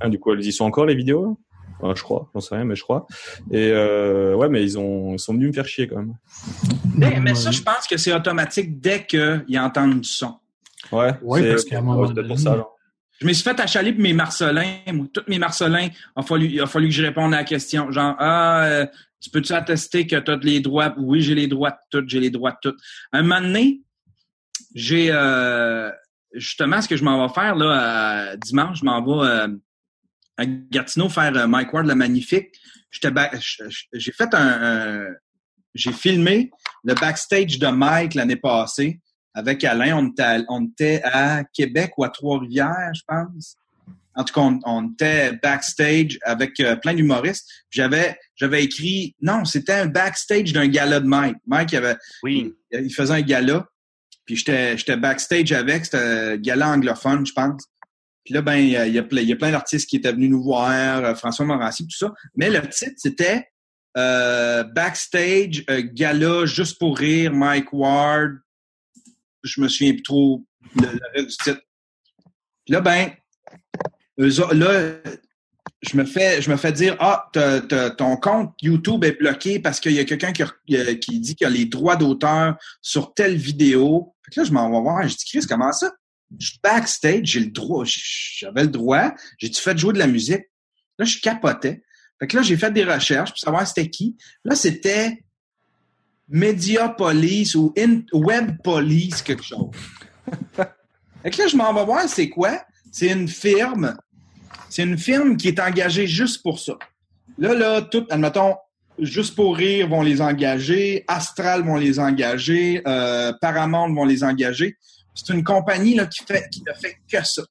[0.00, 1.38] hein, du coup, elles y sont encore les vidéos?
[1.82, 3.06] Enfin, je crois, j'en sais rien, mais je crois.
[3.50, 6.14] Et euh, ouais, mais ils ont, ils sont venus me faire chier quand même.
[6.94, 10.34] Mais, mais ça, je pense que c'est automatique dès qu'ils entendent du son.
[10.92, 11.12] Ouais.
[11.22, 12.66] Ouais, c'est- parce qu'à un moment pour donné- ça.
[13.20, 14.76] Je me suis fait achaler pour mes Marcelins.
[15.12, 17.90] Tous mes Marcelins, il a fallu, il a fallu que je réponde à la question.
[17.90, 18.86] Genre, ah, euh,
[19.20, 20.94] tu peux-tu attester que tu as les droits?
[20.96, 22.76] Oui, j'ai les droits de tout, j'ai les droits de tout.
[23.12, 23.82] Un moment donné,
[24.74, 25.90] j'ai euh,
[26.32, 29.48] justement ce que je m'en vais faire là, dimanche, je m'en vais euh,
[30.38, 32.54] à Gatineau faire euh, Mike Ward le Magnifique.
[32.90, 35.14] J'ai fait un, un-
[35.74, 36.50] j'ai filmé
[36.84, 38.98] le backstage de Mike l'année passée
[39.34, 39.96] avec Alain.
[39.96, 43.56] On était, à, on était à Québec ou à Trois-Rivières, je pense.
[44.16, 47.48] En tout cas, on, on était backstage avec euh, plein d'humoristes.
[47.70, 51.36] J'avais, j'avais écrit, non, c'était un backstage d'un gala de Mike.
[51.46, 52.52] Mike, il, avait, Oui.
[52.72, 53.66] il, il faisait un gala,
[54.26, 57.64] puis j'étais, j'étais backstage avec, c'était un gala anglophone, je pense.
[58.24, 60.42] Puis là, ben, il y a, il y a plein, d'artistes qui étaient venus nous
[60.42, 62.12] voir, euh, François Morancy, tout ça.
[62.36, 63.48] Mais le titre, c'était
[63.96, 68.32] euh, Backstage, euh, gala juste pour rire, Mike Ward.
[69.42, 71.62] Je me souviens plus trop du titre.
[72.64, 73.10] Puis là, ben,
[74.16, 74.92] là,
[75.82, 77.30] je me fais, je me fais dire, ah,
[77.96, 80.44] ton compte YouTube est bloqué parce qu'il y a quelqu'un qui,
[81.00, 84.14] qui dit qu'il a les droits d'auteur sur telle vidéo.
[84.24, 85.08] Fait que là, je m'en vais voir.
[85.08, 85.92] Je dis, Chris, comment ça?
[86.38, 89.12] Je suis backstage, j'ai le droit, j'avais le droit.
[89.38, 90.44] J'ai-tu fait jouer de la musique?
[90.98, 91.82] Là, je capotais.
[92.20, 94.16] Fait que là, j'ai fait des recherches pour savoir c'était qui.
[94.44, 95.24] Là, c'était
[96.30, 99.70] Media Police ou In- Web Police, quelque chose.
[101.22, 102.62] fait que là, je m'en vais voir, c'est quoi?
[102.90, 103.96] C'est une firme.
[104.68, 106.78] C'est une firme qui est engagée juste pour ça.
[107.38, 108.54] Là, là, tout, admettons,
[109.00, 114.76] Juste pour rire vont les engager, Astral vont les engager, euh, Paramount vont les engager.
[115.14, 117.42] C'est une compagnie là, qui fait qui ne fait que ça.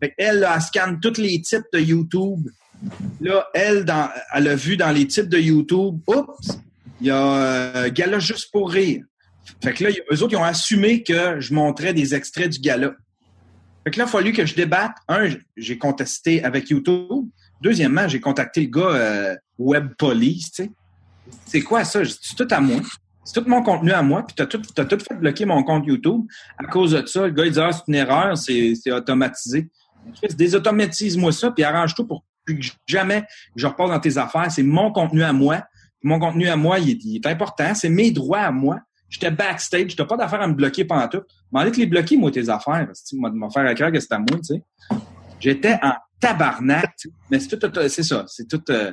[0.00, 2.48] Fait elle, là, elle scanne tous les types de YouTube.
[3.20, 6.58] Là, elle, dans, elle a vu dans les types de YouTube, oups,
[7.00, 9.02] il y a euh, Gala juste pour rire.
[9.62, 12.94] Fait que là, eux autres, ils ont assumé que je montrais des extraits du gala.
[13.84, 14.96] Fait que là, il a fallu que je débatte.
[15.08, 17.26] Un, j'ai contesté avec YouTube.
[17.60, 20.70] Deuxièmement, j'ai contacté le gars euh, Web Police, tu sais.
[21.46, 22.00] C'est quoi ça?
[22.04, 22.80] C'est tout à moi.
[23.24, 26.26] C'est tout mon contenu à moi, puis t'as tout, tout fait bloquer mon compte YouTube.
[26.58, 29.68] À cause de ça, le gars, il dit, ah, c'est une erreur, c'est, automatisé.
[30.36, 33.24] Désautomatise-moi ça, puis arrange-toi pour plus que jamais
[33.56, 34.50] je repasse dans tes affaires.
[34.50, 35.64] C'est mon contenu à moi.
[36.02, 37.74] Mon contenu à moi, il est, important.
[37.74, 38.78] C'est mes droits à moi.
[39.08, 39.96] J'étais backstage.
[39.96, 41.22] T'as pas d'affaire à me bloquer pendant tout.
[41.52, 42.88] M'en que les bloquer, moi, tes affaires.
[43.08, 44.62] Tu m'as faire à cœur que c'est à moi, tu sais.
[45.40, 46.94] J'étais en tabarnak.
[47.30, 48.24] Mais c'est tout, c'est ça.
[48.26, 48.92] C'est tout, euh,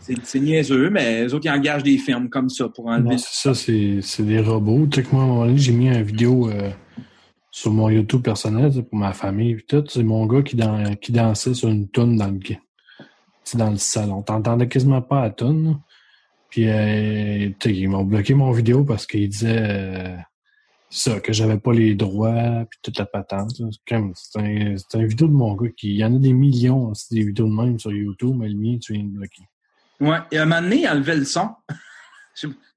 [0.00, 3.10] c'est, niaiseux, mais les autres, ils engagent des firmes comme ça pour enlever.
[3.10, 4.86] Non, ça, c'est des robots.
[4.86, 6.70] Tu sais que moi, à un moment donné, j'ai mis une vidéo euh,
[7.50, 9.58] sur mon YouTube personnel pour ma famille.
[9.88, 10.56] C'est mon gars qui,
[11.00, 12.38] qui dansait sur une toune dans le,
[13.54, 14.22] dans le salon.
[14.22, 15.80] T'entendais quasiment pas la toune.
[16.50, 20.16] Puis euh, tu sais, ils m'ont bloqué mon vidéo parce qu'ils disaient euh,
[20.90, 23.50] ça, que j'avais pas les droits, puis toute la patente.
[23.56, 23.64] C'est
[23.94, 24.44] comme- C'est un,
[25.00, 25.90] une vidéo de mon gars qui.
[25.90, 28.56] Il y en a des millions, c'est des vidéos de même sur YouTube, mais le
[28.56, 29.42] mien, tu viens de bloquer.
[30.00, 30.18] Ouais.
[30.32, 31.50] Et à un moment donné, il enlevait le son.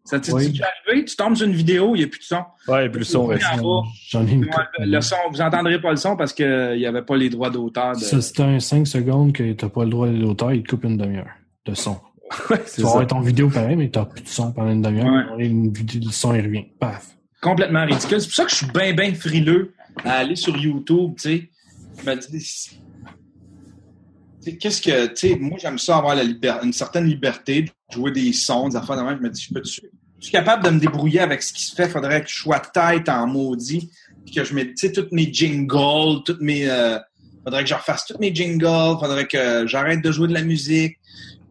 [0.04, 0.60] Ça t'est Oui.
[0.88, 1.06] arrivé?
[1.06, 2.44] Tu tombes sur une vidéo, il n'y a plus de son.
[2.68, 3.38] Ouais, plus son, ouais.
[3.54, 3.88] En bas.
[4.10, 4.50] J'en ai une
[4.80, 7.94] le son, vous n'entendrez pas le son parce qu'il n'y avait pas les droits d'auteur.
[7.94, 8.00] De...
[8.00, 10.86] Ça, c'est un 5 secondes que t'as pas le droit de l'auteur, il te coupe
[10.86, 11.30] une demi-heure
[11.66, 12.00] de son.
[12.50, 14.82] Ouais, Tu c'est vas avoir ton vidéo pareil, mais t'as plus de son pendant une
[14.82, 15.36] demi-heure.
[15.38, 15.46] Ouais.
[15.46, 16.66] Une vidéo, le son, il revient.
[16.80, 17.18] Paf.
[17.42, 18.22] Complètement ridicule.
[18.22, 19.74] C'est pour ça que je suis bien, bien frileux
[20.06, 21.50] à aller sur YouTube, tu sais.
[22.04, 22.70] Je me dis,
[24.60, 28.12] Qu'est-ce que, tu sais, moi, j'aime ça avoir la liber- une certaine liberté de jouer
[28.12, 29.18] des sons, des affaires de même.
[29.18, 31.74] Je me dis, je peux je suis capable de me débrouiller avec ce qui se
[31.76, 31.90] fait.
[31.90, 33.90] Faudrait que je sois tête en maudit.
[34.26, 36.98] Puis que je mette, tu sais, toutes mes jingles, toutes mes, euh,
[37.44, 38.98] faudrait que je refasse toutes mes jingles.
[39.00, 40.98] Faudrait que j'arrête de jouer de la musique.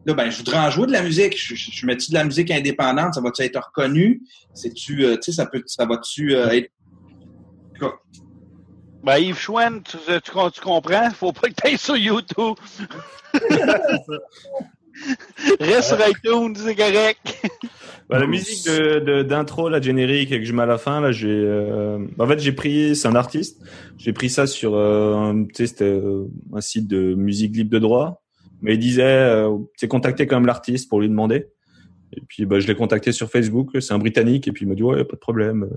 [0.05, 1.37] Là, ben, je voudrais en jouer de la musique.
[1.37, 3.13] Je, je, je mets-tu de la musique indépendante?
[3.13, 4.21] Ça va-tu être reconnu?
[4.53, 6.71] C'est-tu, euh, tu sais, ça peut, ça va-tu euh, être
[9.03, 11.09] Ben, Yves Chouin, tu, tu, tu comprends?
[11.11, 12.55] Faut pas que tu ailles sur YouTube.
[15.59, 17.19] Reste sur iTunes, c'est correct.
[18.09, 20.99] Bah, la musique de de- d'intro, la générique et que je mets à la fin,
[21.01, 23.61] là, j'ai, euh, en fait, j'ai pris, c'est un artiste,
[23.97, 27.69] j'ai pris ça sur, euh, un, tu sais, c'était euh, un site de musique libre
[27.71, 28.20] de droit,
[28.61, 31.47] mais il disait, euh, tu sais, contacter quand même l'artiste pour lui demander.
[32.13, 34.75] Et puis, bah, je l'ai contacté sur Facebook, c'est un Britannique, et puis il m'a
[34.75, 35.69] dit, ouais, pas de problème,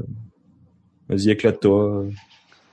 [1.09, 2.07] vas-y, éclate-toi.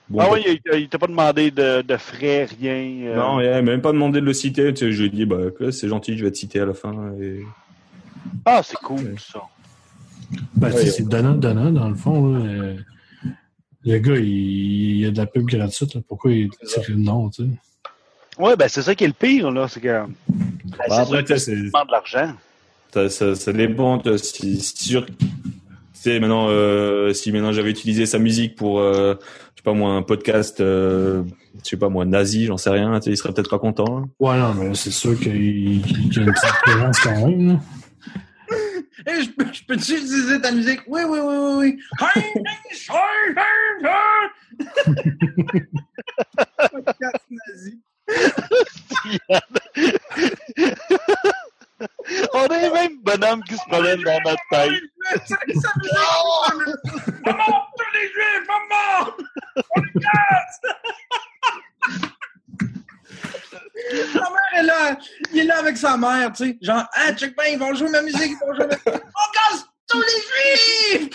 [0.10, 3.08] Bon, ah bah, oui, il, t'a pas demandé de, de frais, rien.
[3.08, 3.16] euh?
[3.16, 5.26] Non, il m'a même pas demandé de le citer, tu sais, je lui ai dit,
[5.26, 5.38] bah,
[5.72, 7.42] c'est gentil, je vais te citer à la fin, et...
[8.46, 9.42] Ah, c'est cool, ça.
[10.56, 12.34] Ben, tu sais, Ouais, c'est donnant-donnant, dans le fond.
[12.34, 12.46] Là.
[12.46, 12.76] Euh,
[13.84, 15.96] Le gars, il, il y a de la pub gratuite.
[15.96, 16.02] là.
[16.08, 17.50] Pourquoi il tire le nom, tu sais?
[18.40, 19.68] Ouais, ben, c'est ça qui est le pire, là.
[19.68, 19.88] C'est que.
[19.88, 20.08] Ben,
[20.90, 22.34] Bah, c'est c'est c'est- de l'argent.
[22.94, 24.02] Ça, ça, ça dépend.
[24.18, 25.14] si sûr, tu
[25.94, 29.92] sais, maintenant, euh, si maintenant j'avais utilisé sa musique pour, euh, je sais pas moi,
[29.94, 31.24] un podcast, euh,
[31.64, 34.00] je sais pas moi, nazi, j'en sais rien, il serait peut-être pas content.
[34.00, 34.10] hein.
[34.20, 36.24] Ouais, non, mais c'est sûr qu'il y a une petite
[36.66, 37.48] différence quand même.
[37.48, 37.60] Là.
[39.08, 40.82] Hey, je peux, je peux-tu utiliser ta musique?
[40.88, 41.98] Oui, oui, oui, oui, oui.
[52.34, 54.70] On a les mêmes bonhommes qui se promènent dans notre tête.
[57.26, 59.12] Maman, tous les juifs, maman!
[59.76, 60.62] Podcast!
[64.14, 64.98] Sa mère est là,
[65.34, 66.58] il est là avec sa mère, tu sais.
[66.62, 69.04] Genre, ah, check bien, ils vont jouer ma musique, ils vont jouer ma musique.
[69.16, 70.22] On casse tous les
[71.00, 71.10] juifs!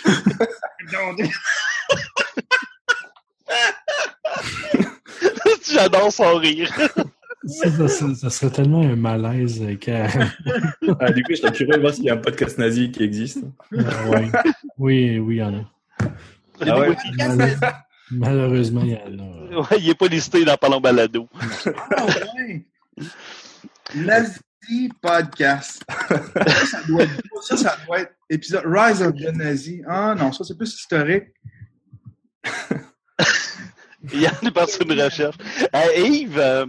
[5.77, 6.71] J'adore son rire.
[7.45, 10.09] Ça, ça, ça- ça serait tellement un malaise euh, qu'à-
[11.01, 13.03] Ah, du coup, je serais curieux de voir s'il y a un podcast nazi qui
[13.05, 13.39] existe.
[13.73, 14.31] Ah, ouais.
[14.79, 15.71] Oui, oui, il y en a.
[16.61, 16.97] Ah ouais?
[17.17, 17.59] Mal-
[18.11, 19.61] Malheureusement, il y en a.
[19.61, 21.29] Ouais, il est pas listé dans Palon Balado.
[21.97, 22.65] Ah ouais!
[23.95, 24.41] Nazi
[25.01, 25.83] Podcast.
[26.09, 29.83] Ça, ça doit être, ça, ça doit être épisode Rise of the Nazi.
[29.87, 31.25] Ah non, ça c'est plus historique.
[34.13, 35.37] Il y en a parti une recherche.
[35.75, 36.67] Euh, Yves, euh,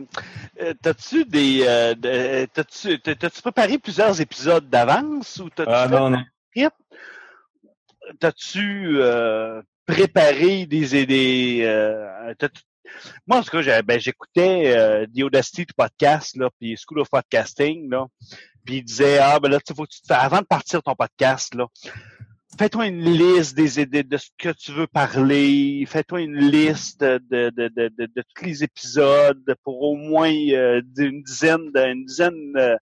[0.62, 1.62] euh, t'as-tu des.
[1.68, 6.24] euh, de- t'as-tu, t'as- t'as-tu préparé plusieurs épisodes d'avance ou t'as-tu Ah non, non.
[8.20, 12.62] t'as-tu euh, préparé des des euh, t'as-tu-
[13.28, 17.00] moi en tout cas j'ai- ben, j'écoutais euh, The Audacity du podcast là puis School
[17.02, 18.06] of Podcasting là
[18.66, 20.96] puis il disait ah ben là tu faut que tu te avant de partir ton
[20.96, 21.68] podcast là
[22.58, 25.86] fais-toi une liste des idées de ce que tu veux parler.
[25.88, 31.22] Fais-toi une liste de de, de, de, tous les épisodes pour au moins euh, une
[31.24, 32.76] dizaine une dizaine euh,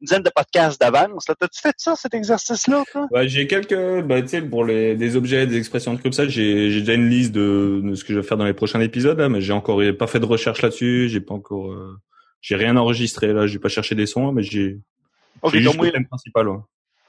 [0.00, 3.06] une dizaine de podcasts d'avance t'as-tu fait ça cet exercice là toi?
[3.10, 6.70] Ouais, j'ai quelques, bah, tu sais, pour les, des objets, des expressions comme ça, j'ai,
[6.70, 9.18] j'ai déjà une liste de, de ce que je vais faire dans les prochains épisodes,
[9.18, 11.96] là, mais j'ai encore pas fait de recherche là-dessus, j'ai pas encore, euh,
[12.40, 14.80] j'ai rien enregistré, là, j'ai pas cherché des sons, mais j'ai,
[15.42, 16.58] Ok, j'ai juste le thème principal, ouais.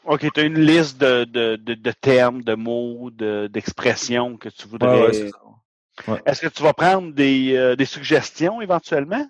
[0.06, 4.50] OK, tu as une liste de, de, de, de termes, de mots, de- d'expressions que
[4.50, 5.10] tu voudrais.
[5.10, 5.32] Ouais,
[6.08, 6.22] ouais.
[6.26, 9.26] Est-ce que tu vas prendre des, euh, des suggestions éventuellement?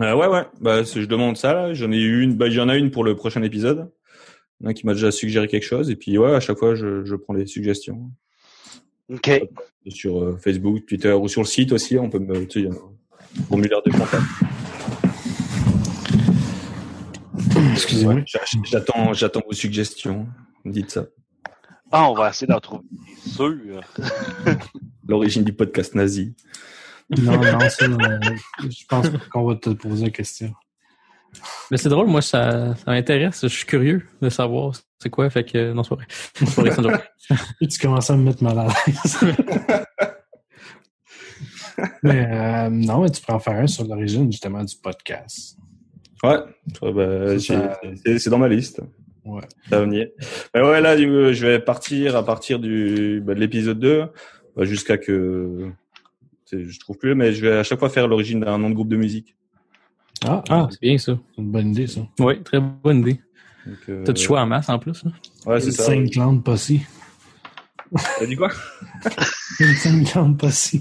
[0.00, 1.72] Euh, ouais, ouais, bah, je demande ça.
[1.74, 3.90] J'en ai eu une, bah, j'en ai une pour le prochain épisode.
[4.60, 6.58] Il y en a qui m'a déjà suggéré quelque chose, et puis, ouais, à chaque
[6.58, 8.10] fois, je, je prends les suggestions.
[9.12, 9.30] OK.
[9.88, 12.64] Sur euh, Facebook, Twitter, ou sur le site aussi, on peut me, tu sais, il
[12.66, 14.22] y a un formulaire de contact.
[17.72, 18.14] Excusez-moi.
[18.14, 18.24] Ouais,
[18.64, 20.26] j'attends, j'attends vos suggestions.
[20.64, 21.04] Dites ça.
[21.90, 22.84] Ah, on va essayer d'en trouver.
[23.26, 23.80] Sûr.
[25.08, 26.34] L'origine du podcast nazi.
[27.18, 28.18] Non, non, ça, euh,
[28.62, 30.52] je pense pas qu'on va te poser la question.
[31.70, 33.42] Mais c'est drôle, moi, ça, ça m'intéresse.
[33.42, 35.28] Je suis curieux de savoir c'est quoi.
[35.28, 37.04] Fait que, non, c'est pas vrai.
[37.70, 39.18] Tu commences à me mettre mal à l'aise.
[42.02, 45.58] mais euh, non, mais tu peux en faire un sur l'origine justement du podcast.
[46.22, 46.38] Ouais,
[46.82, 48.80] ouais, bah, c'est, dans ma liste.
[49.24, 49.42] Ouais.
[49.68, 50.08] Ça va venir.
[50.52, 54.04] Bah ouais, là, du- je vais partir à partir du, bah, de l'épisode 2
[54.56, 55.70] bah, jusqu'à que,
[56.52, 58.88] je trouve plus, mais je vais à chaque fois faire l'origine d'un nom de groupe
[58.88, 59.34] de musique.
[60.24, 61.18] Ah, Ah, c'est bien ça.
[61.34, 62.00] c'est une bonne idée, ça.
[62.20, 63.20] Oui, très bonne idée.
[63.88, 65.04] Euh, T'as du choix en masse en plus.
[65.06, 65.12] hein?
[65.46, 65.84] Ouais, c'est ça.
[65.84, 66.72] Saint Clown Posse.
[68.18, 68.50] T'as dit quoi?
[69.76, 70.76] Saint Clown Posse.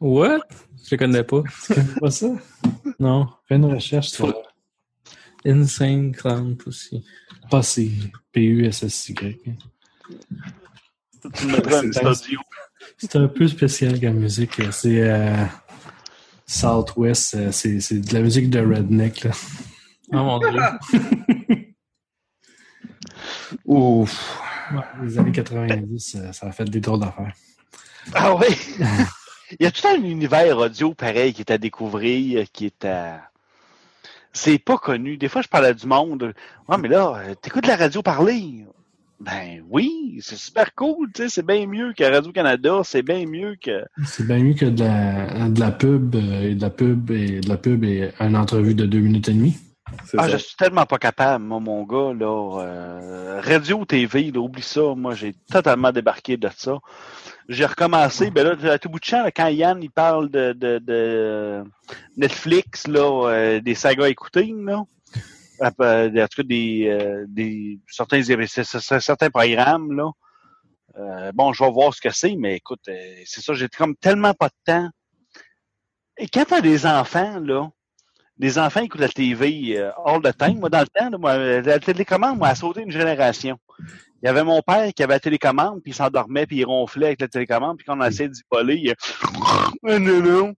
[0.00, 0.40] What?
[0.88, 1.42] Je le connais pas.
[1.66, 2.28] Tu connais pas ça?
[2.98, 3.28] Non.
[3.46, 4.34] Fais une recherche sur
[5.44, 7.04] Insane Clown Pussy.
[8.32, 9.38] P-U-S-S-Y.
[11.42, 11.92] Une
[12.96, 14.60] C'est- un peu spécial comme musique.
[14.72, 15.44] C'est euh,
[16.46, 17.34] Southwest.
[17.34, 19.24] euh, C'est c'est de la musique de Redneck.
[19.24, 19.30] Là.
[20.12, 20.48] Oh mon dieu.
[23.64, 24.40] Ouf.
[24.72, 27.32] Ouais, les années 90, euh, ça a fait des drôles d'affaires.
[28.14, 28.46] Ah oui!
[29.58, 33.22] Il y a tout un univers audio pareil qui est à découvrir, qui est à.
[34.32, 35.16] C'est pas connu.
[35.16, 36.34] Des fois, je parle à du monde.
[36.68, 38.66] Ouais, mais là, euh, t'écoutes la radio parler?
[39.20, 43.56] Ben oui, c'est super cool, tu sais, c'est bien mieux que Radio-Canada, c'est bien mieux
[43.60, 43.84] que.
[44.04, 47.40] C'est bien mieux que de la, de la pub euh, et de la pub et
[47.40, 49.56] de la pub et une entrevue de deux minutes et demie.
[50.16, 50.28] Ah, ça.
[50.28, 52.60] je suis tellement pas capable, moi, mon gars, là.
[52.60, 54.94] euh, radio, TV, là, oublie ça.
[54.94, 56.78] Moi, j'ai totalement débarqué de ça.
[57.48, 60.52] J'ai recommencé, ben là, à tout bout de champ, là, quand Yann, il parle de,
[60.52, 61.64] de,
[62.16, 64.84] Netflix, là, euh, des sagas à écouter, là.
[65.58, 65.74] Cas,
[66.44, 70.10] des, euh, des certains, certains programmes, là.
[70.98, 73.96] Euh, bon, je vais voir ce que c'est, mais écoute, euh, c'est ça, j'ai comme
[73.96, 74.90] tellement pas de temps.
[76.18, 77.70] Et quand t'as des enfants, là,
[78.38, 80.58] les enfants écoutent la TV euh, all the time.
[80.58, 83.58] Moi, dans le temps, moi, euh, la télécommande m'a sauté une génération.
[84.22, 87.06] Il y avait mon père qui avait la télécommande, puis il s'endormait, puis il ronflait
[87.06, 88.94] avec la télécommande, puis quand on essayait d'y voler, il...
[89.82, 90.54] Non, non.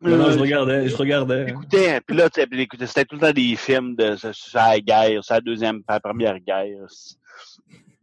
[0.00, 1.46] Non, non, je Euh, regardais, je regardais.
[1.48, 4.16] J'écoutais, puis là, c'était tout le temps des films de
[4.54, 6.86] la guerre, la deuxième, la première guerre.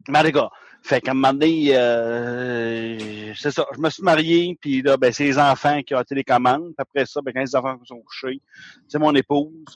[0.10, 0.50] Mais les gars,
[0.82, 5.14] fait qu'à un moment donné, euh, c'est ça, je me suis marié, puis là, ben,
[5.14, 6.74] c'est les enfants qui ont la télécommande.
[6.76, 8.42] Puis après ça, ben, quand les enfants sont couchés,
[8.88, 9.76] c'est mon épouse.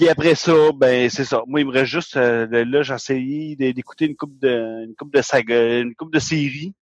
[0.00, 1.42] Puis après ça, ben, c'est ça.
[1.46, 5.12] Moi, il me reste juste, euh, là, j'ai essayé d'écouter une coupe de, une coupe
[5.12, 6.72] de saga, une coupe de série.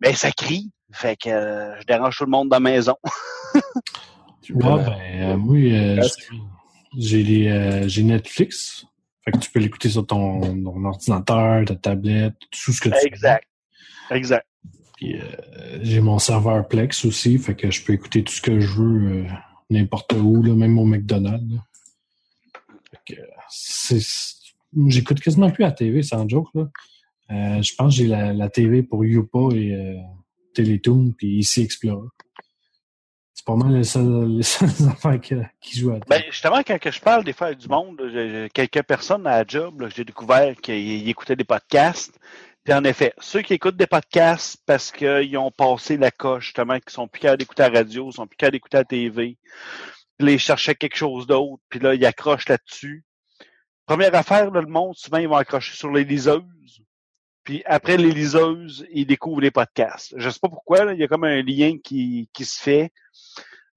[0.00, 0.70] Ben, ça crie.
[0.92, 2.94] Fait que euh, je dérange tout le monde dans la maison.
[4.50, 6.02] Ouais, ben, euh, oui, euh,
[6.98, 8.84] j'ai les, euh, j'ai Netflix.
[9.24, 12.94] Fait que tu peux l'écouter sur ton, ton ordinateur, ta tablette, tout ce que tu
[12.96, 13.06] veux.
[13.06, 13.46] Exact.
[14.10, 14.44] Exact.
[14.96, 18.58] Puis, euh, j'ai mon serveur Plex aussi, fait que je peux écouter tout ce que
[18.58, 19.26] je veux euh,
[19.70, 21.60] n'importe où, là, même au McDonald's.
[23.06, 23.14] Que,
[23.50, 24.00] c'est,
[24.88, 26.48] j'écoute quasiment plus la TV, sans joke.
[26.54, 26.68] Là.
[27.30, 29.94] Euh, je pense que j'ai la, la TV pour Youpa et euh,
[30.54, 32.08] Télétoon, puis ici Explorer.
[33.34, 36.30] C'est pas mal les seuls, les seuls affaires qui, qui jouent à la Ben, télé.
[36.30, 39.88] justement, quand je parle des fois du monde, j'ai- quelques personnes à la job, là,
[39.94, 42.18] j'ai découvert qu'ils ils écoutaient des podcasts.
[42.64, 46.78] Puis en effet, ceux qui écoutent des podcasts parce qu'ils ont passé la coche, justement,
[46.78, 49.36] qui sont plus capables d'écouter la radio, sont plus capables d'écouter la TV,
[50.22, 53.04] là, ils cherchaient quelque chose d'autre, puis là, ils accrochent là-dessus.
[53.86, 56.42] Première affaire, là, le monde, souvent, ils vont accrocher sur les liseuses.
[57.44, 60.14] Puis après les liseuses, ils découvrent les podcasts.
[60.16, 62.92] Je sais pas pourquoi, là, il y a comme un lien qui, qui se fait,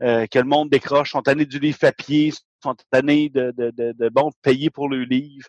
[0.03, 2.31] euh, que le monde décroche, sont tannés du livre papier,
[2.61, 5.47] sont tannés de, de, de, de bon, de payer pour le livre.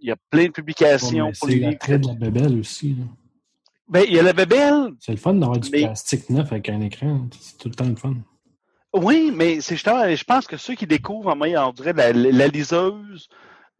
[0.00, 1.70] Il y a plein de publications pour c'est les livres.
[1.72, 2.94] l'attrait de la bébelle aussi.
[2.94, 3.04] là.
[3.88, 4.92] Ben, il y a la bébelle.
[5.00, 7.26] C'est le fun d'avoir du Mais- plastique neuf avec un écran.
[7.40, 8.14] C'est tout le temps le fun.
[8.94, 12.12] Oui, mais c'est justement, je pense que ceux qui découvrent, en moyen, on dirait, la,
[12.12, 13.28] la liseuse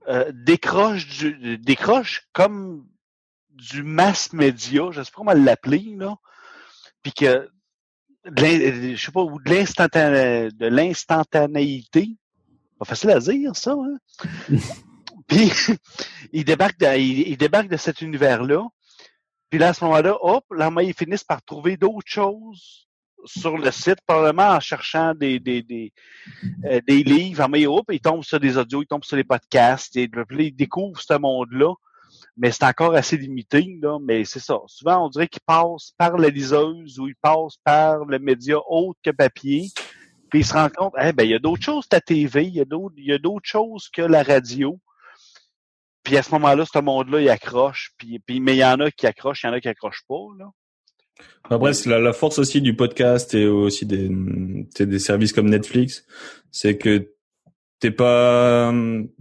[0.08, 2.84] euh, décroche, du, décroche comme
[3.50, 6.16] du mass média, je sais pas comment l'appeler, là,
[7.02, 7.48] puis que,
[8.24, 12.16] de je sais pas, ou de l'instantané- de l'instantanéité,
[12.80, 13.98] pas facile à dire, ça, hein?
[15.28, 15.52] puis,
[16.32, 18.66] ils débarquent de, ils, ils débarquent de cet univers-là,
[19.48, 22.88] puis là, à ce moment-là, hop, là, ils finissent par trouver d'autres choses
[23.24, 25.92] sur le site, probablement en cherchant des, des, des,
[26.64, 27.42] euh, des livres.
[27.44, 31.18] En hop, ils tombent sur des audios, ils tombent sur des podcasts, ils découvrent ce
[31.18, 31.72] monde-là.
[32.36, 33.98] Mais c'est encore assez limité, là.
[34.02, 34.58] Mais c'est ça.
[34.66, 38.98] Souvent, on dirait qu'ils passent par la liseuse ou ils passent par le média autre
[39.02, 39.70] que papier.
[40.30, 42.44] Puis ils se rendent compte, eh ben, il y a d'autres choses que la TV,
[42.46, 44.80] il y a d'autres, il y a d'autres choses que la radio.
[46.02, 47.92] Puis à ce moment-là, ce monde-là, il accroche.
[47.96, 50.04] Puis, puis, mais il y en a qui accrochent, il y en a qui accrochent
[50.08, 50.46] pas, là.
[51.50, 54.08] Après, c'est la, la force aussi du podcast et aussi des,
[54.80, 56.04] des services comme Netflix,
[56.50, 57.10] c'est que
[57.80, 58.72] t'es pas,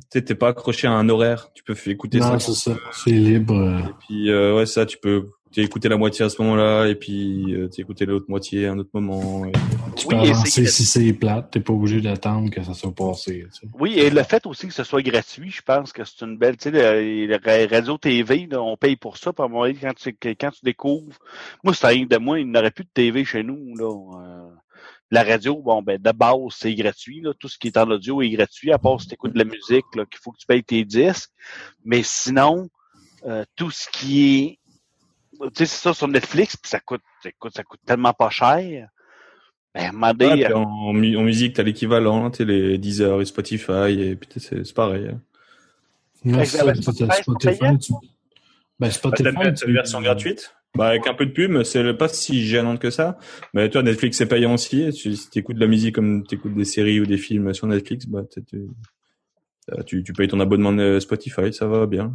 [0.10, 1.50] t'es t'es pas accroché à un horaire.
[1.54, 2.54] Tu peux écouter Non, ça.
[2.54, 2.78] c'est ça.
[2.94, 3.56] C'est libre.
[3.56, 6.96] euh, Et puis, euh, ouais, ça, tu peux t'es la moitié à ce moment-là et
[6.96, 9.46] puis euh, t'es l'autre moitié à un autre moment.
[9.46, 9.52] Et-
[9.96, 11.52] Tu Oui, peux avancer si c'est plate.
[11.52, 13.46] T'es pas obligé d'attendre que ça soit passé.
[13.54, 13.68] tu sais.
[13.80, 16.58] Oui, et le fait aussi que ce soit gratuit, je pense que c'est une belle,
[16.58, 19.94] tu sais, le, le ra- radio TV, là, on paye pour ça, un moment quand
[19.96, 21.18] tu, quand tu découvres,
[21.64, 24.20] moi, c'est rien de moi, il n'aurait plus de TV chez nous, là.
[24.22, 24.50] euh,
[25.12, 27.34] la radio, bon, ben, de base, c'est gratuit, là.
[27.38, 29.46] Tout ce qui est en audio est gratuit, à part si tu écoutes de la
[29.46, 31.30] musique, qu'il faut que tu payes tes disques.
[31.86, 32.68] Mais sinon,
[33.26, 34.60] euh, tout ce qui est,
[35.40, 38.90] tu sais, c'est ça sur Netflix, puis ça coûte, écoute, ça coûte tellement pas cher.
[39.76, 43.26] Ben, Ouais, puis euh, en, en mu- en musique, t'as l'équivalent, t'as les Deezer et
[43.26, 45.08] Spotify, et puis c'est c'est pareil.
[45.12, 45.20] hein.
[46.24, 47.94] C'est la ça, version c'est- Spotify, tu...
[47.94, 48.00] Ben,
[48.80, 52.08] Bah, Spotify, t'as tu- la version gratuite bah, Avec un peu de pub, c'est pas
[52.08, 53.18] si gênant que ça.
[53.54, 54.92] Mais toi, Netflix, c'est payant aussi.
[54.94, 58.22] Si t'écoutes de la musique comme t'écoutes des séries ou des films sur Netflix, bah,
[58.30, 58.58] t'es- t'es-
[59.72, 62.14] euh, tu, tu payes ton abonnement de Spotify, ça va bien.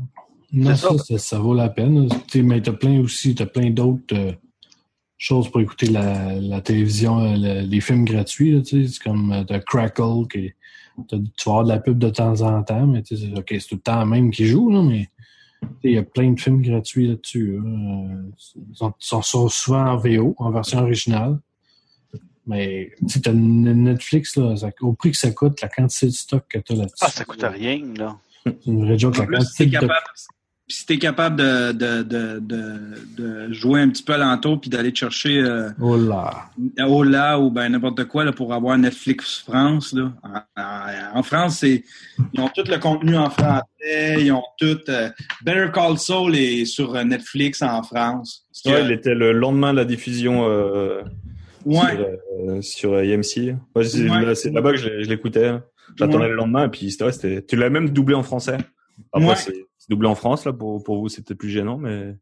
[0.52, 2.08] Non, C'est ça, ça, ça vaut la peine.
[2.28, 4.32] Tu sais, Mais t'as plein aussi, t'as plein d'autres euh,
[5.18, 8.52] choses pour écouter la, la télévision, euh, le- les films gratuits.
[8.52, 8.92] là, tu sais.
[8.92, 10.52] C'est comme euh, t'as Crackle, qui,
[11.08, 11.16] tu
[11.46, 13.68] vas avoir de la pub de temps en temps, mais tu sais, c'est- ok, c'est
[13.68, 15.08] tout le temps même qui joue, là, mais
[15.60, 17.52] tu sais, il y a plein de films gratuits là-dessus.
[17.56, 17.62] là.
[17.68, 18.22] Euh,
[18.70, 21.38] Ils sont, sont- sont souvent en VO, en version originale.
[22.46, 26.12] Mais tu sais, t'as Netflix, là, ça- au prix que ça coûte, la quantité de
[26.12, 26.94] stock que t'as là-dessus.
[27.02, 28.16] ah, ça coûte rien, là.
[28.46, 29.18] C'est une vraie joke.
[29.18, 29.88] La quantité de
[30.68, 32.74] puis si t'es capable de, de, de, de,
[33.16, 36.44] de jouer un petit peu alentour puis d'aller te chercher euh, Oh là!
[36.86, 39.94] Ola ou ben n'importe quoi là, pour avoir Netflix France.
[39.94, 40.12] Là.
[41.14, 41.84] En, France, c'est
[42.34, 44.78] ils ont tout le contenu en français, ils ont tout.
[44.90, 45.08] euh,
[45.42, 48.44] Better Call Saul est sur euh, Netflix en France.
[48.64, 51.02] Que- Ouais, il était le lendemain de la diffusion euh,
[51.64, 52.06] ouais, sur,
[52.50, 53.56] euh, sur AMC.
[53.74, 54.24] Moi, c'est Ouais.
[54.24, 55.52] là- c'est là-bas que je, l'écoutais.
[55.96, 56.28] J'attendais Ouais.
[56.28, 58.58] le lendemain, et puis c'était, ouais, c'était- tu l'as même doublé en français.
[59.12, 59.36] Après, Ouais.
[59.36, 62.16] c'est doublé en France, là, pour, pour vous, c'était plus gênant, mais...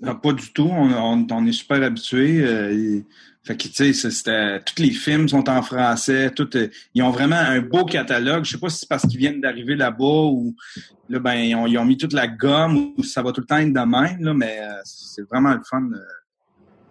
[0.00, 0.68] Non, pas du tout.
[0.70, 2.40] On, on- on est super habitués.
[2.46, 3.04] euh, et-
[3.42, 6.30] fait que, tu sais, c'était- tous les films sont en français.
[6.30, 8.44] Tout, euh, ils ont vraiment un beau catalogue.
[8.44, 10.54] Je sais pas si c'est parce qu'ils viennent d'arriver là-bas ou
[11.08, 13.46] là, ben, ils ont, ils ont mis toute la gomme ou ça va tout le
[13.48, 15.82] temps être de même, là, mais euh, c'est vraiment le fun.
[15.92, 15.98] euh.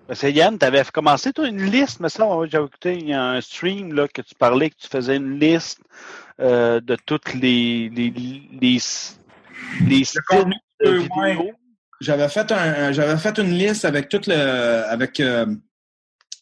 [0.10, 3.14] Ben, C'est Yann, tu avais commencé, toi, une liste, mais ça, j'avais écouté il y
[3.14, 5.80] a un stream là, que tu parlais, que tu faisais une liste
[6.42, 8.78] euh, de toutes les, les, les,
[9.88, 11.54] les styles contenu, de euh, ouais.
[12.00, 15.46] J'avais fait un, j'avais fait une liste avec toute le, avec, euh,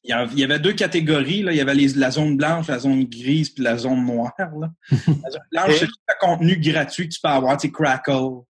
[0.06, 1.52] il y avait- il y avait deux catégories là.
[1.52, 4.32] Il y avait les- la zone blanche, la zone grise, puis la zone noire.
[4.38, 4.70] Là.
[5.24, 8.44] La zone blanche, c'est tout le contenu gratuit que tu peux avoir, tu sais, Crackle,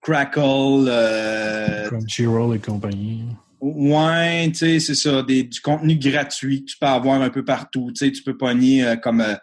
[0.00, 3.24] Crackle, euh, Crunchyroll et compagnie.
[3.60, 7.44] Ouais, tu sais, c'est ça, des, du contenu gratuit que tu peux avoir un peu
[7.44, 7.90] partout.
[7.92, 9.34] Tu sais, tu peux pogner euh, comme euh,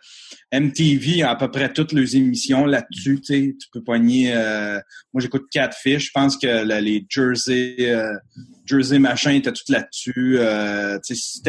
[0.53, 3.19] MTV à peu près toutes leurs émissions là-dessus.
[3.19, 4.33] Tu sais, tu peux pogner.
[4.33, 4.79] euh,
[5.13, 6.05] moi, j'écoute Catfish.
[6.07, 8.13] Je pense que là, les Jersey, euh,
[8.65, 10.37] Jersey machin étaient tout là-dessus.
[10.39, 11.41] Euh, tu sais, si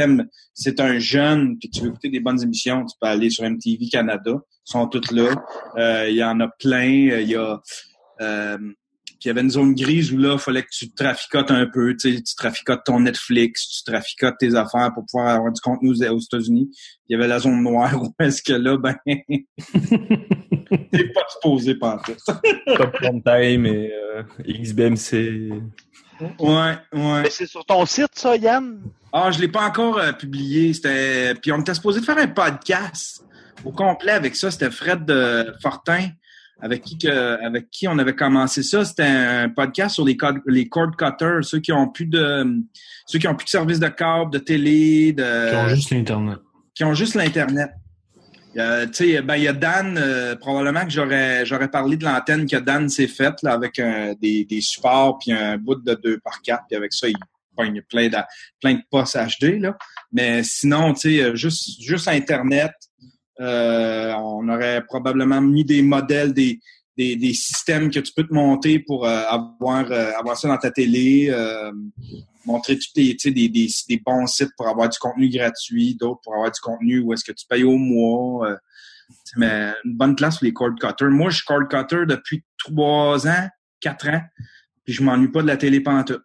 [0.55, 3.89] c'est un jeune puis tu veux écouter des bonnes émissions, tu peux aller sur MTV
[3.93, 4.33] Canada.
[4.35, 5.31] Ils sont toutes là.
[5.77, 7.21] Euh, Il y en a plein.
[7.21, 7.61] Il y a
[9.25, 11.97] il y avait une zone grise où là, il fallait que tu traficotes un peu,
[11.97, 15.91] tu sais, tu traficotes ton Netflix, tu traficotes tes affaires pour pouvoir avoir du contenu
[15.91, 16.71] aux, aux États-Unis.
[17.09, 22.03] Il y avait la zone noire où est-ce que là, ben, t'es pas supposé par
[22.03, 22.13] tout.
[22.77, 25.51] Top Time et euh, XBMC.
[26.39, 27.23] Ouais, ouais.
[27.23, 28.83] Mais c'est sur ton site, ça, Yann?
[29.13, 30.73] Ah, je l'ai pas encore euh, publié.
[30.73, 33.25] C'était, puis on était supposé de faire un podcast
[33.65, 34.51] au complet avec ça.
[34.51, 36.09] C'était Fred euh, Fortin
[36.61, 38.85] avec qui que, avec qui on avait commencé ça.
[38.85, 40.17] C'était un podcast sur les
[40.47, 42.63] les cord cutters, ceux qui ont plus de
[43.07, 46.39] ceux qui ont plus de service de câble, de télé, de Qui ont juste l'Internet.
[46.75, 47.71] qui ont juste l'internet.
[48.57, 52.05] Euh, tu sais, ben il y a Dan, euh, probablement que j'aurais j'aurais parlé de
[52.05, 55.93] l'antenne que Dan s'est faite là avec un, des, des supports puis un bout de
[55.95, 57.17] 2 par 4 puis avec ça il
[57.55, 58.17] pogne plein de
[58.63, 59.77] plein de postes HD là.
[60.11, 62.73] Mais sinon, tu sais, juste juste internet,
[63.41, 66.61] euh, on aurait probablement mis des modèles des
[66.97, 70.59] des, des systèmes que tu peux te monter pour euh, avoir euh, avoir ça dans
[70.59, 71.29] ta télé.
[71.31, 71.71] euh,
[72.47, 76.53] montrer tous des, des, des bons sites pour avoir du contenu gratuit, d'autres pour avoir
[76.53, 78.49] du contenu où est-ce que tu payes au mois.
[78.49, 78.57] euh,
[79.37, 81.11] mais une bonne place pour les cord cutters.
[81.11, 83.49] Moi, je suis cord cutter depuis trois ans,
[83.81, 84.21] quatre ans,
[84.85, 86.23] puis je m'ennuie pas de la télé pantoute.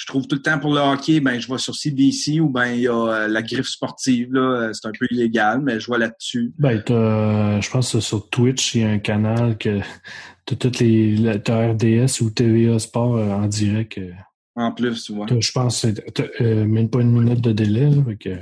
[0.00, 2.66] Je trouve tout le temps pour le hockey, ben je vais sur CBC ou ben
[2.66, 5.90] il y a euh, la griffe sportive là, euh, c'est un peu illégal, mais je
[5.90, 6.52] vais là-dessus.
[6.56, 9.80] Ben, t'as, je pense que sur Twitch, il y a un canal que
[10.46, 13.98] t'as toutes les, t'as RDS ou TVA Sport euh, en direct.
[13.98, 14.12] euh,
[14.54, 15.26] En plus, tu vois.
[15.26, 18.16] t'as- je pense que c'est, t'as, euh, même pas une minute de délai, là, fait
[18.16, 18.38] que-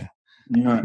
[0.50, 0.82] Ouais.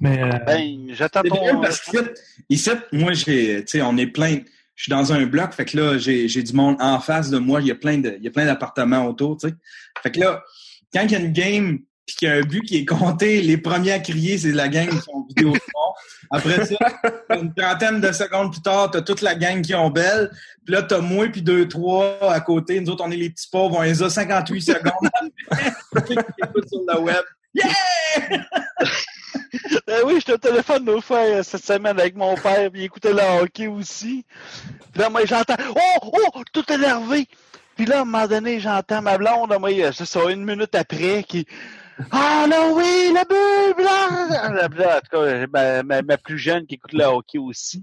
[0.00, 1.60] mais, euh, Ben, j'attends ton.
[1.60, 2.12] parce que
[2.50, 4.38] ici, moi, j'ai, tu sais, on est plein.
[4.78, 7.60] Je suis dans un bloc, fait que là, j'ai, du monde en face de moi.
[7.60, 9.54] Il y a plein de, il y a plein d'appartements autour, tu sais.
[10.04, 10.44] Fait que là,
[10.94, 13.42] quand il y a une game puis qu'il y a un but qui est compté,
[13.42, 15.52] les premiers à crier, c'est la gang qui sont vidéo
[16.30, 16.76] Après ça,
[17.30, 20.30] une trentaine de secondes plus tard, t'as toute la gang qui ont belle.
[20.64, 22.80] Puis là, t'as moi puis deux, trois à côté.
[22.80, 23.78] Nous autres, on est les petits pauvres.
[23.78, 25.10] On les a 58 secondes
[26.68, 27.24] sur le web.
[27.52, 27.66] Yeah!
[29.86, 32.84] Ben oui, j'étais au téléphone l'autre fois euh, cette semaine avec mon père, puis il
[32.84, 34.24] écoutait le hockey aussi.
[34.92, 37.26] Puis là, moi, j'entends Oh, oh, tout énervé.
[37.76, 40.74] Puis là, à un moment donné, j'entends ma blonde, moi, euh, c'est ça, une minute
[40.74, 41.46] après, qui
[42.10, 43.84] Ah là oui, la bulle!
[43.84, 44.50] là!
[44.52, 47.82] La bulle, En tout cas, ma, ma- ma plus jeune qui écoute le hockey aussi.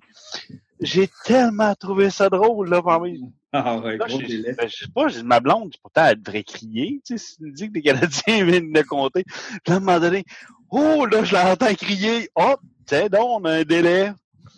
[0.82, 3.22] J'ai tellement trouvé ça drôle, là, parmi.
[3.54, 4.54] Ah ouais, Là, gros je, délai.
[4.58, 7.44] ben, je sais pas, j'ai ma blonde, pourtant, elle devrait crier, tu sais, si tu
[7.44, 9.24] me dis que les Canadiens viennent de compter.
[9.24, 10.26] Puis là, à un moment donné,
[10.76, 12.30] oh, là, je l'entends crier.
[12.36, 14.12] Oh, tiens donc, on a un délai.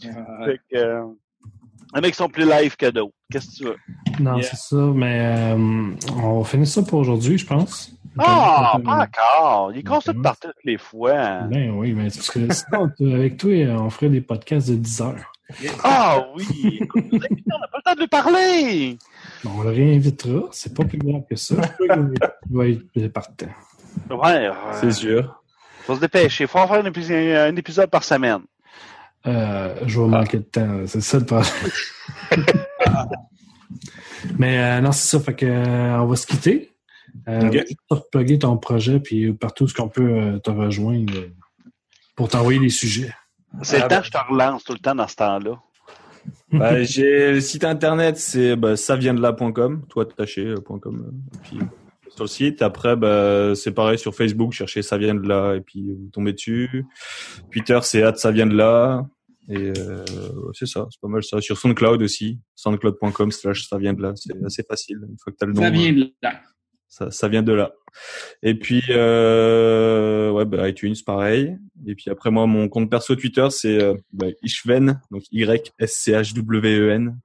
[0.06, 1.03] Ah, Fait que, euh,
[1.95, 3.14] les mecs sont plus live que d'autres.
[3.31, 3.77] Qu'est-ce que tu veux?
[4.19, 4.44] Non, Yeah.
[4.49, 5.19] c'est ça, mais
[5.53, 5.91] euh,
[6.23, 7.91] on va finir ça pour aujourd'hui, je pense.
[8.19, 9.72] Ah, Euh, pas encore.
[9.73, 11.41] Il est ça de partir toutes les fois.
[11.44, 14.76] Ben oui, mais c'est parce que sinon, t- avec toi, on ferait des podcasts de
[14.76, 15.31] 10 heures.
[15.84, 16.80] Ah oui!
[16.81, 18.98] Écoute, on n'a pas le temps de lui parler!
[19.44, 21.56] Bon, on le réinvitera, c'est pas plus grave que ça.
[21.80, 23.45] Il va être partant.
[24.10, 24.49] Ouais,
[24.81, 25.41] C'est sûr.
[25.88, 26.45] Faut se dépêcher.
[26.47, 28.41] Faut en faire un épisode, un épisode par semaine.
[29.26, 31.49] Euh, je vais manquer de temps, c'est ça le problème.
[34.38, 36.72] Mais euh, non, c'est ça, fait que euh, on va se quitter.
[37.27, 37.53] Euh, Ok.
[37.53, 41.14] juste pour plugger ton projet, puis partout ce qu'on peut euh, te rejoindre
[42.15, 43.14] pour t'envoyer des sujets.
[43.64, 44.01] C'est Ah, le temps bah.
[44.01, 45.59] que je te relance tout le temps dans ce temps-là.
[46.84, 51.11] J'ai le site internet, c'est bah, saviendela.com, toi attaché point .com.
[51.34, 51.59] et puis
[52.18, 52.61] sur le site.
[52.61, 56.34] Après, bah, c'est pareil sur Facebook, cherchez ça vient de là et puis vous tombez
[56.34, 56.85] dessus.
[57.52, 59.06] Twitter, c'est at ça vient de là.
[59.49, 60.03] Et euh,
[60.53, 61.39] c'est ça, c'est pas mal ça.
[61.39, 64.11] Sur SoundCloud aussi, soundcloud.com slash ça vient de là.
[64.15, 64.98] C'est assez facile.
[65.07, 66.41] Une fois que t'as le nom, Ça vient de là.
[66.89, 67.72] ça, ça vient de là.
[68.44, 71.56] Et puis euh, ouais, bah, iTunes pareil.
[71.85, 75.94] Et puis après moi, mon compte perso Twitter c'est euh, bah, Ishven, donc Y S
[75.94, 77.18] C H W E N.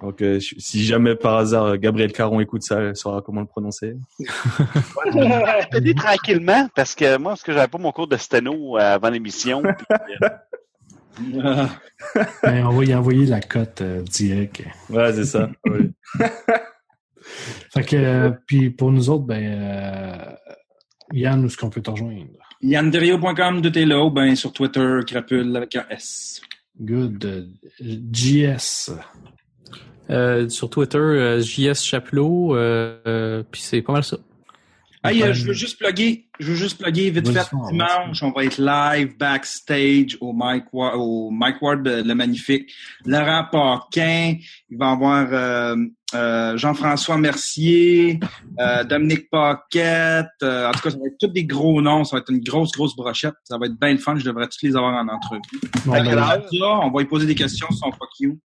[0.00, 3.96] Donc euh, si jamais par hasard Gabriel Caron écoute ça, elle saura comment le prononcer.
[4.18, 8.76] Je te dis tranquillement, parce que moi, parce que j'avais pas mon cours de sténo
[8.76, 9.62] euh, avant l'émission.
[9.62, 9.86] puis,
[10.22, 10.28] euh,
[12.42, 14.62] Ben, on va y envoyer la cote euh, direct.
[14.90, 15.50] Ouais, c'est ça.
[15.66, 15.90] Ouais.
[17.72, 20.34] Fait que, euh, puis pour nous autres, ben, euh,
[21.12, 22.26] Yann, où est-ce qu'on peut te rejoindre?
[22.60, 26.42] YannDerio.com, ou ben sur Twitter, Crapule avec un S.
[26.78, 27.50] Good.
[27.80, 28.90] JS.
[30.10, 34.18] Euh, sur Twitter, euh, JS Chapelot, euh, euh, puis c'est pas mal ça.
[35.02, 38.44] Hey, euh, je veux juste plugger, je veux juste plugger vite fait dimanche, on va
[38.44, 42.72] être live backstage au Mike Ward, au Mike Ward le magnifique,
[43.04, 44.36] Laurent Paquin,
[44.70, 45.76] il va y avoir euh,
[46.14, 48.18] euh, Jean-François Mercier,
[48.58, 52.16] euh, Dominique Paquette, euh, en tout cas ça va être tous des gros noms, ça
[52.16, 54.62] va être une grosse grosse brochette, ça va être bien le fun, je devrais tous
[54.62, 55.42] les avoir en entrevue.
[55.84, 56.40] Bon, ben,
[56.82, 58.38] on va y poser des questions sur son fuck you.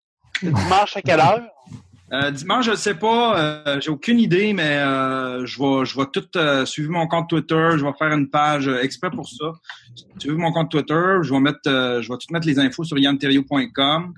[0.42, 1.42] Dimanche à quelle heure?
[2.12, 3.36] Euh, dimanche, je ne sais pas,
[3.66, 7.28] euh, j'ai aucune idée, mais euh, je vais je vais tout euh, suivre mon compte
[7.28, 9.46] Twitter, je vais faire une page exprès pour ça.
[10.18, 12.96] Suivez mon compte Twitter, je vais mettre euh, je vais tout mettre les infos sur
[12.96, 14.14] yanterio.com.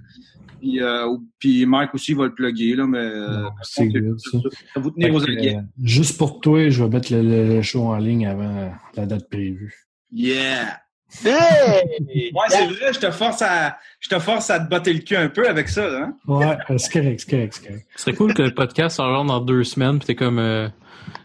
[0.61, 4.39] Puis, euh, puis Mike aussi va le plugger, là, mais euh, c'est good, ça.
[4.77, 5.57] vous tenir aux Fait que, aguets.
[5.57, 9.07] euh, juste pour toi, je vais mettre le, le- le show en ligne avant la
[9.07, 9.73] date prévue.
[10.13, 10.81] Yeah!
[11.25, 12.31] Hey!
[12.35, 15.17] Ouais, c'est vrai, je te force à je te force à te botter le cul
[15.17, 16.13] un peu avec ça, hein?
[16.27, 17.87] Ouais, euh, c'est correct, c'est correct, c'est correct.
[17.97, 20.69] Ce serait cool que le podcast sorte genre dans deux semaines, puis t'es comme euh,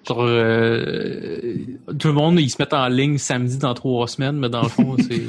[0.07, 1.55] genre euh,
[1.99, 4.69] tout le monde ils se mettent en ligne samedi dans trois semaines, mais dans le
[4.69, 5.17] fond c'est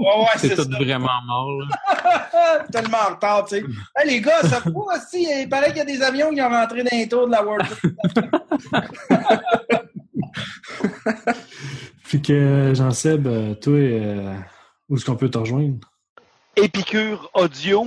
[0.00, 0.78] Ouais, ouais, c'est c'est tout ça.
[0.78, 1.60] vraiment mort.
[1.60, 2.64] là.
[2.72, 3.64] Tellement en retard, tu sais.
[3.96, 5.26] Hey, les gars, ça fout aussi.
[5.42, 7.44] Il paraît qu'il y a des avions qui ont rentré dans les tours de la
[7.44, 7.92] World Cup.
[12.10, 14.34] Puis que Jean-Seb, euh, toi, euh,
[14.88, 15.76] où est-ce qu'on peut te rejoindre?
[16.56, 17.86] Épicure Audio,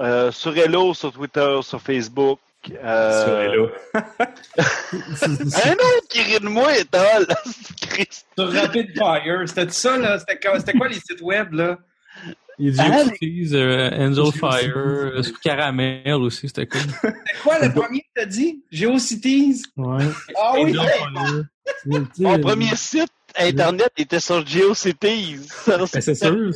[0.00, 2.40] euh, sur Hello, sur Twitter, sur Facebook.
[2.82, 3.70] Euh, Sur Hello.
[3.94, 6.72] Un autre qui rit de moi.
[8.36, 9.42] Sur Rapid Fire.
[9.46, 10.18] C'était ça, là?
[10.18, 11.78] C'était quoi, c'était quoi les sites web, là?
[12.58, 16.80] Il y a Ah, du euh, Angel Fire, euh, sur Caramel aussi, c'était cool.
[16.80, 17.14] C'était
[17.44, 18.64] quoi le premier que t'as dit?
[18.72, 19.62] GeoCities?
[19.76, 20.04] Ouais.
[20.36, 20.74] Ah oui!
[22.18, 25.38] Mon premier site Internet était sur GeoCities.
[25.66, 26.52] Ben, c'est sûr.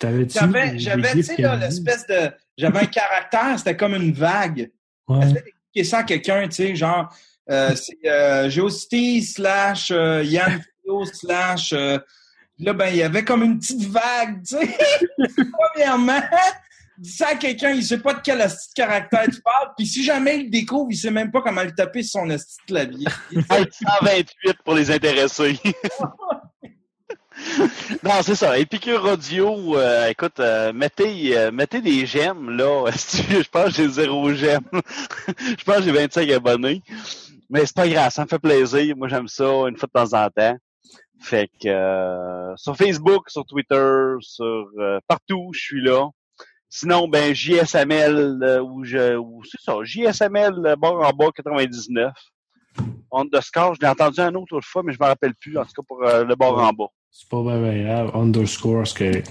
[0.00, 2.30] J'avais, j'avais, tu sais, l'espèce de.
[2.56, 4.70] J'avais un caractère, c'était comme une vague.
[5.08, 5.26] Ouais.
[5.26, 7.08] D'expliquer ça à quelqu'un, tu sais, genre,
[7.50, 10.62] euh, c'est euh, GeoCities slash euh, Yann
[11.12, 11.72] slash.
[11.72, 11.98] euh,
[12.58, 14.76] là, ben, il y avait comme une petite vague, tu sais.
[15.74, 16.20] Premièrement,
[17.02, 20.04] ça à quelqu'un, il sait pas de quel asti de caractère tu parles, puis si
[20.04, 22.66] jamais il le découvre, il sait même pas comment le taper sur son asti de
[22.66, 23.06] clavier.
[23.50, 25.58] Hey, 128 pour les intéressés.
[28.02, 28.58] non, c'est ça.
[28.58, 32.86] Épicure Audio, euh, écoute, euh, mettez, euh, mettez des j'aime, là.
[32.90, 34.68] Je pense que j'ai zéro j'aime.
[35.38, 36.82] Je pense que j'ai 25 abonnés.
[37.50, 38.94] Mais c'est pas grave, ça me fait plaisir.
[38.96, 40.58] Moi, j'aime ça une fois de temps en temps.
[41.20, 46.08] Fait que euh, sur Facebook, sur Twitter, sur euh, partout, je suis là.
[46.70, 52.12] Sinon, ben JSML, euh, ou je ou c'est ça, JSML euh, barre en bas 99.
[53.10, 55.72] Underscore, je l'ai entendu un autre autre fois, mais je me rappelle plus, en tout
[55.74, 56.88] cas pour euh, le bord en bas.
[57.10, 58.10] C'est pas bien grave.
[58.14, 59.22] Underscore, ce que.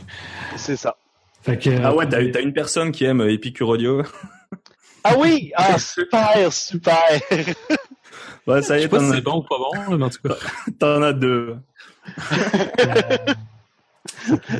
[0.55, 0.95] C'est ça.
[1.43, 1.69] Fait que.
[1.83, 4.01] Ah ouais, t'as t'as une personne qui aime Epicure Audio.
[5.03, 5.51] Ah oui!
[5.55, 7.21] Ah, super, super!
[8.47, 10.09] Ouais, ça Je y sais est, pas si c'est bon ou pas bon, mais en
[10.09, 10.35] tout cas.
[10.79, 11.57] t'en as deux.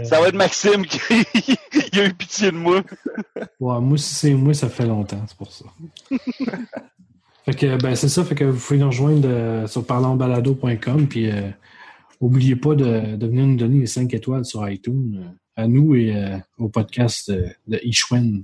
[0.03, 0.99] Ça va être Maxime qui
[1.93, 2.81] il a eu pitié de moi.
[3.59, 5.65] Ouais, moi, si c'est moi, ça fait longtemps, c'est pour ça.
[7.45, 11.29] fait que, ben, c'est ça, fait que vous pouvez nous rejoindre euh, sur parlonsbalado.com, puis
[11.31, 11.49] euh,
[12.19, 15.95] oubliez pas de, de venir nous donner les 5 étoiles sur iTunes, euh, à nous
[15.95, 18.43] et euh, au podcast de, de Ishwen.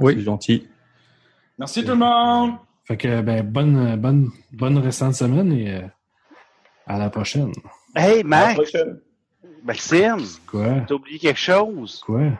[0.00, 0.14] Oui.
[0.16, 0.66] C'est gentil.
[1.58, 2.52] Merci tout le monde!
[2.86, 5.82] Fait que, ben, bonne, bonne, bonne restante semaine et euh,
[6.86, 7.52] à la prochaine.
[7.96, 8.54] Hey, À la Max!
[8.54, 8.98] prochaine.
[9.64, 10.84] Maxime, Quoi?
[10.86, 12.00] t'as oublié quelque chose?
[12.04, 12.32] Quoi?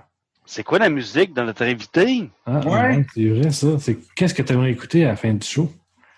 [0.46, 2.28] C'est quoi la musique de notre invité?
[2.44, 2.96] Ah, Ouais.
[2.98, 3.78] ouais, c'est vrai, ça.
[3.78, 5.72] C'est, qu'est-ce que tu aimerais écouter à la fin du show?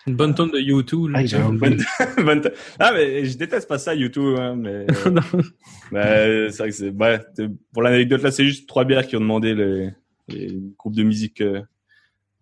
[0.08, 1.10] Une bonne tonne de YouTube.
[1.10, 1.20] là.
[1.48, 1.78] Oublié.
[2.24, 2.42] Bonne
[2.78, 5.22] ah, mais je déteste pas ça, YouTube, hein, mais, euh, Non.
[5.92, 9.16] mais c'est vrai que c'est, ouais, c'est- pour l'anecdote là, c'est juste trois bières qui
[9.16, 9.90] ont demandé les,
[10.28, 11.60] les groupes de musique, euh,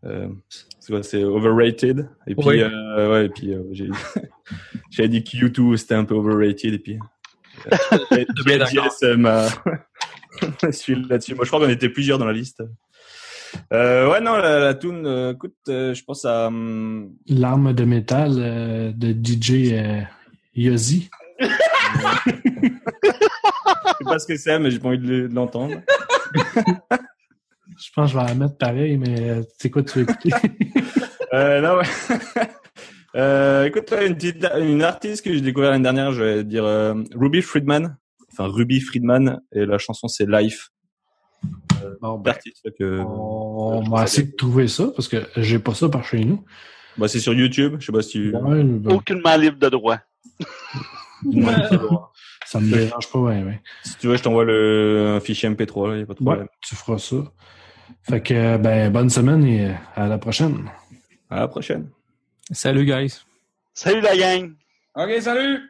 [0.04, 0.28] euh,
[0.80, 2.06] c'est quoi, c'est overrated.
[2.26, 2.60] Et puis, Oui.
[2.60, 3.88] euh, ouais, et puis, euh, j'ai,
[4.90, 6.98] j'avais dit que YouTube c'était un peu overrated, et puis,
[7.72, 7.76] euh,
[9.02, 9.48] euh, m'a,
[10.72, 11.34] suivi là-dessus.
[11.34, 12.62] Moi, je crois qu'on était plusieurs dans la liste.
[13.72, 17.84] Euh, ouais, non, la, la tune, euh, écoute, euh, je pense à, hum, L'arme de
[17.84, 20.00] métal euh, de DJ euh,
[20.56, 21.08] Yozzy.
[21.40, 21.46] je
[23.98, 25.76] sais pas ce que c'est, mais j'ai pas envie de le- de l'entendre.
[27.76, 30.30] Je pense que je vais la mettre pareil, mais c'est quoi tu veux écouter?
[31.32, 31.84] Euh, non, ouais.
[33.16, 36.94] Euh, écoute, une, petite, une artiste que j'ai découvert l'année dernière, je vais dire euh,
[37.14, 37.96] Ruby Friedman.
[38.32, 39.40] Enfin, Ruby Friedman.
[39.52, 40.70] Et la chanson, c'est Life.
[42.00, 43.00] bon, ben, L'artiste que...
[43.00, 46.44] on va essayer de trouver ça parce que j'ai pas ça par chez nous.
[46.96, 47.76] Bah, c'est sur YouTube.
[47.80, 48.34] Je sais pas si tu...
[48.36, 49.98] Ouais, ben, Aucunement libre de droit.
[52.46, 53.60] ça me dérange pas, ouais, ouais.
[53.84, 55.90] si tu veux, je t'envoie le un fichier MP3.
[55.90, 56.48] Là, y a pas de Ouais, problème.
[56.60, 57.16] tu feras ça.
[58.02, 60.70] Fait que, ben, bonne semaine et euh, à la prochaine.
[61.30, 61.88] À la prochaine.
[62.52, 63.24] Salut, guys.
[63.72, 64.54] Salut la gang!
[64.94, 65.60] OK, salut!